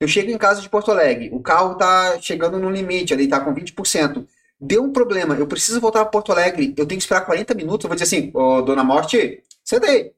Eu 0.00 0.08
chego 0.08 0.32
em 0.32 0.38
casa 0.38 0.60
de 0.60 0.68
Porto 0.68 0.90
Alegre, 0.90 1.30
o 1.32 1.40
carro 1.40 1.76
tá 1.76 2.20
chegando 2.20 2.58
no 2.58 2.70
limite, 2.70 3.14
ali 3.14 3.28
tá 3.28 3.38
com 3.38 3.54
20%. 3.54 4.26
Deu 4.58 4.82
um 4.82 4.92
problema, 4.92 5.34
eu 5.34 5.46
preciso 5.46 5.80
voltar 5.80 6.00
para 6.00 6.10
Porto 6.10 6.32
Alegre, 6.32 6.74
eu 6.76 6.86
tenho 6.86 6.98
que 6.98 7.04
esperar 7.04 7.26
40 7.26 7.54
minutos, 7.54 7.84
eu 7.84 7.88
vou 7.88 7.96
dizer 7.96 8.04
assim, 8.04 8.30
ô, 8.34 8.62
dona 8.62 8.82
Morte, 8.82 9.42
Senta 9.66 9.88
aí. 9.88 10.12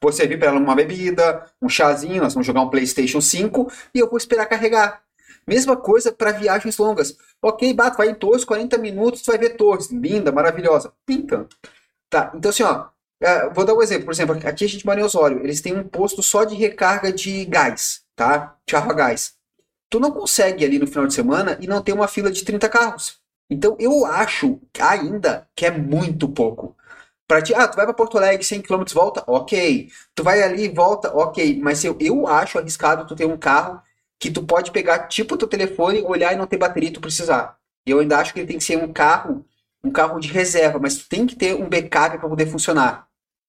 Vou 0.00 0.12
servir 0.12 0.38
para 0.38 0.48
ela 0.48 0.60
uma 0.60 0.74
bebida, 0.74 1.50
um 1.60 1.68
chazinho, 1.68 2.22
nós 2.22 2.32
vamos 2.32 2.46
jogar 2.46 2.60
um 2.60 2.70
PlayStation 2.70 3.20
5 3.20 3.70
e 3.92 3.98
eu 3.98 4.08
vou 4.08 4.16
esperar 4.16 4.46
carregar. 4.46 5.02
Mesma 5.46 5.76
coisa 5.76 6.12
para 6.12 6.30
viagens 6.30 6.78
longas. 6.78 7.16
Ok, 7.42 7.74
bato, 7.74 7.98
vai 7.98 8.08
em 8.08 8.14
Torres, 8.14 8.44
40 8.44 8.78
minutos, 8.78 9.22
tu 9.22 9.32
vai 9.32 9.38
ver 9.38 9.56
Torres. 9.56 9.90
Linda, 9.90 10.30
maravilhosa. 10.30 10.92
Pinta. 11.04 11.48
Tá, 12.08 12.32
então 12.34 12.50
assim, 12.50 12.62
ó. 12.62 12.86
É, 13.20 13.48
vou 13.50 13.64
dar 13.64 13.74
um 13.74 13.82
exemplo. 13.82 14.04
Por 14.04 14.12
exemplo, 14.12 14.36
aqui 14.46 14.64
a 14.64 14.68
gente 14.68 14.86
mora 14.86 15.00
em 15.00 15.02
Osório. 15.02 15.40
Eles 15.42 15.60
têm 15.60 15.76
um 15.76 15.84
posto 15.84 16.22
só 16.22 16.44
de 16.44 16.54
recarga 16.54 17.12
de 17.12 17.44
gás, 17.46 18.02
tá? 18.14 18.56
De 18.66 18.72
carro 18.72 18.90
a 18.90 18.94
gás. 18.94 19.34
Tu 19.90 19.98
não 19.98 20.10
consegue 20.12 20.64
ali 20.64 20.78
no 20.78 20.86
final 20.86 21.06
de 21.06 21.14
semana 21.14 21.58
e 21.60 21.66
não 21.66 21.82
ter 21.82 21.92
uma 21.92 22.06
fila 22.08 22.30
de 22.30 22.44
30 22.44 22.68
carros. 22.68 23.18
Então 23.54 23.76
eu 23.78 24.04
acho 24.04 24.60
ainda 24.80 25.48
que 25.54 25.64
é 25.64 25.70
muito 25.70 26.28
pouco. 26.28 26.76
Pra 27.26 27.40
ti, 27.40 27.54
ah, 27.54 27.66
tu 27.68 27.76
vai 27.76 27.86
para 27.86 27.94
Porto 27.94 28.18
Alegre 28.18 28.44
100 28.44 28.62
km 28.62 28.82
volta, 28.92 29.22
ok. 29.26 29.88
Tu 30.14 30.22
vai 30.22 30.42
ali 30.42 30.68
volta, 30.68 31.16
ok. 31.16 31.58
Mas 31.62 31.84
eu, 31.84 31.96
eu 32.00 32.26
acho 32.26 32.58
arriscado 32.58 33.06
tu 33.06 33.14
ter 33.14 33.26
um 33.26 33.36
carro 33.36 33.80
que 34.18 34.30
tu 34.30 34.42
pode 34.42 34.72
pegar 34.72 35.06
tipo 35.06 35.36
teu 35.36 35.48
telefone, 35.48 36.02
olhar 36.02 36.32
e 36.32 36.36
não 36.36 36.46
ter 36.46 36.58
bateria 36.58 36.92
tu 36.92 37.00
precisar. 37.00 37.56
Eu 37.86 38.00
ainda 38.00 38.18
acho 38.18 38.34
que 38.34 38.40
ele 38.40 38.46
tem 38.46 38.58
que 38.58 38.64
ser 38.64 38.76
um 38.76 38.92
carro, 38.92 39.44
um 39.82 39.90
carro 39.90 40.18
de 40.18 40.28
reserva, 40.28 40.78
mas 40.78 40.96
tu 40.96 41.08
tem 41.08 41.26
que 41.26 41.36
ter 41.36 41.54
um 41.54 41.68
backup 41.68 42.18
para 42.18 42.28
poder 42.28 42.46
funcionar. 42.46 43.06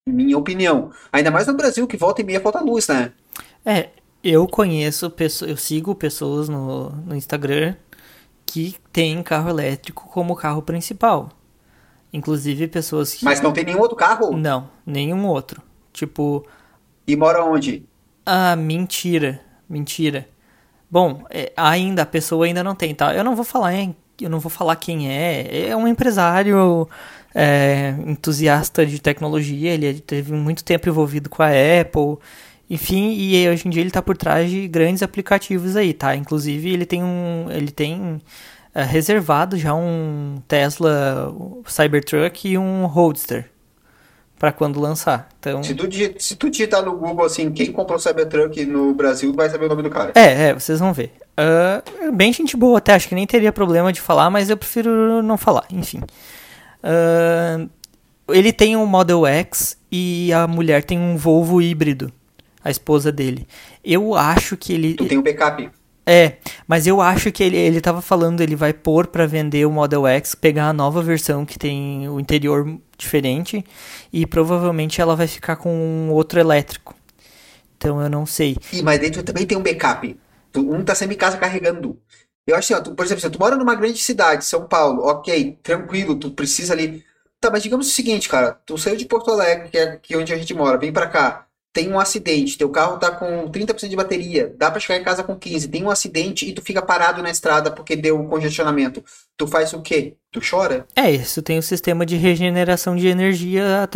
Minha 0.08 0.38
opinião. 0.38 0.92
Ainda 1.12 1.32
mais 1.32 1.48
no 1.48 1.56
Brasil, 1.56 1.88
que 1.88 1.98
volta 1.98 2.22
e 2.22 2.24
meia 2.24 2.40
falta 2.40 2.60
luz, 2.60 2.88
né? 2.88 3.12
É, 3.66 3.90
eu 4.24 4.48
conheço, 4.48 5.12
eu 5.48 5.58
sigo 5.58 5.96
pessoas 5.96 6.48
no, 6.48 6.92
no 6.92 7.16
Instagram 7.16 7.76
que 8.46 8.76
têm 8.92 9.22
carro 9.24 9.50
elétrico 9.50 10.08
como 10.10 10.36
carro 10.36 10.62
principal. 10.62 11.30
Inclusive 12.14 12.68
pessoas 12.68 13.14
que. 13.14 13.26
Mas 13.26 13.42
não 13.42 13.52
tem 13.52 13.66
nenhum 13.66 13.80
outro 13.80 13.98
carro? 13.98 14.36
Não, 14.38 14.70
nenhum 14.86 15.26
outro. 15.26 15.62
Tipo. 15.92 16.46
E 17.06 17.16
mora 17.16 17.44
onde? 17.44 17.86
Ah, 18.26 18.56
mentira. 18.56 19.42
Mentira. 19.68 20.28
Bom, 20.90 21.26
é, 21.30 21.52
ainda, 21.58 22.04
a 22.04 22.06
pessoa 22.06 22.46
ainda 22.46 22.64
não 22.64 22.76
tem, 22.76 22.96
tá? 22.96 23.14
Eu 23.14 23.24
não 23.24 23.36
vou 23.36 23.44
falar, 23.44 23.74
hein? 23.74 23.96
Eu 24.22 24.30
não 24.30 24.40
vou 24.40 24.50
falar 24.50 24.76
quem 24.78 25.12
é. 25.12 25.68
É 25.70 25.76
um 25.76 25.88
empresário 25.88 26.88
é, 27.34 27.94
entusiasta 28.06 28.86
de 28.86 29.00
tecnologia. 29.00 29.74
Ele 29.74 30.00
teve 30.00 30.32
muito 30.32 30.64
tempo 30.64 30.88
envolvido 30.88 31.30
com 31.30 31.44
a 31.44 31.50
Apple. 31.50 32.18
Enfim, 32.70 33.14
e 33.14 33.48
hoje 33.48 33.68
em 33.68 33.70
dia 33.70 33.82
ele 33.82 33.90
está 33.90 34.02
por 34.02 34.18
trás 34.18 34.50
de 34.50 34.68
grandes 34.68 35.04
aplicativos 35.04 35.76
aí, 35.76 35.94
tá? 35.94 36.16
Inclusive 36.16 36.70
ele 36.72 36.86
tem 36.86 37.04
um. 37.04 37.48
Ele 37.50 37.72
tem 37.72 38.22
é, 38.74 38.84
reservado 38.84 39.58
já 39.58 39.74
um 39.74 40.42
Tesla 40.48 41.34
Cybertruck 41.66 42.48
e 42.48 42.58
um 42.58 42.86
Roadster 42.86 43.50
para 44.38 44.52
quando 44.52 44.80
lançar. 44.80 45.30
Então... 45.40 45.64
Se 45.64 45.74
tu, 45.74 45.88
digitar, 45.88 46.22
se 46.22 46.36
tu 46.36 46.50
digitar 46.50 46.84
no 46.84 46.98
Google 46.98 47.26
assim, 47.26 47.52
quem 47.52 47.72
comprou 47.72 47.98
Cybertruck 47.98 48.66
no 48.66 48.94
Brasil, 48.94 49.34
vai 49.34 49.50
saber 49.50 49.66
o 49.66 49.70
nome 49.70 49.84
do 49.84 49.90
cara. 49.90 50.12
É, 50.16 50.50
é, 50.50 50.54
vocês 50.54 50.80
vão 50.80 50.92
ver. 50.94 51.14
Uh, 51.40 52.12
bem 52.12 52.32
gente 52.34 52.56
boa 52.58 52.78
até, 52.78 52.94
acho 52.94 53.08
que 53.08 53.16
nem 53.16 53.26
teria 53.26 53.52
problema 53.52 53.92
de 53.92 54.02
falar, 54.02 54.30
mas 54.30 54.50
eu 54.50 54.58
prefiro 54.58 55.24
não 55.24 55.38
falar, 55.38 55.66
enfim. 55.70 56.02
Uh, 56.84 57.70
ele 58.30 58.52
tem 58.52 58.76
um 58.76 58.86
Model 58.86 59.26
X 59.26 59.78
e 59.92 60.32
a 60.34 60.48
mulher 60.48 60.84
tem 60.84 61.00
um 61.00 61.18
Volvo 61.18 61.62
híbrido, 61.62 62.12
a 62.66 62.72
esposa 62.72 63.12
dele. 63.12 63.48
Eu 63.84 64.16
acho 64.16 64.58
que 64.58 64.74
ele... 64.74 64.96
Tu 64.96 65.06
tem 65.06 65.20
um 65.20 65.22
backup. 65.22 65.70
É, 66.04 66.38
mas 66.68 66.86
eu 66.88 67.00
acho 67.00 67.32
que 67.32 67.44
ele, 67.44 67.58
ele 67.58 67.80
tava 67.80 68.02
falando, 68.02 68.42
ele 68.42 68.56
vai 68.56 68.74
pôr 68.74 69.08
para 69.08 69.26
vender 69.26 69.66
o 69.66 69.72
Model 69.72 70.06
X, 70.08 70.36
pegar 70.36 70.70
a 70.70 70.74
nova 70.74 71.02
versão 71.02 71.46
que 71.46 71.58
tem 71.58 72.10
o 72.10 72.20
interior 72.20 72.80
diferente 72.98 73.64
e 74.12 74.26
provavelmente 74.26 75.00
ela 75.00 75.16
vai 75.16 75.28
ficar 75.28 75.56
com 75.56 75.76
um 75.76 76.12
outro 76.12 76.40
elétrico. 76.40 76.96
Então 77.78 78.02
eu 78.02 78.10
não 78.10 78.26
sei. 78.26 78.58
E, 78.74 78.82
mas 78.82 79.00
dentro 79.00 79.24
também 79.24 79.46
tem 79.46 79.58
um 79.58 79.64
backup. 79.64 80.18
Um 80.56 80.84
tá 80.84 80.96
sempre 80.96 81.16
em 81.16 81.20
casa 81.20 81.38
carregando. 81.38 82.00
Eu 82.48 82.56
acho 82.56 82.74
assim, 82.74 82.82
ó, 82.82 82.84
tu, 82.84 82.96
por 82.96 83.06
exemplo, 83.06 83.22
se 83.22 83.30
tu 83.30 83.40
mora 83.40 83.56
numa 83.56 83.76
grande 83.76 83.98
cidade, 84.00 84.46
São 84.46 84.68
Paulo, 84.68 85.04
ok, 85.04 85.60
tranquilo, 85.62 86.16
tu 86.16 86.32
precisa 86.32 86.74
ali. 86.74 87.04
Tá, 87.42 87.50
mas 87.52 87.64
digamos 87.64 87.88
o 87.88 87.92
seguinte, 87.92 88.30
cara, 88.30 88.54
tu 88.66 88.78
saiu 88.78 88.96
de 88.96 89.06
Porto 89.06 89.32
Alegre, 89.32 89.70
que 89.70 89.78
é 89.78 89.84
aqui 89.84 90.16
onde 90.16 90.32
a 90.32 90.38
gente 90.38 90.54
mora, 90.54 90.78
vem 90.78 90.94
para 90.94 91.08
cá 91.08 91.45
tem 91.76 91.92
um 91.92 92.00
acidente, 92.00 92.58
teu 92.58 92.70
carro 92.70 92.98
tá 92.98 93.12
com 93.12 93.52
30% 93.52 93.90
de 93.90 93.98
bateria, 93.98 94.56
dá 94.58 94.72
para 94.72 94.80
chegar 94.80 94.98
em 94.98 95.04
casa 95.04 95.26
com 95.26 95.36
15, 95.36 95.68
tem 95.68 95.84
um 95.84 95.90
acidente 95.90 96.48
e 96.48 96.54
tu 96.54 96.62
fica 96.62 96.82
parado 96.82 97.22
na 97.22 97.30
estrada 97.30 97.70
porque 97.70 97.98
deu 97.98 98.18
um 98.18 98.30
congestionamento. 98.30 99.04
Tu 99.36 99.46
faz 99.46 99.74
o 99.74 99.82
quê? 99.82 100.16
Tu 100.32 100.40
chora? 100.50 100.88
É, 100.96 101.12
isso 101.12 101.42
tem 101.42 101.58
o 101.58 101.60
um 101.60 101.62
sistema 101.62 102.06
de 102.06 102.16
regeneração 102.16 102.96
de 102.96 103.10
energia 103.10 103.90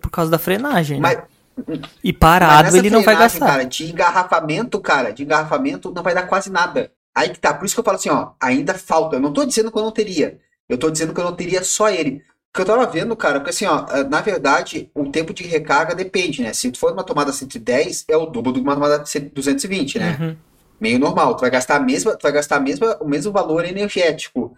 por 0.00 0.12
causa 0.12 0.30
da 0.30 0.38
frenagem, 0.38 1.00
né? 1.00 1.24
Mas, 1.56 1.76
e 2.04 2.12
parado 2.12 2.76
ele 2.76 2.88
não 2.88 3.02
vai 3.02 3.18
gastar. 3.18 3.46
Cara, 3.46 3.64
de 3.64 3.90
engarrafamento, 3.90 4.80
cara, 4.80 5.10
de 5.10 5.24
engarrafamento 5.24 5.92
não 5.92 6.04
vai 6.04 6.14
dar 6.14 6.28
quase 6.28 6.52
nada. 6.52 6.92
Aí 7.12 7.30
que 7.30 7.40
tá, 7.40 7.52
por 7.52 7.64
isso 7.64 7.74
que 7.74 7.80
eu 7.80 7.84
falo 7.84 7.96
assim, 7.96 8.10
ó, 8.10 8.30
ainda 8.40 8.74
falta. 8.74 9.16
Eu 9.16 9.20
não 9.20 9.32
tô 9.32 9.44
dizendo 9.44 9.72
que 9.72 9.78
eu 9.78 9.82
não 9.82 9.90
teria. 9.90 10.38
Eu 10.68 10.78
tô 10.78 10.88
dizendo 10.88 11.12
que 11.12 11.20
eu 11.20 11.24
não 11.24 11.34
teria 11.34 11.64
só 11.64 11.90
ele 11.90 12.22
que 12.54 12.60
eu 12.60 12.64
tava 12.64 12.86
vendo, 12.86 13.16
cara, 13.16 13.40
porque 13.40 13.50
assim, 13.50 13.66
ó, 13.66 13.84
eh, 13.90 14.04
na 14.04 14.20
verdade, 14.20 14.88
o 14.94 15.10
tempo 15.10 15.34
de 15.34 15.42
recarga 15.42 15.92
depende, 15.92 16.40
né? 16.40 16.52
Se 16.52 16.72
for 16.76 16.92
uma 16.92 17.02
tomada 17.02 17.32
110, 17.32 18.04
é 18.08 18.16
o 18.16 18.26
dobro 18.26 18.52
de 18.52 18.60
uma 18.60 18.74
tomada 18.74 18.98
220, 19.00 19.98
né? 19.98 20.16
Uhum. 20.20 20.36
Meio 20.80 21.00
normal. 21.00 21.34
Tu 21.34 21.40
vai 21.40 21.50
gastar 21.50 21.76
a 21.76 21.80
mesma, 21.80 22.16
tu 22.16 22.22
vai 22.22 22.30
gastar 22.30 22.56
a 22.56 22.60
mesma, 22.60 22.96
o 23.00 23.08
mesmo 23.08 23.32
valor 23.32 23.64
energético. 23.64 24.56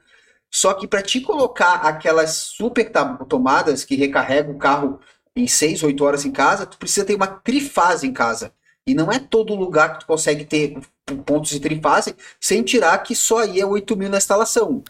Só 0.51 0.75
que 0.75 0.87
para 0.87 1.01
te 1.01 1.23
colocar 1.23 1.77
aquelas 1.77 2.33
super 2.33 2.93
tomadas 3.27 3.83
que 3.83 3.97
recarregam 3.97 4.55
o 4.55 4.59
carro 4.59 5.01
em 5.35 5.47
6, 5.47 5.83
8 5.83 6.05
horas 6.05 6.27
em 6.27 6.31
casa, 6.31 6.67
tu 6.67 6.77
precisa 6.77 7.07
ter 7.07 7.15
uma 7.15 7.27
trifase 7.27 8.07
em 8.07 8.13
casa. 8.13 8.53
E 8.87 8.95
não 8.95 9.11
é 9.11 9.19
todo 9.19 9.55
lugar 9.55 9.95
que 9.95 10.01
tu 10.01 10.07
consegue 10.07 10.45
ter 10.45 10.79
pontos 11.25 11.51
de 11.51 11.61
trifase, 11.61 12.15
sem 12.41 12.63
tirar 12.63 12.99
que 12.99 13.15
só 13.15 13.39
aí 13.39 13.61
é 13.61 13.67
8 13.67 13.97
mil 13.97 14.09
na 14.09 14.19
instalação. 14.19 14.83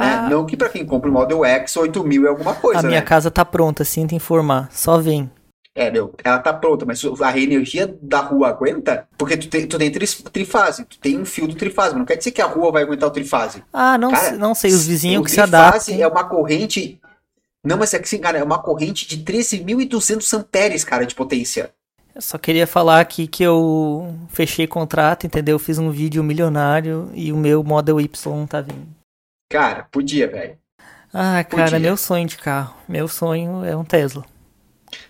Né? 0.00 0.28
Não 0.30 0.46
que 0.46 0.56
para 0.56 0.68
quem 0.68 0.84
compra 0.84 1.10
o 1.10 1.12
Model 1.12 1.44
X, 1.44 1.76
8 1.76 2.04
mil 2.04 2.26
é 2.26 2.28
alguma 2.28 2.54
coisa. 2.54 2.80
A 2.80 2.82
minha 2.82 3.00
né? 3.00 3.06
casa 3.06 3.30
tá 3.30 3.44
pronta, 3.44 3.84
sinta 3.84 4.14
informar. 4.14 4.68
Só 4.72 4.98
vem. 4.98 5.30
É, 5.76 5.90
meu, 5.90 6.14
ela 6.22 6.38
tá 6.38 6.52
pronta, 6.52 6.86
mas 6.86 7.02
a 7.20 7.36
energia 7.36 7.92
da 8.00 8.20
rua 8.20 8.48
aguenta, 8.48 9.08
porque 9.18 9.36
tu 9.36 9.48
tem, 9.48 9.66
tu 9.66 9.76
tem 9.76 9.90
tri, 9.90 10.06
trifase, 10.06 10.84
tu 10.84 10.98
tem 10.98 11.18
um 11.18 11.24
fio 11.24 11.48
do 11.48 11.56
trifase, 11.56 11.90
mas 11.90 11.98
não 11.98 12.06
quer 12.06 12.16
dizer 12.16 12.30
que 12.30 12.40
a 12.40 12.46
rua 12.46 12.70
vai 12.70 12.84
aguentar 12.84 13.08
o 13.08 13.12
trifase. 13.12 13.64
Ah, 13.72 13.98
não, 13.98 14.12
cara, 14.12 14.36
não 14.36 14.54
sei, 14.54 14.72
os 14.72 14.86
vizinhos 14.86 15.24
que 15.24 15.32
se 15.32 15.40
adaptam. 15.40 16.00
é 16.00 16.06
uma 16.06 16.24
corrente. 16.24 17.00
Não, 17.64 17.76
mas 17.76 17.92
é 17.92 17.98
que 17.98 18.08
sim, 18.08 18.18
cara, 18.18 18.38
é 18.38 18.44
uma 18.44 18.62
corrente 18.62 19.08
de 19.08 19.24
13.200 19.24 20.38
amperes, 20.38 20.84
cara, 20.84 21.04
de 21.04 21.14
potência. 21.14 21.72
Eu 22.14 22.22
só 22.22 22.38
queria 22.38 22.66
falar 22.66 23.00
aqui 23.00 23.26
que 23.26 23.42
eu 23.42 24.14
fechei 24.28 24.68
contrato, 24.68 25.26
entendeu? 25.26 25.56
Eu 25.56 25.58
fiz 25.58 25.78
um 25.78 25.90
vídeo 25.90 26.22
milionário 26.22 27.10
e 27.12 27.32
o 27.32 27.36
meu 27.36 27.64
Model 27.64 28.00
Y 28.00 28.46
tá 28.46 28.60
vindo. 28.60 28.86
Cara, 29.50 29.88
podia, 29.90 30.28
velho. 30.28 30.56
Ah, 31.12 31.42
cara, 31.42 31.72
podia. 31.72 31.78
meu 31.80 31.96
sonho 31.96 32.26
de 32.26 32.36
carro. 32.36 32.76
Meu 32.88 33.08
sonho 33.08 33.64
é 33.64 33.76
um 33.76 33.84
Tesla. 33.84 34.24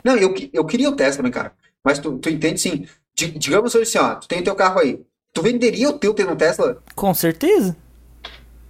Não, 0.02 0.16
eu, 0.16 0.34
eu 0.52 0.64
queria 0.64 0.88
o 0.88 0.96
Tesla 0.96 1.30
cara. 1.30 1.52
Mas 1.84 1.98
tu, 1.98 2.16
tu 2.16 2.30
entende 2.30 2.58
sim. 2.58 2.86
digamos 3.14 3.76
assim, 3.76 3.98
ó, 3.98 4.14
tu 4.14 4.26
tem 4.26 4.40
o 4.40 4.44
teu 4.44 4.54
carro 4.54 4.80
aí. 4.80 4.98
Tu 5.34 5.42
venderia 5.42 5.90
o 5.90 5.98
teu 5.98 6.14
tendo 6.14 6.32
um 6.32 6.36
Tesla? 6.36 6.78
Com 6.94 7.12
certeza. 7.12 7.76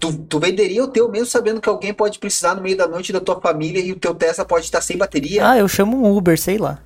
Tu, 0.00 0.12
tu 0.24 0.40
venderia 0.40 0.82
o 0.82 0.88
teu 0.88 1.08
mesmo 1.08 1.26
sabendo 1.26 1.60
que 1.60 1.68
alguém 1.68 1.94
pode 1.94 2.18
precisar 2.18 2.56
no 2.56 2.62
meio 2.62 2.76
da 2.76 2.88
noite 2.88 3.12
da 3.12 3.20
tua 3.20 3.40
família 3.40 3.80
e 3.80 3.92
o 3.92 3.98
teu 3.98 4.14
Tesla 4.14 4.44
pode 4.44 4.64
estar 4.64 4.80
sem 4.80 4.96
bateria? 4.96 5.48
Ah, 5.48 5.56
eu 5.56 5.68
chamo 5.68 5.96
um 5.96 6.16
Uber, 6.16 6.38
sei 6.38 6.58
lá. 6.58 6.80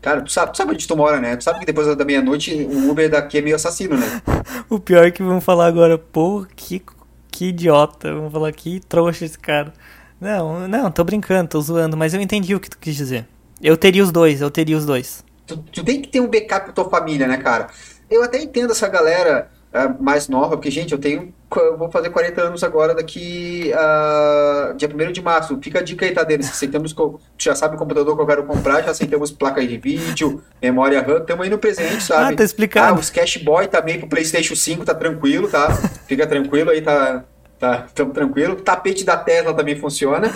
Cara, 0.00 0.22
tu 0.22 0.30
sabe, 0.30 0.52
tu 0.52 0.58
sabe 0.58 0.72
onde 0.72 0.86
tu 0.86 0.96
mora, 0.96 1.20
né? 1.20 1.36
Tu 1.36 1.44
sabe 1.44 1.58
que 1.58 1.66
depois 1.66 1.96
da 1.96 2.04
meia-noite 2.04 2.54
o 2.54 2.90
Uber 2.90 3.10
daqui 3.10 3.38
é 3.38 3.42
meio 3.42 3.56
assassino, 3.56 3.96
né? 3.96 4.22
o 4.70 4.78
pior 4.78 5.06
é 5.06 5.10
que 5.10 5.22
vão 5.22 5.40
falar 5.40 5.66
agora, 5.66 5.98
pô, 5.98 6.46
que, 6.54 6.82
que 7.30 7.46
idiota. 7.46 8.14
Vão 8.14 8.30
falar 8.30 8.52
que 8.52 8.80
trouxa 8.80 9.24
esse 9.24 9.38
cara. 9.38 9.72
Não, 10.20 10.66
não, 10.68 10.90
tô 10.90 11.04
brincando, 11.04 11.50
tô 11.50 11.60
zoando, 11.60 11.96
mas 11.96 12.14
eu 12.14 12.20
entendi 12.20 12.54
o 12.54 12.60
que 12.60 12.70
tu 12.70 12.78
quis 12.78 12.94
dizer. 12.94 13.26
Eu 13.60 13.76
teria 13.76 14.02
os 14.02 14.12
dois, 14.12 14.40
eu 14.40 14.50
teria 14.50 14.76
os 14.76 14.86
dois. 14.86 15.24
Tu, 15.46 15.56
tu 15.56 15.84
tem 15.84 16.00
que 16.00 16.08
ter 16.08 16.20
um 16.20 16.28
backup 16.28 16.64
pra 16.64 16.72
tua 16.72 16.88
família, 16.88 17.26
né, 17.26 17.36
cara? 17.38 17.68
Eu 18.10 18.22
até 18.22 18.40
entendo 18.40 18.72
essa 18.72 18.88
galera 18.88 19.50
uh, 19.76 20.02
mais 20.02 20.28
nova, 20.28 20.56
porque, 20.56 20.70
gente, 20.70 20.92
eu 20.92 20.98
tenho. 20.98 21.34
Eu 21.54 21.76
vou 21.76 21.90
fazer 21.90 22.10
40 22.10 22.40
anos 22.40 22.64
agora, 22.64 22.94
daqui 22.94 23.72
uh, 23.72 24.74
dia 24.74 24.88
1 24.88 25.12
de 25.12 25.22
março. 25.22 25.58
Fica 25.62 25.80
a 25.80 25.82
dica 25.82 26.04
aí, 26.04 26.12
tá 26.12 26.24
deles. 26.24 26.48
Aceitamos, 26.50 26.92
tu 26.92 27.20
já 27.38 27.54
sabe 27.54 27.76
o 27.76 27.78
computador 27.78 28.16
que 28.16 28.22
eu 28.22 28.26
quero 28.26 28.44
comprar, 28.44 28.82
já 28.82 28.90
aceitamos 28.90 29.30
placa 29.30 29.64
de 29.64 29.76
vídeo, 29.76 30.42
memória 30.60 31.00
RAM, 31.00 31.18
estamos 31.18 31.44
aí 31.44 31.50
no 31.50 31.58
presente, 31.58 32.02
sabe? 32.02 32.34
Ah, 32.34 32.36
tá 32.36 32.44
explicado. 32.44 32.96
Ah, 32.96 33.00
os 33.00 33.10
Cash 33.10 33.36
Boy 33.38 33.68
também 33.68 33.98
pro 33.98 34.08
PlayStation 34.08 34.56
5, 34.56 34.84
tá 34.84 34.94
tranquilo, 34.94 35.48
tá? 35.48 35.70
Fica 36.06 36.26
tranquilo 36.26 36.70
aí, 36.70 36.80
tá. 36.82 37.24
Tá, 37.58 37.86
tamo 37.94 38.12
tranquilo. 38.12 38.52
O 38.52 38.56
tapete 38.56 39.02
da 39.02 39.16
Tesla 39.16 39.54
também 39.54 39.76
funciona. 39.76 40.30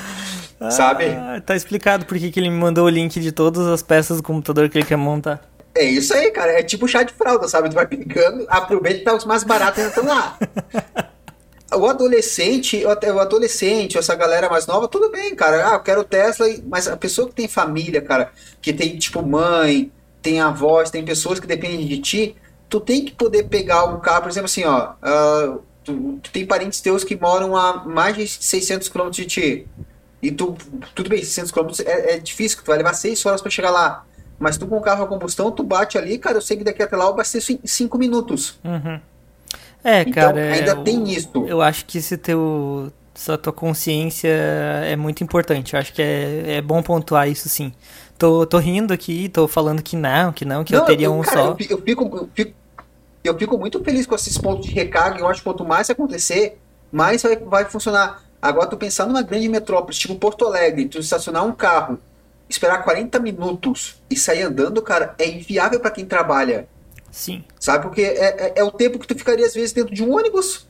Ah, 0.58 0.70
sabe? 0.70 1.04
Tá 1.44 1.56
explicado 1.56 2.04
por 2.04 2.18
que 2.18 2.32
ele 2.38 2.50
me 2.50 2.56
mandou 2.56 2.86
o 2.86 2.88
link 2.88 3.18
de 3.18 3.32
todas 3.32 3.66
as 3.66 3.82
peças 3.82 4.18
do 4.18 4.22
computador 4.22 4.68
que 4.68 4.78
ele 4.78 4.86
quer 4.86 4.96
montar. 4.96 5.40
É 5.80 5.84
isso 5.84 6.12
aí, 6.12 6.30
cara. 6.30 6.52
É 6.52 6.62
tipo 6.62 6.86
chá 6.86 7.02
de 7.02 7.14
fralda, 7.14 7.48
sabe? 7.48 7.70
Tu 7.70 7.74
vai 7.74 7.86
picando, 7.86 8.44
aproveita 8.48 9.04
tá 9.04 9.16
os 9.16 9.24
mais 9.24 9.42
baratos 9.42 9.78
ainda 9.78 9.88
estão 9.88 10.04
lá. 10.04 10.38
o 11.72 11.86
adolescente, 11.86 12.84
o 12.84 13.18
adolescente, 13.18 13.96
essa 13.96 14.14
galera 14.14 14.50
mais 14.50 14.66
nova, 14.66 14.86
tudo 14.86 15.10
bem, 15.10 15.34
cara. 15.34 15.70
Ah, 15.70 15.74
eu 15.76 15.80
quero 15.80 16.04
Tesla, 16.04 16.46
mas 16.66 16.86
a 16.86 16.98
pessoa 16.98 17.28
que 17.28 17.34
tem 17.34 17.48
família, 17.48 18.02
cara, 18.02 18.30
que 18.60 18.74
tem 18.74 18.98
tipo 18.98 19.22
mãe, 19.22 19.90
tem 20.20 20.38
avós, 20.38 20.90
tem 20.90 21.02
pessoas 21.02 21.40
que 21.40 21.46
dependem 21.46 21.86
de 21.86 21.98
ti, 21.98 22.36
tu 22.68 22.78
tem 22.78 23.02
que 23.02 23.12
poder 23.12 23.44
pegar 23.44 23.84
um 23.86 24.00
carro, 24.00 24.22
por 24.22 24.30
exemplo, 24.30 24.46
assim, 24.46 24.64
ó. 24.64 24.92
Uh, 25.02 25.62
tu, 25.82 26.18
tu, 26.22 26.30
tem 26.30 26.44
parentes 26.44 26.82
teus 26.82 27.04
que 27.04 27.16
moram 27.16 27.56
a 27.56 27.84
mais 27.86 28.14
de 28.14 28.28
600 28.28 28.86
km 28.90 29.08
de 29.08 29.24
ti. 29.24 29.66
E 30.20 30.30
tu, 30.30 30.54
tudo 30.94 31.08
bem, 31.08 31.20
600 31.24 31.50
km 31.50 31.68
é, 31.86 32.16
é 32.16 32.18
difícil, 32.18 32.58
tu 32.58 32.66
vai 32.66 32.76
levar 32.76 32.92
6 32.92 33.24
horas 33.24 33.40
para 33.40 33.50
chegar 33.50 33.70
lá. 33.70 34.04
Mas 34.40 34.56
tu 34.56 34.66
com 34.66 34.78
o 34.78 34.80
carro 34.80 35.04
a 35.04 35.06
combustão, 35.06 35.52
tu 35.52 35.62
bate 35.62 35.98
ali, 35.98 36.16
cara, 36.18 36.38
eu 36.38 36.40
sei 36.40 36.56
que 36.56 36.64
daqui 36.64 36.82
até 36.82 36.96
lá 36.96 37.04
eu 37.04 37.10
abasteço 37.10 37.52
em 37.52 37.60
5 37.62 37.98
minutos. 37.98 38.58
Uhum. 38.64 38.98
É, 39.84 40.00
então, 40.00 40.12
cara. 40.14 40.40
Ainda 40.40 40.70
eu, 40.70 40.82
tem 40.82 41.10
isso. 41.12 41.30
Eu 41.46 41.60
acho 41.60 41.84
que 41.84 41.98
esse 41.98 42.16
teu. 42.16 42.90
Essa 43.14 43.36
tua 43.36 43.52
consciência 43.52 44.28
é 44.28 44.96
muito 44.96 45.22
importante. 45.22 45.74
Eu 45.74 45.80
acho 45.80 45.92
que 45.92 46.00
é, 46.00 46.56
é 46.56 46.62
bom 46.62 46.82
pontuar 46.82 47.28
isso 47.28 47.50
sim. 47.50 47.70
Tô, 48.16 48.46
tô 48.46 48.56
rindo 48.58 48.94
aqui, 48.94 49.28
tô 49.28 49.46
falando 49.46 49.82
que 49.82 49.94
não, 49.94 50.32
que 50.32 50.44
não, 50.44 50.64
que 50.64 50.72
não, 50.72 50.80
eu 50.80 50.86
teria 50.86 51.06
eu, 51.06 51.14
um 51.14 51.20
cara, 51.20 51.36
só. 51.36 51.44
Eu, 51.48 51.56
eu, 51.68 51.82
fico, 51.82 52.16
eu, 52.16 52.30
fico, 52.34 52.54
eu 53.24 53.38
fico 53.38 53.58
muito 53.58 53.82
feliz 53.84 54.06
com 54.06 54.14
esses 54.14 54.38
pontos 54.38 54.66
de 54.66 54.72
recarga. 54.72 55.20
Eu 55.20 55.28
acho 55.28 55.40
que 55.40 55.44
quanto 55.44 55.66
mais 55.66 55.90
acontecer, 55.90 56.58
mais 56.90 57.22
vai, 57.22 57.36
vai 57.36 57.64
funcionar. 57.66 58.22
Agora, 58.40 58.68
tu 58.68 58.76
pensar 58.78 59.06
numa 59.06 59.20
grande 59.20 59.48
metrópole, 59.48 59.94
tipo 59.94 60.14
Porto 60.14 60.46
Alegre, 60.46 60.88
tu 60.88 60.98
estacionar 60.98 61.44
um 61.44 61.52
carro, 61.52 61.98
esperar 62.50 62.82
40 62.82 63.18
minutos 63.18 64.02
e 64.10 64.16
sair 64.16 64.42
andando, 64.42 64.82
cara, 64.82 65.14
é 65.18 65.28
inviável 65.28 65.80
para 65.80 65.90
quem 65.90 66.04
trabalha. 66.04 66.68
Sim. 67.10 67.44
Sabe? 67.58 67.84
Porque 67.84 68.02
é, 68.02 68.46
é, 68.46 68.52
é, 68.56 68.64
o 68.64 68.70
tempo 68.70 68.98
que 68.98 69.06
tu 69.06 69.16
ficaria, 69.16 69.46
às 69.46 69.54
vezes, 69.54 69.72
dentro 69.72 69.94
de 69.94 70.02
um 70.02 70.14
ônibus. 70.14 70.68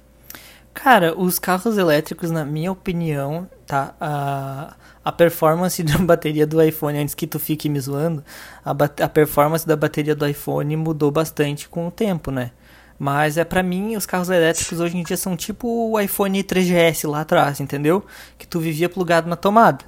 Cara, 0.73 1.19
os 1.19 1.39
carros 1.39 1.77
elétricos, 1.77 2.31
na 2.31 2.45
minha 2.45 2.71
opinião, 2.71 3.49
tá? 3.67 3.95
A, 4.01 4.75
a 5.05 5.13
performance 5.13 5.83
da 5.85 5.99
bateria 5.99 6.47
do 6.47 6.63
iPhone, 6.63 6.99
antes 6.99 7.15
que 7.15 7.27
tu 7.27 7.39
fique 7.39 7.69
me 7.69 7.81
zoando, 7.81 8.25
a, 8.65 8.71
a 8.71 9.09
performance 9.09 9.67
da 9.67 9.77
bateria 9.77 10.15
do 10.15 10.27
iPhone 10.27 10.77
mudou 10.77 11.11
bastante 11.11 11.69
com 11.69 11.89
o 11.89 11.91
tempo, 11.91 12.31
né? 12.31 12.53
Mas 12.99 13.39
é 13.39 13.45
para 13.45 13.63
mim, 13.63 13.97
os 13.97 14.05
carros 14.05 14.29
elétricos 14.29 14.79
hoje 14.79 14.99
em 14.99 15.03
dia 15.03 15.17
são 15.17 15.35
tipo 15.35 15.91
o 15.91 15.99
iPhone 15.99 16.43
3GS 16.45 17.09
lá 17.09 17.23
atrás, 17.23 17.59
entendeu? 17.59 18.05
Que 18.37 18.47
tu 18.47 18.61
vivia 18.61 18.91
plugado 18.91 19.27
na 19.29 19.37
tomada. 19.37 19.85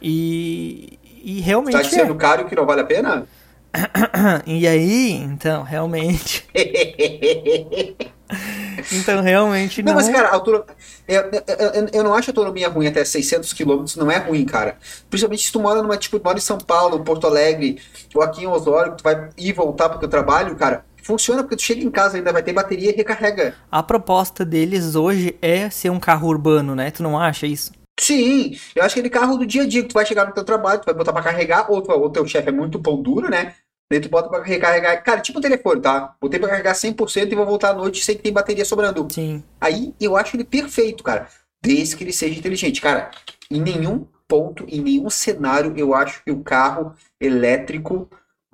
E, 0.00 0.98
e 1.22 1.40
realmente. 1.40 1.76
Tá 1.76 1.84
sendo 1.84 2.12
é. 2.14 2.16
caro 2.16 2.46
que 2.46 2.54
não 2.54 2.66
vale 2.66 2.80
a 2.80 2.84
pena? 2.84 3.26
e 4.46 4.66
aí, 4.66 5.12
então, 5.12 5.62
realmente. 5.62 6.46
então, 8.92 9.22
realmente 9.22 9.82
não. 9.82 9.94
Não, 9.94 10.00
mas, 10.00 10.08
cara, 10.10 10.28
auto... 10.30 10.64
eu, 11.08 11.22
eu, 11.22 11.88
eu, 11.92 12.04
não 12.04 12.14
acho 12.14 12.30
a 12.30 12.32
autonomia 12.32 12.68
ruim 12.68 12.86
até 12.86 13.04
600 13.04 13.52
km, 13.52 13.84
não 13.96 14.10
é 14.10 14.18
ruim, 14.18 14.44
cara. 14.44 14.76
Principalmente 15.08 15.46
se 15.46 15.52
tu 15.52 15.60
mora 15.60 15.82
numa, 15.82 15.96
tipo, 15.96 16.20
mora 16.22 16.36
em 16.38 16.42
São 16.42 16.58
Paulo, 16.58 17.02
Porto 17.02 17.26
Alegre, 17.26 17.80
ou 18.14 18.22
aqui 18.22 18.44
em 18.44 18.46
Osório, 18.46 18.94
tu 18.96 19.02
vai 19.02 19.30
ir 19.38 19.48
e 19.48 19.52
voltar 19.52 19.88
pro 19.88 19.98
teu 19.98 20.08
trabalho, 20.08 20.54
cara 20.56 20.84
funciona 21.02 21.42
porque 21.42 21.56
tu 21.56 21.62
chega 21.62 21.82
em 21.82 21.90
casa 21.90 22.16
ainda 22.16 22.32
vai 22.32 22.42
ter 22.42 22.52
bateria 22.52 22.90
e 22.90 22.96
recarrega. 22.96 23.54
A 23.70 23.82
proposta 23.82 24.44
deles 24.44 24.94
hoje 24.94 25.36
é 25.42 25.68
ser 25.68 25.90
um 25.90 25.98
carro 25.98 26.28
urbano, 26.28 26.74
né? 26.74 26.90
Tu 26.90 27.02
não 27.02 27.18
acha 27.18 27.46
isso? 27.46 27.72
Sim, 28.02 28.58
eu 28.74 28.82
acho 28.82 28.94
que 28.94 29.00
ele 29.00 29.08
carro 29.08 29.36
do 29.36 29.46
dia 29.46 29.62
a 29.62 29.66
dia, 29.66 29.80
que 29.82 29.88
tu 29.88 29.94
vai 29.94 30.04
chegar 30.04 30.26
no 30.26 30.34
teu 30.34 30.42
trabalho, 30.42 30.80
tu 30.80 30.86
vai 30.86 30.94
botar 30.94 31.12
pra 31.12 31.22
carregar, 31.22 31.70
ou, 31.70 31.80
ou 31.88 32.10
teu 32.10 32.26
chefe 32.26 32.48
é 32.48 32.52
muito 32.52 32.80
pão 32.80 33.00
duro, 33.00 33.30
né? 33.30 33.54
Daí 33.88 34.00
tu 34.00 34.08
bota 34.08 34.28
pra 34.28 34.42
recarregar. 34.42 35.04
Cara, 35.04 35.20
tipo 35.20 35.38
um 35.38 35.42
telefone, 35.42 35.80
tá? 35.80 36.16
Botei 36.20 36.40
pra 36.40 36.48
carregar 36.48 36.74
100% 36.74 37.30
e 37.30 37.36
vou 37.36 37.46
voltar 37.46 37.70
à 37.70 37.74
noite 37.74 38.04
sem 38.04 38.16
que 38.16 38.22
tem 38.22 38.32
bateria 38.32 38.64
sobrando. 38.64 39.06
Sim. 39.08 39.44
Aí 39.60 39.94
eu 40.00 40.16
acho 40.16 40.34
ele 40.34 40.44
perfeito, 40.44 41.04
cara. 41.04 41.28
Desde 41.62 41.94
que 41.94 42.02
ele 42.02 42.12
seja 42.12 42.36
inteligente. 42.36 42.80
Cara, 42.80 43.10
em 43.50 43.60
nenhum 43.60 44.06
ponto, 44.26 44.64
em 44.66 44.80
nenhum 44.80 45.10
cenário, 45.10 45.74
eu 45.76 45.94
acho 45.94 46.24
que 46.24 46.32
o 46.32 46.42
carro 46.42 46.94
elétrico 47.20 48.08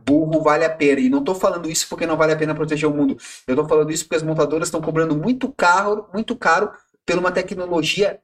burro 0.04 0.42
vale 0.42 0.64
a 0.64 0.70
pena. 0.70 1.00
E 1.00 1.08
não 1.08 1.20
estou 1.20 1.34
falando 1.34 1.70
isso 1.70 1.88
porque 1.88 2.04
não 2.04 2.16
vale 2.16 2.32
a 2.32 2.36
pena 2.36 2.54
proteger 2.54 2.88
o 2.88 2.94
mundo. 2.94 3.16
Eu 3.46 3.54
estou 3.54 3.68
falando 3.68 3.92
isso 3.92 4.04
porque 4.04 4.16
as 4.16 4.22
montadoras 4.22 4.68
estão 4.68 4.80
cobrando 4.80 5.16
muito 5.16 5.50
caro, 5.56 6.06
muito 6.12 6.36
caro 6.36 6.70
por 7.06 7.16
uma 7.16 7.30
tecnologia 7.30 8.18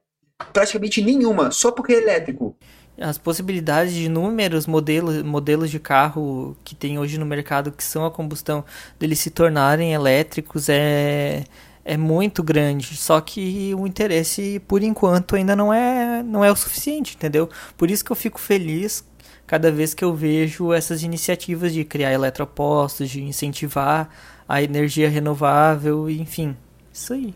praticamente 0.51 1.01
nenhuma, 1.01 1.51
só 1.51 1.71
porque 1.71 1.93
é 1.93 2.01
elétrico. 2.01 2.55
As 2.97 3.17
possibilidades 3.17 3.93
de 3.93 4.05
inúmeros 4.05 4.65
modelos, 4.67 5.21
modelos 5.21 5.69
de 5.69 5.79
carro 5.79 6.55
que 6.63 6.73
tem 6.73 6.97
hoje 6.97 7.17
no 7.17 7.25
mercado 7.25 7.71
que 7.71 7.83
são 7.83 8.05
a 8.05 8.11
combustão, 8.11 8.63
deles 8.97 9.19
se 9.19 9.29
tornarem 9.29 9.93
elétricos 9.93 10.69
é, 10.69 11.43
é 11.83 11.97
muito 11.97 12.41
grande. 12.41 12.95
Só 12.95 13.19
que 13.19 13.73
o 13.75 13.85
interesse, 13.85 14.61
por 14.65 14.81
enquanto, 14.81 15.35
ainda 15.35 15.55
não 15.55 15.73
é, 15.73 16.23
não 16.23 16.43
é 16.43 16.51
o 16.51 16.55
suficiente, 16.55 17.15
entendeu? 17.15 17.49
Por 17.77 17.91
isso 17.91 18.03
que 18.03 18.11
eu 18.11 18.15
fico 18.15 18.39
feliz 18.39 19.03
cada 19.45 19.71
vez 19.71 19.93
que 19.93 20.03
eu 20.03 20.13
vejo 20.13 20.73
essas 20.73 21.03
iniciativas 21.03 21.73
de 21.73 21.83
criar 21.83 22.13
eletropostos, 22.13 23.09
de 23.09 23.21
incentivar 23.21 24.09
a 24.47 24.61
energia 24.61 25.09
renovável, 25.09 26.09
enfim, 26.09 26.55
isso 26.93 27.13
aí. 27.13 27.33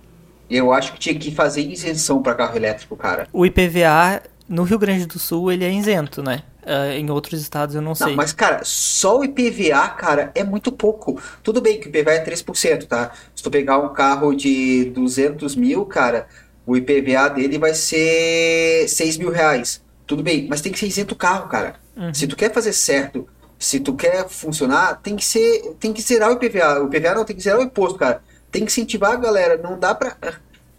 Eu 0.50 0.74
acho 0.74 0.94
que 0.94 1.00
tinha 1.00 1.16
que 1.16 1.32
fazer 1.32 1.62
isenção 1.62 2.22
para 2.22 2.34
carro 2.36 2.58
elétrico, 2.58 2.96
cara. 2.96 3.28
O 3.32 3.46
IPVA 3.46 4.22
no 4.48 4.64
Rio 4.64 4.80
Grande 4.80 5.06
do 5.06 5.20
Sul 5.20 5.52
ele 5.52 5.64
é 5.64 5.72
isento, 5.72 6.24
né? 6.24 6.42
Uh, 6.64 6.92
em 6.94 7.10
outros 7.10 7.40
estados 7.40 7.76
eu 7.76 7.82
não, 7.82 7.90
não 7.90 7.96
sei. 7.96 8.16
Mas, 8.16 8.34
cara, 8.34 8.62
só 8.64 9.20
o 9.20 9.24
IPVA, 9.24 9.88
cara, 9.90 10.32
é 10.36 10.44
muito 10.44 10.72
pouco. 10.72 11.22
Tudo 11.42 11.62
bem 11.62 11.80
que 11.80 11.88
o 11.88 11.90
IPVA 11.90 12.14
é 12.14 12.26
3%, 12.26 12.86
tá? 12.86 13.12
Se 13.36 13.42
tu 13.42 13.50
pegar 13.50 13.78
um 13.78 13.94
carro 13.94 14.36
de 14.36 14.86
200 14.94 15.56
mil, 15.56 15.86
cara, 15.86 16.28
o 16.66 16.76
IPVA 16.76 17.30
dele 17.30 17.58
vai 17.58 17.74
ser 17.74 18.88
6 18.88 19.18
mil 19.18 19.32
reais. 19.32 19.82
Tudo 20.06 20.24
bem, 20.24 20.48
mas 20.50 20.62
tem 20.62 20.72
que 20.72 20.80
ser 20.80 20.88
isento 20.88 21.14
o 21.14 21.18
carro, 21.18 21.48
cara. 21.48 21.76
Uhum. 21.96 22.14
Se 22.14 22.28
tu 22.28 22.36
quer 22.36 22.52
fazer 22.52 22.74
certo, 22.74 23.28
se 23.58 23.80
tu 23.80 23.94
quer 23.94 24.28
funcionar, 24.28 25.00
tem 25.02 25.16
que 25.16 25.26
ser, 25.26 25.76
tem 25.80 25.94
que 25.94 26.02
zerar 26.02 26.30
o 26.30 26.34
IPVA. 26.34 26.82
O 26.82 26.88
IPVA 26.88 27.16
não 27.16 27.26
tem 27.26 27.36
que 27.36 27.42
zerar 27.42 27.60
o 27.60 27.64
imposto, 27.64 27.98
cara. 27.98 28.22
Tem 28.52 28.66
que 28.66 28.72
incentivar 28.72 29.14
a 29.14 29.18
galera. 29.18 29.58
Não 29.58 29.80
dá 29.80 29.94
pra. 29.94 30.16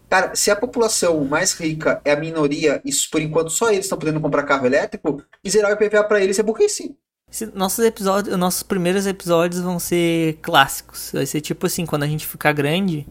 Cara, 0.08 0.34
se 0.34 0.50
a 0.50 0.56
população 0.56 1.24
mais 1.24 1.52
rica 1.52 2.00
é 2.04 2.12
a 2.12 2.16
minoria, 2.16 2.80
isso 2.84 3.08
por 3.10 3.20
enquanto 3.20 3.50
só 3.50 3.70
eles 3.70 3.84
estão 3.84 3.96
podendo 3.96 4.20
comprar 4.20 4.42
carro 4.42 4.66
elétrico, 4.66 5.22
e 5.42 5.48
zerar 5.48 5.70
o 5.70 5.74
IPVA 5.74 6.02
para 6.02 6.20
eles 6.20 6.38
é 6.38 6.42
burrice. 6.42 6.96
Nossos 7.54 7.84
episódios, 7.84 8.36
nossos 8.36 8.64
primeiros 8.64 9.06
episódios 9.06 9.60
vão 9.60 9.78
ser 9.78 10.38
clássicos. 10.42 11.10
Vai 11.14 11.26
ser 11.26 11.40
tipo 11.40 11.64
assim, 11.64 11.86
quando 11.86 12.02
a 12.02 12.08
gente 12.08 12.26
ficar 12.26 12.52
grande, 12.52 13.06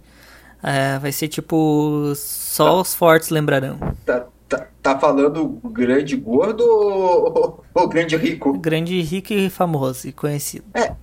é, 0.62 0.99
vai 0.99 1.14
ser 1.14 1.30
tipo 1.30 2.14
só 2.16 2.66
tá. 2.66 2.82
os 2.82 2.93
fortes 2.93 3.30
lembrarão. 3.30 3.80
Tá, 4.05 4.28
tá, 4.49 4.68
tá 4.82 4.99
falando 4.99 5.60
grande 5.72 6.18
gordo 6.18 6.64
ou, 6.64 7.64
ou, 7.74 7.88
grande 7.88 8.18
rico? 8.18 8.57
Grande 8.60 8.99
rico 9.01 9.32
e 9.32 9.49
famoso 9.49 10.05
e 10.05 10.12
conhecido. 10.12 10.66
É, 10.74 10.93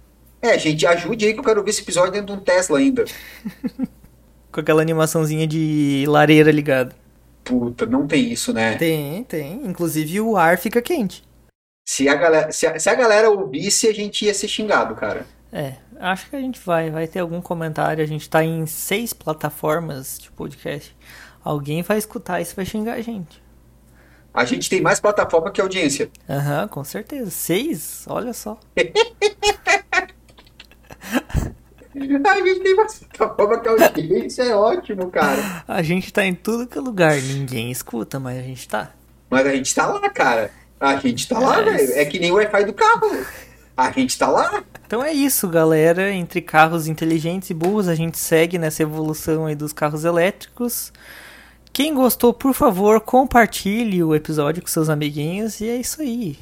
é, 0.41 0.59
gente, 0.59 0.87
ajude 0.87 1.27
aí 1.27 1.33
que 1.33 1.41
eu 1.41 1.45
quero 1.45 1.63
ver 1.63 1.71
esse 1.71 1.83
episódio 1.83 2.13
dentro 2.13 2.35
de 2.35 2.41
um 2.41 2.45
Tesla 2.45 2.79
ainda. 2.79 3.05
com 4.57 4.61
aquela 4.61 4.81
animaçãozinha 4.81 5.47
de 5.47 6.05
lareira 6.09 6.51
ligada. 6.51 6.97
Puta, 7.45 7.85
não 7.85 8.07
tem 8.07 8.33
isso, 8.33 8.53
né? 8.55 8.77
Tem, 8.77 9.23
tem. 9.25 9.61
Inclusive 9.67 10.21
o 10.21 10.37
ar 10.37 10.57
fica 10.57 10.81
quente. 10.81 11.23
Se 11.87 12.09
a 12.09 12.15
galera, 12.15 12.51
se 12.51 12.67
a, 12.67 12.79
se 12.79 12.89
a 12.89 12.95
galera 12.95 13.31
ouvisse, 13.31 13.87
a 13.87 13.93
gente 13.93 14.25
ia 14.25 14.35
ser 14.35 14.49
xingado, 14.49 14.95
cara. 14.95 15.27
É, 15.53 15.75
acho 16.01 16.29
que 16.29 16.37
a 16.37 16.41
gente 16.41 16.59
vai, 16.65 16.91
vai 16.91 17.07
ter 17.07 17.21
algum 17.21 17.41
comentário. 17.41 18.03
A 18.03 18.07
gente 18.07 18.29
tá 18.29 18.43
em 18.43 18.67
seis 18.67 19.13
plataformas 19.13 20.19
de 20.19 20.31
podcast. 20.31 20.97
Alguém 21.45 21.83
vai 21.83 21.99
escutar 21.99 22.41
isso 22.41 22.55
e 22.55 22.57
vai 22.57 22.65
xingar 22.65 22.95
a 22.95 23.03
gente. 23.03 23.43
A 24.33 24.45
gente 24.45 24.69
tem 24.69 24.81
mais 24.81 24.99
plataforma 24.99 25.51
que 25.51 25.61
audiência. 25.61 26.11
Aham, 26.29 26.63
uhum, 26.63 26.69
com 26.69 26.83
certeza. 26.83 27.31
Seis? 27.31 28.05
Olha 28.09 28.33
só. 28.33 28.59
A 31.97 31.99
gente 31.99 32.61
tem 32.61 32.75
uma 32.75 33.35
forma 33.35 33.59
que 33.59 33.69
a 33.69 33.73
audiência 33.73 34.43
é 34.43 34.55
ótimo, 34.55 35.11
cara. 35.11 35.65
A 35.67 35.83
gente 35.83 36.13
tá 36.13 36.27
em 36.27 36.35
tudo 36.35 36.67
que 36.67 36.77
é 36.77 36.81
lugar, 36.81 37.17
ninguém 37.17 37.71
escuta, 37.71 38.21
mas 38.21 38.39
a 38.39 38.43
gente 38.43 38.69
tá. 38.69 38.91
Mas 39.31 39.47
a 39.47 39.51
gente 39.55 39.75
tá 39.75 39.87
lá, 39.87 40.11
cara. 40.11 40.51
A 40.79 40.97
gente 40.97 41.27
tá 41.27 41.39
lá, 41.39 41.63
velho. 41.63 41.93
É 41.95 42.05
que 42.05 42.19
nem 42.19 42.31
o 42.31 42.35
Wi-Fi 42.35 42.65
do 42.67 42.75
carro. 42.75 43.25
A 43.75 43.91
gente 43.91 44.19
tá 44.19 44.29
lá. 44.29 44.63
Então 44.87 45.03
é 45.03 45.13
isso, 45.13 45.49
galera. 45.49 46.11
Entre 46.13 46.43
carros 46.43 46.87
inteligentes 46.87 47.49
e 47.49 47.55
burros, 47.55 47.89
a 47.89 47.95
gente 47.95 48.19
segue 48.19 48.59
nessa 48.59 48.83
evolução 48.83 49.47
aí 49.47 49.55
dos 49.55 49.73
carros 49.73 50.05
elétricos. 50.05 50.93
Quem 51.73 51.95
gostou, 51.95 52.33
por 52.33 52.53
favor, 52.53 53.01
compartilhe 53.01 54.03
o 54.03 54.15
episódio 54.15 54.63
com 54.63 54.69
seus 54.69 54.91
amiguinhos. 54.91 55.61
E 55.61 55.69
é 55.69 55.77
isso 55.77 56.03
aí. 56.03 56.39